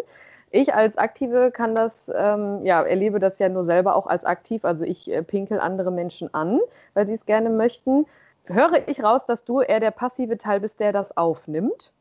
Ich 0.50 0.74
als 0.74 0.96
Aktive 0.96 1.50
kann 1.50 1.74
das, 1.74 2.10
ähm, 2.14 2.64
ja, 2.64 2.82
erlebe 2.82 3.18
das 3.18 3.38
ja 3.38 3.48
nur 3.48 3.64
selber 3.64 3.96
auch 3.96 4.06
als 4.06 4.24
aktiv. 4.24 4.64
Also 4.64 4.84
ich 4.84 5.10
äh, 5.10 5.22
pinkel 5.22 5.60
andere 5.60 5.90
Menschen 5.90 6.32
an, 6.32 6.60
weil 6.94 7.06
sie 7.06 7.14
es 7.14 7.26
gerne 7.26 7.50
möchten. 7.50 8.06
Höre 8.44 8.88
ich 8.88 9.02
raus, 9.02 9.26
dass 9.26 9.44
du 9.44 9.60
eher 9.60 9.80
der 9.80 9.90
passive 9.90 10.38
Teil 10.38 10.60
bist, 10.60 10.80
der 10.80 10.92
das 10.92 11.16
aufnimmt? 11.16 11.92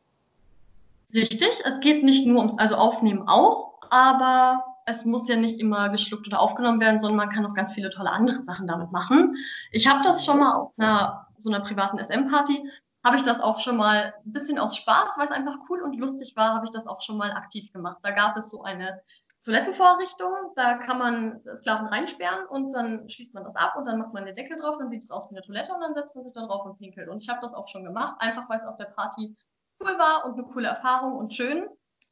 Richtig, 1.14 1.62
es 1.64 1.80
geht 1.80 2.04
nicht 2.04 2.26
nur 2.26 2.38
ums, 2.38 2.58
also 2.58 2.76
Aufnehmen 2.76 3.26
auch, 3.26 3.80
aber 3.90 4.64
es 4.84 5.04
muss 5.04 5.28
ja 5.28 5.36
nicht 5.36 5.60
immer 5.60 5.88
geschluckt 5.88 6.26
oder 6.26 6.40
aufgenommen 6.40 6.80
werden, 6.80 7.00
sondern 7.00 7.16
man 7.16 7.28
kann 7.30 7.46
auch 7.46 7.54
ganz 7.54 7.72
viele 7.72 7.90
tolle 7.90 8.10
andere 8.10 8.42
Sachen 8.44 8.66
damit 8.66 8.90
machen. 8.92 9.36
Ich 9.72 9.86
habe 9.88 10.02
das 10.02 10.24
schon 10.24 10.38
mal 10.38 10.54
auf 10.54 10.72
einer 10.76 11.26
so 11.38 11.50
einer 11.50 11.60
privaten 11.60 11.98
SM-Party, 11.98 12.68
habe 13.04 13.16
ich 13.16 13.22
das 13.22 13.40
auch 13.40 13.60
schon 13.60 13.76
mal 13.76 14.14
ein 14.24 14.32
bisschen 14.32 14.58
aus 14.58 14.76
Spaß, 14.76 15.16
weil 15.16 15.26
es 15.26 15.30
einfach 15.30 15.56
cool 15.68 15.82
und 15.82 15.98
lustig 15.98 16.34
war, 16.36 16.54
habe 16.54 16.64
ich 16.64 16.72
das 16.72 16.86
auch 16.86 17.00
schon 17.00 17.16
mal 17.16 17.32
aktiv 17.32 17.72
gemacht. 17.72 17.98
Da 18.02 18.10
gab 18.10 18.36
es 18.36 18.50
so 18.50 18.62
eine 18.62 19.00
Toilettenvorrichtung, 19.44 20.32
da 20.56 20.74
kann 20.78 20.98
man 20.98 21.40
Sklaven 21.56 21.86
reinsperren 21.86 22.46
und 22.48 22.72
dann 22.72 23.08
schließt 23.08 23.34
man 23.34 23.44
das 23.44 23.56
ab 23.56 23.76
und 23.78 23.86
dann 23.86 23.98
macht 23.98 24.12
man 24.12 24.26
den 24.26 24.34
Deckel 24.34 24.58
drauf, 24.58 24.76
dann 24.78 24.90
sieht 24.90 25.04
es 25.04 25.10
aus 25.10 25.30
wie 25.30 25.36
eine 25.36 25.42
Toilette 25.42 25.72
und 25.72 25.80
dann 25.80 25.94
setzt 25.94 26.14
man 26.14 26.24
sich 26.24 26.32
da 26.34 26.44
drauf 26.44 26.66
und 26.66 26.76
pinkelt. 26.78 27.08
Und 27.08 27.22
ich 27.22 27.28
habe 27.28 27.40
das 27.40 27.54
auch 27.54 27.68
schon 27.68 27.84
gemacht, 27.84 28.16
einfach 28.18 28.48
weil 28.50 28.58
es 28.58 28.66
auf 28.66 28.76
der 28.76 28.86
Party 28.86 29.34
cool 29.80 29.98
war 29.98 30.24
und 30.24 30.34
eine 30.34 30.44
coole 30.44 30.68
Erfahrung 30.68 31.16
und 31.16 31.34
schön. 31.34 31.66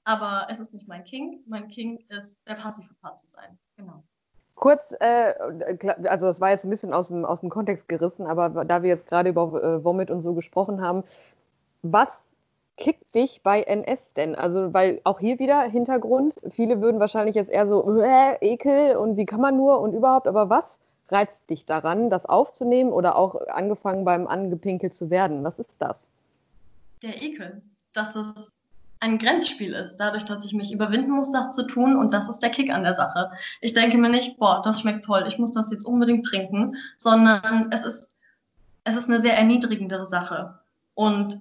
Aber 0.04 0.46
es 0.50 0.60
ist 0.60 0.72
nicht 0.72 0.86
mein 0.86 1.04
King. 1.04 1.40
Mein 1.46 1.68
King 1.68 2.04
ist 2.08 2.38
der 2.46 2.54
passive 2.54 2.94
Part 3.02 3.18
zu 3.18 3.26
sein. 3.26 3.58
Genau. 3.76 4.04
Kurz, 4.54 4.94
äh, 5.00 5.34
also 6.04 6.26
das 6.26 6.40
war 6.40 6.50
jetzt 6.50 6.64
ein 6.64 6.70
bisschen 6.70 6.94
aus 6.94 7.08
dem, 7.08 7.24
aus 7.24 7.40
dem 7.40 7.50
Kontext 7.50 7.88
gerissen, 7.88 8.26
aber 8.26 8.64
da 8.64 8.82
wir 8.82 8.88
jetzt 8.88 9.06
gerade 9.06 9.28
über 9.28 9.62
äh, 9.62 9.84
Vomit 9.84 10.10
und 10.10 10.22
so 10.22 10.32
gesprochen 10.32 10.80
haben, 10.80 11.04
was 11.82 12.30
kickt 12.76 13.14
dich 13.14 13.42
bei 13.42 13.62
NS 13.62 14.12
denn? 14.14 14.34
Also, 14.34 14.72
weil 14.72 15.00
auch 15.04 15.20
hier 15.20 15.38
wieder 15.38 15.62
Hintergrund, 15.62 16.38
viele 16.50 16.80
würden 16.80 17.00
wahrscheinlich 17.00 17.34
jetzt 17.34 17.50
eher 17.50 17.66
so, 17.66 18.00
äh, 18.00 18.36
Ekel 18.40 18.96
und 18.96 19.16
wie 19.16 19.26
kann 19.26 19.40
man 19.40 19.56
nur 19.56 19.80
und 19.80 19.92
überhaupt, 19.92 20.26
aber 20.26 20.48
was 20.48 20.80
reizt 21.08 21.48
dich 21.50 21.66
daran, 21.66 22.10
das 22.10 22.26
aufzunehmen 22.26 22.92
oder 22.92 23.16
auch 23.16 23.34
angefangen 23.48 24.04
beim 24.04 24.26
angepinkelt 24.26 24.94
zu 24.94 25.10
werden? 25.10 25.44
Was 25.44 25.58
ist 25.58 25.74
das? 25.78 26.08
Der 27.02 27.22
Ekel, 27.22 27.62
dass 27.92 28.14
es 28.14 28.52
ein 29.00 29.18
Grenzspiel 29.18 29.72
ist, 29.72 29.96
dadurch, 29.96 30.24
dass 30.24 30.44
ich 30.44 30.54
mich 30.54 30.72
überwinden 30.72 31.10
muss, 31.10 31.30
das 31.30 31.54
zu 31.54 31.66
tun 31.66 31.96
und 31.96 32.14
das 32.14 32.28
ist 32.28 32.38
der 32.38 32.50
Kick 32.50 32.72
an 32.72 32.82
der 32.82 32.94
Sache. 32.94 33.30
Ich 33.60 33.74
denke 33.74 33.98
mir 33.98 34.08
nicht, 34.08 34.38
boah, 34.38 34.62
das 34.64 34.80
schmeckt 34.80 35.04
toll, 35.04 35.24
ich 35.28 35.38
muss 35.38 35.52
das 35.52 35.70
jetzt 35.70 35.84
unbedingt 35.84 36.24
trinken, 36.24 36.76
sondern 36.98 37.70
es 37.72 37.84
ist, 37.84 38.14
es 38.84 38.96
ist 38.96 39.08
eine 39.08 39.20
sehr 39.20 39.36
erniedrigendere 39.36 40.06
Sache 40.06 40.58
und 40.94 41.38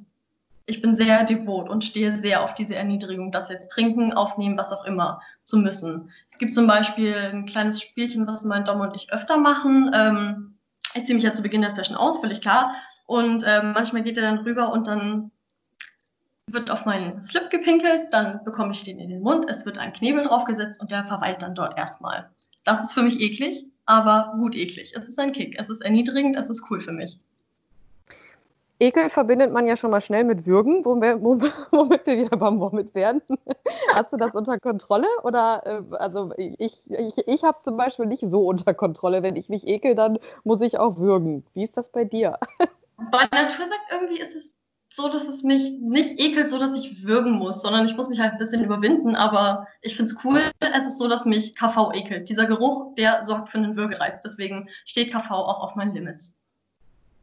ich 0.68 0.82
bin 0.82 0.96
sehr 0.96 1.24
devot 1.24 1.70
und 1.70 1.86
stehe 1.86 2.18
sehr 2.18 2.44
auf 2.44 2.56
diese 2.56 2.76
Erniedrigung, 2.76 3.32
das 3.32 3.50
jetzt 3.50 3.70
trinken, 3.70 4.13
aufnehmen, 4.13 4.58
was 4.58 4.72
auch 4.72 4.84
immer 4.86 5.22
zu 5.44 5.58
müssen. 5.58 6.10
Es 6.32 6.39
gibt 6.39 6.56
zum 6.56 6.65
Beispiel 6.65 7.13
ein 7.15 7.46
kleines 7.46 7.82
Spielchen, 7.82 8.26
was 8.26 8.44
mein 8.44 8.65
Dom 8.65 8.82
und 8.82 8.96
ich 8.96 9.13
öfter 9.13 9.38
machen. 9.38 9.91
Ähm, 9.94 10.56
ich 10.96 11.06
ziehe 11.06 11.13
mich 11.13 11.24
ja 11.24 11.34
zu 11.34 11.44
Beginn 11.44 11.62
der 11.62 11.72
Session 11.72 11.96
aus, 11.96 12.20
völlig 12.20 12.41
klar. 12.41 12.74
Und 13.06 13.44
ähm, 13.46 13.74
manchmal 13.74 14.02
geht 14.02 14.18
er 14.18 14.24
dann 14.24 14.39
rüber 14.39 14.72
und 14.72 14.88
dann 14.88 15.30
wird 16.48 16.70
auf 16.70 16.86
meinen 16.86 17.24
Slip 17.24 17.50
gepinkelt, 17.50 18.12
dann 18.12 18.44
bekomme 18.44 18.72
ich 18.72 18.84
den 18.84 19.00
in 19.00 19.10
den 19.10 19.22
Mund, 19.22 19.46
es 19.50 19.66
wird 19.66 19.78
ein 19.78 19.94
Knebel 19.94 20.24
draufgesetzt 20.24 20.82
und 20.82 20.92
der 20.92 21.06
verweilt 21.06 21.42
dann 21.42 21.56
dort 21.56 21.78
erstmal. 21.78 22.30
Das 22.64 22.84
ist 22.84 22.94
für 22.94 23.04
mich 23.04 23.20
eklig, 23.20 23.66
aber 23.86 24.34
gut 24.38 24.56
eklig. 24.56 24.94
Es 24.96 25.08
ist 25.08 25.20
ein 25.20 25.32
Kick, 25.32 25.56
es 25.60 25.70
ist 25.70 25.82
erniedrigend, 25.82 26.36
es 26.36 26.50
ist 26.50 26.64
cool 26.70 26.82
für 26.82 26.92
mich. 26.92 27.20
Ekel 28.78 29.10
verbindet 29.10 29.54
man 29.54 29.68
ja 29.68 29.78
schon 29.78 29.90
mal 29.90 30.02
schnell 30.02 30.26
mit 30.26 30.46
Würgen, 30.46 30.84
womit 30.84 31.22
wir 32.06 32.18
wieder 32.18 32.36
beim 32.36 32.60
Womit 32.60 32.94
werden. 32.94 33.22
Hast 33.94 34.12
du 34.12 34.18
das 34.18 34.36
unter 34.36 34.60
Kontrolle? 34.60 35.08
Oder 35.24 35.64
äh, 35.66 35.96
also 35.96 36.34
ich, 36.38 36.92
ich, 36.92 37.18
ich 37.26 37.44
habe 37.44 37.58
es 37.58 37.64
zum 37.64 37.78
Beispiel 37.78 38.06
nicht 38.06 38.26
so 38.26 38.42
unter 38.42 38.74
Kontrolle. 38.74 39.24
Wenn 39.24 39.38
ich 39.38 39.48
mich 39.48 39.66
ekel, 39.66 39.96
dann 39.96 40.20
muss 40.44 40.62
ich 40.62 40.78
auch 40.78 40.98
würgen. 40.98 41.46
Wie 41.54 41.64
ist 41.64 41.78
das 41.78 41.90
bei 41.90 42.04
dir? 42.04 42.38
Bei 43.12 43.24
Natur 43.24 43.68
sagt 43.68 43.92
irgendwie 43.92 44.22
ist 44.22 44.36
es 44.36 44.55
so, 44.96 45.10
dass 45.10 45.28
es 45.28 45.44
mich 45.44 45.74
nicht 45.80 46.20
ekelt, 46.20 46.50
so 46.50 46.58
dass 46.58 46.74
ich 46.74 47.04
würgen 47.06 47.34
muss, 47.34 47.62
sondern 47.62 47.86
ich 47.86 47.98
muss 47.98 48.10
mich 48.10 48.20
halt 48.20 48.34
ein 48.34 48.38
bisschen 48.38 48.64
überwinden. 48.64 49.16
Aber 49.16 49.68
ich 49.82 49.96
finde 49.96 50.12
es 50.12 50.24
cool. 50.24 50.40
Es 50.60 50.86
ist 50.86 51.00
so, 51.00 51.08
dass 51.08 51.26
mich 51.26 51.56
KV 51.56 51.92
ekelt. 51.94 52.30
Dieser 52.30 52.46
Geruch, 52.46 52.96
der 52.96 53.24
sorgt 53.24 53.50
für 53.50 53.58
einen 53.58 53.76
Würgereiz. 53.76 54.22
Deswegen 54.22 54.70
steht 54.86 55.12
KV 55.12 55.32
auch 55.32 55.62
auf 55.62 55.76
meinen 55.76 55.94
Limits. 55.94 56.34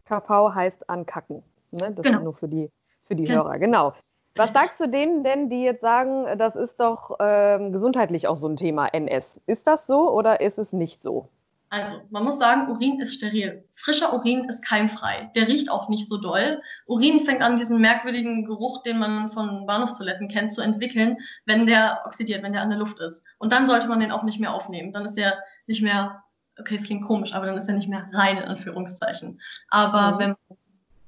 KV 0.06 0.54
heißt 0.54 0.88
ankacken. 0.90 1.42
Ne? 1.70 1.92
Das 1.92 2.04
genau. 2.04 2.18
ist 2.18 2.24
nur 2.24 2.34
für 2.34 2.48
die, 2.48 2.70
für 3.06 3.14
die 3.14 3.24
genau. 3.24 3.44
Hörer. 3.44 3.58
Genau. 3.58 3.94
Was 4.34 4.52
sagst 4.52 4.80
du 4.80 4.88
denen 4.88 5.24
denn, 5.24 5.50
die 5.50 5.62
jetzt 5.62 5.82
sagen, 5.82 6.38
das 6.38 6.56
ist 6.56 6.80
doch 6.80 7.16
ähm, 7.20 7.72
gesundheitlich 7.72 8.28
auch 8.28 8.36
so 8.36 8.48
ein 8.48 8.56
Thema 8.56 8.86
NS? 8.86 9.40
Ist 9.46 9.66
das 9.66 9.86
so 9.86 10.10
oder 10.10 10.40
ist 10.40 10.58
es 10.58 10.72
nicht 10.72 11.02
so? 11.02 11.28
Also, 11.72 12.02
man 12.10 12.24
muss 12.24 12.38
sagen, 12.38 12.70
Urin 12.70 13.00
ist 13.00 13.14
steril. 13.14 13.64
Frischer 13.76 14.12
Urin 14.12 14.44
ist 14.44 14.62
keimfrei. 14.62 15.30
Der 15.34 15.48
riecht 15.48 15.70
auch 15.70 15.88
nicht 15.88 16.06
so 16.06 16.18
doll. 16.18 16.60
Urin 16.84 17.20
fängt 17.20 17.40
an, 17.40 17.56
diesen 17.56 17.80
merkwürdigen 17.80 18.44
Geruch, 18.44 18.82
den 18.82 18.98
man 18.98 19.30
von 19.30 19.64
Bahnhofstoiletten 19.64 20.28
kennt, 20.28 20.52
zu 20.52 20.60
entwickeln, 20.60 21.16
wenn 21.46 21.64
der 21.64 22.02
oxidiert, 22.04 22.42
wenn 22.42 22.52
der 22.52 22.60
an 22.60 22.68
der 22.68 22.78
Luft 22.78 23.00
ist. 23.00 23.24
Und 23.38 23.54
dann 23.54 23.66
sollte 23.66 23.88
man 23.88 24.00
den 24.00 24.10
auch 24.10 24.22
nicht 24.22 24.38
mehr 24.38 24.52
aufnehmen. 24.52 24.92
Dann 24.92 25.06
ist 25.06 25.16
der 25.16 25.38
nicht 25.66 25.80
mehr, 25.80 26.22
okay, 26.60 26.76
es 26.76 26.84
klingt 26.84 27.06
komisch, 27.06 27.32
aber 27.32 27.46
dann 27.46 27.56
ist 27.56 27.68
er 27.68 27.74
nicht 27.74 27.88
mehr 27.88 28.06
rein, 28.12 28.36
in 28.36 28.44
Anführungszeichen. 28.44 29.40
Aber 29.70 30.16
mhm. 30.16 30.18
wenn 30.18 30.36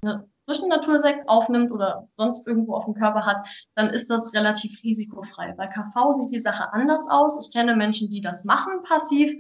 man 0.01 0.25
frischen 0.47 0.69
Natursekt 0.69 1.29
aufnimmt 1.29 1.73
oder 1.73 2.09
sonst 2.17 2.47
irgendwo 2.47 2.75
auf 2.75 2.85
dem 2.85 2.95
Körper 2.95 3.25
hat, 3.25 3.47
dann 3.75 3.91
ist 3.91 4.11
das 4.11 4.33
relativ 4.35 4.83
risikofrei. 4.83 5.53
Bei 5.53 5.67
KV 5.67 6.21
sieht 6.21 6.33
die 6.33 6.41
Sache 6.41 6.73
anders 6.73 7.03
aus. 7.09 7.47
Ich 7.47 7.53
kenne 7.53 7.77
Menschen, 7.77 8.11
die 8.11 8.21
das 8.21 8.45
machen 8.45 8.83
passiv. 8.83 9.35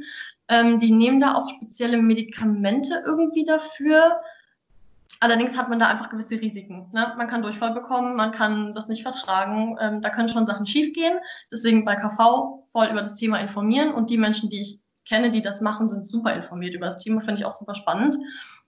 Ähm, 0.48 0.78
die 0.78 0.92
nehmen 0.92 1.20
da 1.20 1.34
auch 1.34 1.48
spezielle 1.48 1.96
Medikamente 1.98 3.02
irgendwie 3.04 3.44
dafür. 3.44 4.20
Allerdings 5.20 5.56
hat 5.56 5.70
man 5.70 5.78
da 5.78 5.88
einfach 5.88 6.10
gewisse 6.10 6.40
Risiken. 6.40 6.90
Ne? 6.92 7.14
Man 7.16 7.26
kann 7.28 7.42
Durchfall 7.42 7.72
bekommen, 7.72 8.16
man 8.16 8.30
kann 8.30 8.74
das 8.74 8.88
nicht 8.88 9.02
vertragen. 9.02 9.76
Ähm, 9.80 10.02
da 10.02 10.10
können 10.10 10.28
schon 10.28 10.44
Sachen 10.44 10.66
schiefgehen. 10.66 11.18
Deswegen 11.50 11.84
bei 11.84 11.96
KV 11.96 12.66
voll 12.72 12.88
über 12.88 13.00
das 13.00 13.14
Thema 13.14 13.38
informieren. 13.38 13.92
Und 13.92 14.10
die 14.10 14.18
Menschen, 14.18 14.50
die 14.50 14.60
ich 14.60 14.80
kenne, 15.06 15.30
die 15.30 15.42
das 15.42 15.60
machen, 15.60 15.88
sind 15.88 16.06
super 16.06 16.34
informiert 16.34 16.74
über 16.74 16.86
das 16.86 16.98
Thema. 16.98 17.20
Finde 17.20 17.40
ich 17.40 17.46
auch 17.46 17.52
super 17.52 17.74
spannend. 17.74 18.16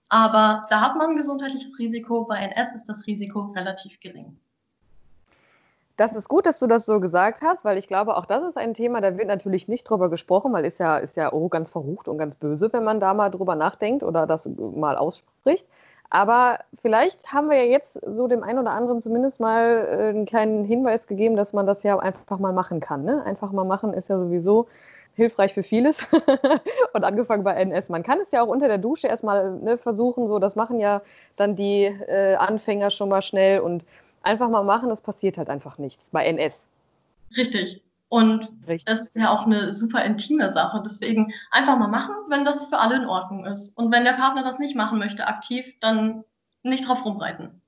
Aber 0.09 0.65
da 0.69 0.81
hat 0.81 0.95
man 0.95 1.11
ein 1.11 1.15
gesundheitliches 1.15 1.77
Risiko. 1.77 2.25
Bei 2.25 2.37
NS 2.37 2.73
ist 2.73 2.85
das 2.85 3.05
Risiko 3.05 3.51
relativ 3.55 3.99
gering. 3.99 4.39
Das 5.97 6.15
ist 6.15 6.29
gut, 6.29 6.45
dass 6.45 6.59
du 6.59 6.67
das 6.67 6.85
so 6.85 6.99
gesagt 6.99 7.41
hast, 7.41 7.65
weil 7.65 7.77
ich 7.77 7.87
glaube, 7.87 8.15
auch 8.15 8.27
das 8.27 8.43
ist 8.43 8.55
ein 8.55 8.75
Thema, 8.75 9.01
da 9.01 9.17
wird 9.17 9.27
natürlich 9.27 9.67
nicht 9.67 9.83
drüber 9.83 10.09
gesprochen, 10.09 10.53
weil 10.53 10.63
ist 10.63 10.79
ja, 10.79 10.97
ist 10.97 11.17
ja 11.17 11.33
oh, 11.33 11.49
ganz 11.49 11.71
verrucht 11.71 12.07
und 12.07 12.19
ganz 12.19 12.35
böse, 12.35 12.71
wenn 12.71 12.83
man 12.83 12.99
da 12.99 13.15
mal 13.15 13.31
drüber 13.31 13.55
nachdenkt 13.55 14.03
oder 14.03 14.27
das 14.27 14.47
mal 14.47 14.95
ausspricht. 14.95 15.67
Aber 16.09 16.59
vielleicht 16.81 17.33
haben 17.33 17.49
wir 17.49 17.57
ja 17.57 17.69
jetzt 17.69 17.89
so 18.05 18.27
dem 18.27 18.43
einen 18.43 18.59
oder 18.59 18.71
anderen 18.71 19.01
zumindest 19.01 19.39
mal 19.39 19.87
äh, 19.89 20.09
einen 20.09 20.25
kleinen 20.25 20.63
Hinweis 20.65 21.05
gegeben, 21.07 21.35
dass 21.35 21.51
man 21.51 21.65
das 21.65 21.83
ja 21.83 21.97
einfach 21.99 22.39
mal 22.39 22.53
machen 22.53 22.79
kann. 22.79 23.03
Ne? 23.03 23.23
Einfach 23.23 23.51
mal 23.51 23.65
machen 23.65 23.93
ist 23.93 24.09
ja 24.09 24.17
sowieso 24.17 24.67
hilfreich 25.15 25.53
für 25.53 25.63
vieles. 25.63 26.07
und 26.93 27.03
angefangen 27.03 27.43
bei 27.43 27.55
NS. 27.55 27.89
Man 27.89 28.03
kann 28.03 28.19
es 28.21 28.31
ja 28.31 28.43
auch 28.43 28.47
unter 28.47 28.67
der 28.67 28.77
Dusche 28.77 29.07
erstmal 29.07 29.51
ne, 29.51 29.77
versuchen, 29.77 30.27
so 30.27 30.37
das 30.39 30.55
machen 30.55 30.79
ja 30.79 31.01
dann 31.35 31.55
die 31.55 31.85
äh, 31.85 32.35
Anfänger 32.35 32.91
schon 32.91 33.09
mal 33.09 33.23
schnell 33.23 33.59
und 33.59 33.83
einfach 34.27 34.49
mal 34.49 34.63
machen, 34.63 34.91
es 34.91 35.01
passiert 35.01 35.37
halt 35.37 35.49
einfach 35.49 35.77
nichts 35.77 36.09
bei 36.11 36.25
NS. 36.25 36.67
Richtig. 37.35 37.83
Und 38.09 38.49
Richtig. 38.67 38.85
das 38.85 39.01
ist 39.01 39.15
ja 39.15 39.31
auch 39.31 39.45
eine 39.45 39.73
super 39.73 40.03
intime 40.05 40.53
Sache. 40.53 40.81
Deswegen 40.85 41.33
einfach 41.51 41.77
mal 41.77 41.89
machen, 41.89 42.15
wenn 42.29 42.45
das 42.45 42.65
für 42.65 42.77
alle 42.77 42.97
in 42.97 43.05
Ordnung 43.05 43.45
ist. 43.45 43.75
Und 43.77 43.93
wenn 43.93 44.05
der 44.05 44.13
Partner 44.13 44.43
das 44.43 44.59
nicht 44.59 44.75
machen 44.75 44.99
möchte, 44.99 45.27
aktiv, 45.27 45.65
dann 45.81 46.23
nicht 46.63 46.87
drauf 46.87 47.03
rumreiten. 47.03 47.61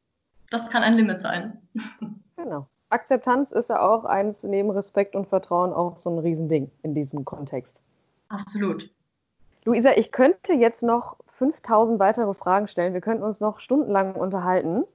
Das 0.49 0.69
kann 0.69 0.83
ein 0.83 0.95
Limit 0.95 1.21
sein. 1.21 1.61
Genau. 2.35 2.67
Akzeptanz 2.87 3.51
ist 3.51 3.69
ja 3.69 3.81
auch 3.81 4.05
eins 4.05 4.43
neben 4.43 4.71
Respekt 4.71 5.13
und 5.13 5.27
Vertrauen 5.27 5.73
auch 5.73 5.97
so 5.97 6.10
ein 6.10 6.19
Riesending 6.19 6.71
in 6.83 6.95
diesem 6.95 7.25
Kontext. 7.25 7.81
Absolut. 8.29 8.89
Luisa, 9.65 9.91
ich 9.91 10.13
könnte 10.13 10.53
jetzt 10.53 10.81
noch 10.81 11.17
5000 11.27 11.99
weitere 11.99 12.33
Fragen 12.33 12.67
stellen. 12.67 12.93
Wir 12.93 13.01
könnten 13.01 13.23
uns 13.23 13.41
noch 13.41 13.60
stundenlang 13.60 14.15
unterhalten. 14.15 14.85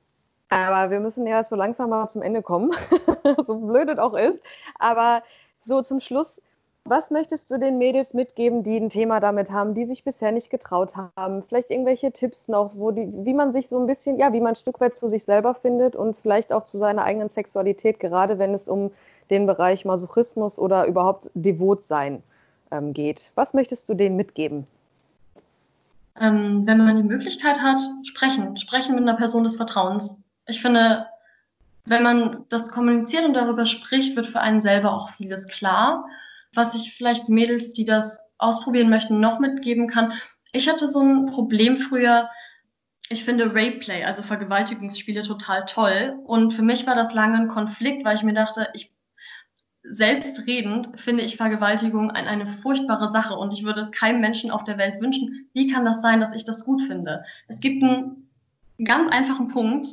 Aber 0.54 0.90
wir 0.92 1.00
müssen 1.00 1.26
ja 1.26 1.42
so 1.42 1.56
langsam 1.56 1.90
mal 1.90 2.06
zum 2.08 2.22
Ende 2.22 2.40
kommen, 2.40 2.70
so 3.42 3.56
blöd 3.56 3.88
es 3.88 3.98
auch 3.98 4.14
ist. 4.14 4.38
Aber 4.78 5.24
so 5.60 5.82
zum 5.82 5.98
Schluss, 5.98 6.40
was 6.84 7.10
möchtest 7.10 7.50
du 7.50 7.58
den 7.58 7.76
Mädels 7.76 8.14
mitgeben, 8.14 8.62
die 8.62 8.76
ein 8.76 8.88
Thema 8.88 9.18
damit 9.18 9.50
haben, 9.50 9.74
die 9.74 9.84
sich 9.84 10.04
bisher 10.04 10.30
nicht 10.30 10.50
getraut 10.50 10.94
haben? 11.16 11.42
Vielleicht 11.42 11.70
irgendwelche 11.70 12.12
Tipps 12.12 12.46
noch, 12.46 12.70
wo 12.76 12.92
die, 12.92 13.12
wie 13.24 13.34
man 13.34 13.52
sich 13.52 13.68
so 13.68 13.80
ein 13.80 13.88
bisschen, 13.88 14.16
ja, 14.16 14.32
wie 14.32 14.40
man 14.40 14.50
ein 14.52 14.56
Stück 14.56 14.80
weit 14.80 14.96
zu 14.96 15.08
sich 15.08 15.24
selber 15.24 15.54
findet 15.54 15.96
und 15.96 16.16
vielleicht 16.16 16.52
auch 16.52 16.62
zu 16.62 16.78
seiner 16.78 17.02
eigenen 17.02 17.30
Sexualität, 17.30 17.98
gerade 17.98 18.38
wenn 18.38 18.54
es 18.54 18.68
um 18.68 18.92
den 19.30 19.46
Bereich 19.46 19.84
Masochismus 19.84 20.60
oder 20.60 20.86
überhaupt 20.86 21.30
Devotsein 21.34 22.22
ähm, 22.70 22.92
geht. 22.92 23.32
Was 23.34 23.54
möchtest 23.54 23.88
du 23.88 23.94
denen 23.94 24.14
mitgeben? 24.14 24.68
Ähm, 26.20 26.62
wenn 26.64 26.78
man 26.78 26.94
die 26.94 27.02
Möglichkeit 27.02 27.60
hat, 27.60 27.78
sprechen, 28.04 28.56
sprechen 28.56 28.94
mit 28.94 29.02
einer 29.02 29.16
Person 29.16 29.42
des 29.42 29.56
Vertrauens. 29.56 30.16
Ich 30.46 30.60
finde, 30.60 31.06
wenn 31.84 32.02
man 32.02 32.44
das 32.48 32.70
kommuniziert 32.70 33.24
und 33.24 33.34
darüber 33.34 33.66
spricht, 33.66 34.16
wird 34.16 34.26
für 34.26 34.40
einen 34.40 34.60
selber 34.60 34.92
auch 34.92 35.10
vieles 35.14 35.46
klar 35.46 36.04
was 36.54 36.74
ich 36.74 36.94
vielleicht 36.96 37.28
Mädels, 37.28 37.72
die 37.72 37.84
das 37.84 38.18
ausprobieren 38.38 38.90
möchten, 38.90 39.20
noch 39.20 39.38
mitgeben 39.38 39.88
kann. 39.88 40.12
Ich 40.52 40.68
hatte 40.68 40.88
so 40.88 41.00
ein 41.00 41.26
Problem 41.26 41.76
früher. 41.76 42.28
Ich 43.10 43.24
finde 43.24 43.54
Rapeplay, 43.54 44.04
also 44.04 44.22
Vergewaltigungsspiele, 44.22 45.22
total 45.22 45.64
toll. 45.66 46.18
Und 46.24 46.52
für 46.52 46.62
mich 46.62 46.86
war 46.86 46.94
das 46.94 47.12
lange 47.14 47.36
ein 47.36 47.48
Konflikt, 47.48 48.04
weil 48.04 48.16
ich 48.16 48.22
mir 48.22 48.32
dachte, 48.32 48.68
ich 48.74 48.92
selbstredend 49.86 50.98
finde 50.98 51.24
ich 51.24 51.36
Vergewaltigung 51.36 52.10
eine, 52.10 52.28
eine 52.28 52.46
furchtbare 52.46 53.10
Sache 53.10 53.34
und 53.34 53.52
ich 53.52 53.64
würde 53.64 53.80
es 53.80 53.92
keinem 53.92 54.20
Menschen 54.22 54.50
auf 54.50 54.64
der 54.64 54.78
Welt 54.78 55.02
wünschen. 55.02 55.50
Wie 55.52 55.70
kann 55.70 55.84
das 55.84 56.00
sein, 56.00 56.20
dass 56.20 56.34
ich 56.34 56.44
das 56.44 56.64
gut 56.64 56.80
finde? 56.80 57.22
Es 57.48 57.60
gibt 57.60 57.82
einen 57.82 58.30
ganz 58.82 59.08
einfachen 59.08 59.48
Punkt, 59.48 59.88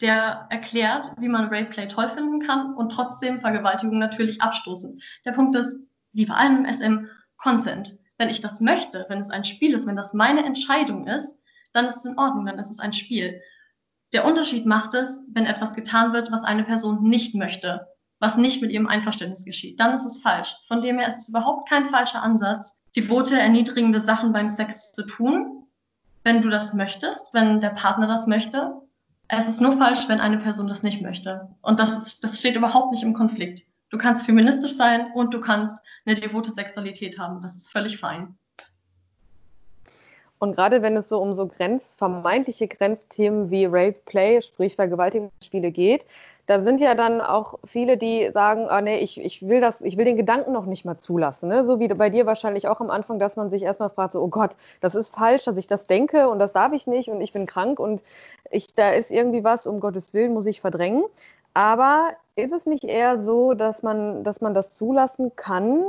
der 0.00 0.46
erklärt, 0.50 1.12
wie 1.18 1.28
man 1.28 1.48
Rayplay 1.48 1.88
toll 1.88 2.08
finden 2.08 2.40
kann 2.40 2.74
und 2.74 2.90
trotzdem 2.90 3.40
Vergewaltigung 3.40 3.98
natürlich 3.98 4.42
abstoßen. 4.42 5.00
Der 5.24 5.32
Punkt 5.32 5.56
ist, 5.56 5.78
wie 6.12 6.26
bei 6.26 6.34
allem 6.34 6.66
SM, 6.66 7.06
Consent. 7.36 7.98
Wenn 8.18 8.30
ich 8.30 8.40
das 8.40 8.60
möchte, 8.60 9.04
wenn 9.08 9.20
es 9.20 9.30
ein 9.30 9.44
Spiel 9.44 9.74
ist, 9.74 9.86
wenn 9.86 9.96
das 9.96 10.14
meine 10.14 10.44
Entscheidung 10.44 11.06
ist, 11.06 11.36
dann 11.72 11.84
ist 11.84 11.96
es 11.96 12.04
in 12.06 12.18
Ordnung, 12.18 12.46
dann 12.46 12.58
ist 12.58 12.70
es 12.70 12.78
ein 12.78 12.92
Spiel. 12.92 13.40
Der 14.12 14.24
Unterschied 14.24 14.64
macht 14.64 14.94
es, 14.94 15.20
wenn 15.32 15.44
etwas 15.44 15.74
getan 15.74 16.12
wird, 16.12 16.32
was 16.32 16.44
eine 16.44 16.64
Person 16.64 17.02
nicht 17.02 17.34
möchte, 17.34 17.86
was 18.18 18.38
nicht 18.38 18.62
mit 18.62 18.72
ihrem 18.72 18.86
Einverständnis 18.86 19.44
geschieht. 19.44 19.78
Dann 19.78 19.94
ist 19.94 20.06
es 20.06 20.20
falsch. 20.20 20.56
Von 20.66 20.80
dem 20.80 20.98
her 20.98 21.08
ist 21.08 21.18
es 21.18 21.28
überhaupt 21.28 21.68
kein 21.68 21.84
falscher 21.84 22.22
Ansatz, 22.22 22.78
devote, 22.96 23.38
erniedrigende 23.38 24.00
Sachen 24.00 24.32
beim 24.32 24.48
Sex 24.48 24.92
zu 24.92 25.04
tun, 25.06 25.66
wenn 26.24 26.40
du 26.40 26.48
das 26.48 26.72
möchtest, 26.72 27.34
wenn 27.34 27.60
der 27.60 27.70
Partner 27.70 28.06
das 28.06 28.26
möchte 28.26 28.80
es 29.28 29.48
ist 29.48 29.60
nur 29.60 29.76
falsch, 29.76 30.08
wenn 30.08 30.20
eine 30.20 30.38
Person 30.38 30.66
das 30.66 30.82
nicht 30.82 31.02
möchte. 31.02 31.48
Und 31.62 31.80
das, 31.80 31.96
ist, 31.96 32.24
das 32.24 32.38
steht 32.38 32.56
überhaupt 32.56 32.92
nicht 32.92 33.02
im 33.02 33.14
Konflikt. 33.14 33.64
Du 33.90 33.98
kannst 33.98 34.26
feministisch 34.26 34.76
sein 34.76 35.12
und 35.14 35.32
du 35.32 35.40
kannst 35.40 35.82
eine 36.04 36.16
devote 36.16 36.52
Sexualität 36.52 37.18
haben. 37.18 37.40
Das 37.40 37.56
ist 37.56 37.70
völlig 37.70 37.98
fein. 37.98 38.36
Und 40.38 40.54
gerade 40.54 40.82
wenn 40.82 40.96
es 40.96 41.08
so 41.08 41.18
um 41.20 41.34
so 41.34 41.46
Grenz, 41.46 41.94
vermeintliche 41.96 42.68
Grenzthemen 42.68 43.50
wie 43.50 43.64
Rape 43.64 44.00
Play, 44.04 44.42
sprich 44.42 44.74
Vergewaltigungsspiele 44.76 45.70
geht, 45.70 46.04
da 46.46 46.62
sind 46.62 46.80
ja 46.80 46.94
dann 46.94 47.20
auch 47.20 47.58
viele, 47.64 47.96
die 47.96 48.30
sagen, 48.32 48.68
ah, 48.68 48.80
nee, 48.80 48.98
ich, 48.98 49.20
ich 49.20 49.46
will 49.46 49.60
das, 49.60 49.80
ich 49.80 49.96
will 49.96 50.04
den 50.04 50.16
Gedanken 50.16 50.52
noch 50.52 50.66
nicht 50.66 50.84
mal 50.84 50.96
zulassen. 50.96 51.48
Ne? 51.48 51.66
So 51.66 51.80
wie 51.80 51.88
bei 51.88 52.08
dir 52.08 52.24
wahrscheinlich 52.24 52.68
auch 52.68 52.80
am 52.80 52.90
Anfang, 52.90 53.18
dass 53.18 53.34
man 53.34 53.50
sich 53.50 53.62
erstmal 53.62 53.90
fragt, 53.90 54.12
so, 54.12 54.22
oh 54.22 54.28
Gott, 54.28 54.52
das 54.80 54.94
ist 54.94 55.10
falsch, 55.10 55.44
dass 55.44 55.56
ich 55.56 55.66
das 55.66 55.88
denke 55.88 56.28
und 56.28 56.38
das 56.38 56.52
darf 56.52 56.72
ich 56.72 56.86
nicht 56.86 57.08
und 57.08 57.20
ich 57.20 57.32
bin 57.32 57.46
krank 57.46 57.80
und 57.80 58.00
ich, 58.50 58.74
da 58.74 58.90
ist 58.90 59.10
irgendwie 59.10 59.42
was, 59.42 59.66
um 59.66 59.80
Gottes 59.80 60.14
Willen, 60.14 60.34
muss 60.34 60.46
ich 60.46 60.60
verdrängen. 60.60 61.04
Aber 61.52 62.10
ist 62.36 62.52
es 62.52 62.66
nicht 62.66 62.84
eher 62.84 63.22
so, 63.24 63.54
dass 63.54 63.82
man, 63.82 64.22
dass 64.22 64.40
man 64.40 64.54
das 64.54 64.74
zulassen 64.74 65.34
kann, 65.34 65.82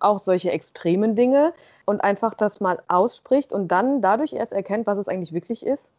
auch 0.00 0.18
solche 0.18 0.52
extremen 0.52 1.16
Dinge 1.16 1.52
und 1.84 2.02
einfach 2.02 2.32
das 2.32 2.60
mal 2.60 2.78
ausspricht 2.88 3.52
und 3.52 3.68
dann 3.68 4.00
dadurch 4.00 4.32
erst 4.32 4.52
erkennt, 4.52 4.86
was 4.86 4.96
es 4.96 5.08
eigentlich 5.08 5.34
wirklich 5.34 5.66
ist? 5.66 5.90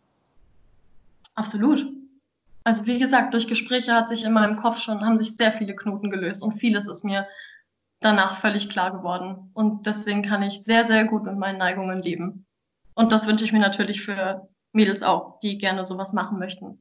Absolut. 1.35 1.85
Also 2.63 2.85
wie 2.85 2.99
gesagt, 2.99 3.33
durch 3.33 3.47
Gespräche 3.47 3.93
hat 3.93 4.09
sich 4.09 4.25
in 4.25 4.33
meinem 4.33 4.57
Kopf 4.57 4.79
schon, 4.79 5.05
haben 5.05 5.17
sich 5.17 5.35
sehr 5.35 5.51
viele 5.51 5.75
Knoten 5.75 6.09
gelöst 6.09 6.43
und 6.43 6.53
vieles 6.53 6.87
ist 6.87 7.03
mir 7.03 7.27
danach 8.01 8.39
völlig 8.39 8.69
klar 8.69 8.91
geworden. 8.91 9.51
Und 9.53 9.85
deswegen 9.85 10.21
kann 10.21 10.43
ich 10.43 10.63
sehr, 10.63 10.83
sehr 10.83 11.05
gut 11.05 11.23
mit 11.23 11.37
meinen 11.37 11.57
Neigungen 11.57 11.99
leben. 11.99 12.45
Und 12.95 13.11
das 13.11 13.27
wünsche 13.27 13.45
ich 13.45 13.53
mir 13.53 13.59
natürlich 13.59 14.01
für 14.01 14.47
Mädels 14.73 15.03
auch, 15.03 15.39
die 15.39 15.57
gerne 15.57 15.85
sowas 15.85 16.13
machen 16.13 16.37
möchten. 16.39 16.79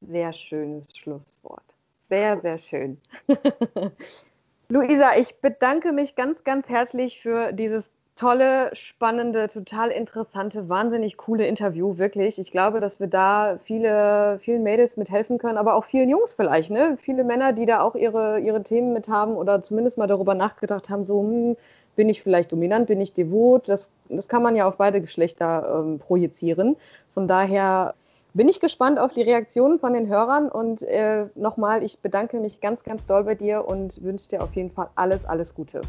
Sehr 0.00 0.32
schönes 0.32 0.86
Schlusswort. 0.96 1.64
Sehr, 2.08 2.38
sehr 2.40 2.58
schön. 2.58 2.98
Luisa, 4.68 5.16
ich 5.16 5.40
bedanke 5.40 5.92
mich 5.92 6.14
ganz, 6.14 6.44
ganz 6.44 6.68
herzlich 6.68 7.20
für 7.20 7.52
dieses 7.52 7.90
tolle, 8.18 8.74
spannende, 8.74 9.48
total 9.48 9.90
interessante, 9.90 10.68
wahnsinnig 10.68 11.16
coole 11.16 11.46
Interview, 11.46 11.98
wirklich. 11.98 12.38
Ich 12.38 12.50
glaube, 12.50 12.80
dass 12.80 12.98
wir 12.98 13.06
da 13.06 13.58
viele, 13.62 14.40
vielen 14.42 14.64
Mädels 14.64 14.96
mithelfen 14.96 15.38
können, 15.38 15.56
aber 15.56 15.74
auch 15.74 15.84
vielen 15.84 16.08
Jungs 16.08 16.34
vielleicht, 16.34 16.70
ne? 16.70 16.96
Viele 16.98 17.22
Männer, 17.22 17.52
die 17.52 17.64
da 17.64 17.80
auch 17.80 17.94
ihre, 17.94 18.40
ihre 18.40 18.62
Themen 18.64 18.92
mit 18.92 19.08
haben 19.08 19.36
oder 19.36 19.62
zumindest 19.62 19.98
mal 19.98 20.08
darüber 20.08 20.34
nachgedacht 20.34 20.90
haben, 20.90 21.04
so, 21.04 21.20
hm, 21.22 21.56
bin 21.94 22.08
ich 22.08 22.22
vielleicht 22.22 22.52
dominant, 22.52 22.88
bin 22.88 23.00
ich 23.00 23.14
devot? 23.14 23.68
Das, 23.68 23.90
das 24.08 24.28
kann 24.28 24.42
man 24.42 24.56
ja 24.56 24.66
auf 24.66 24.76
beide 24.76 25.00
Geschlechter 25.00 25.84
ähm, 25.84 25.98
projizieren. 25.98 26.76
Von 27.10 27.28
daher 27.28 27.94
bin 28.34 28.48
ich 28.48 28.60
gespannt 28.60 28.98
auf 28.98 29.14
die 29.14 29.22
Reaktionen 29.22 29.78
von 29.78 29.92
den 29.94 30.08
Hörern 30.08 30.48
und 30.48 30.82
äh, 30.82 31.26
nochmal, 31.36 31.82
ich 31.84 32.00
bedanke 32.00 32.38
mich 32.40 32.60
ganz, 32.60 32.82
ganz 32.82 33.06
doll 33.06 33.24
bei 33.24 33.34
dir 33.36 33.66
und 33.66 34.02
wünsche 34.02 34.28
dir 34.28 34.42
auf 34.42 34.54
jeden 34.56 34.70
Fall 34.70 34.88
alles, 34.96 35.24
alles 35.24 35.54
Gute. 35.54 35.88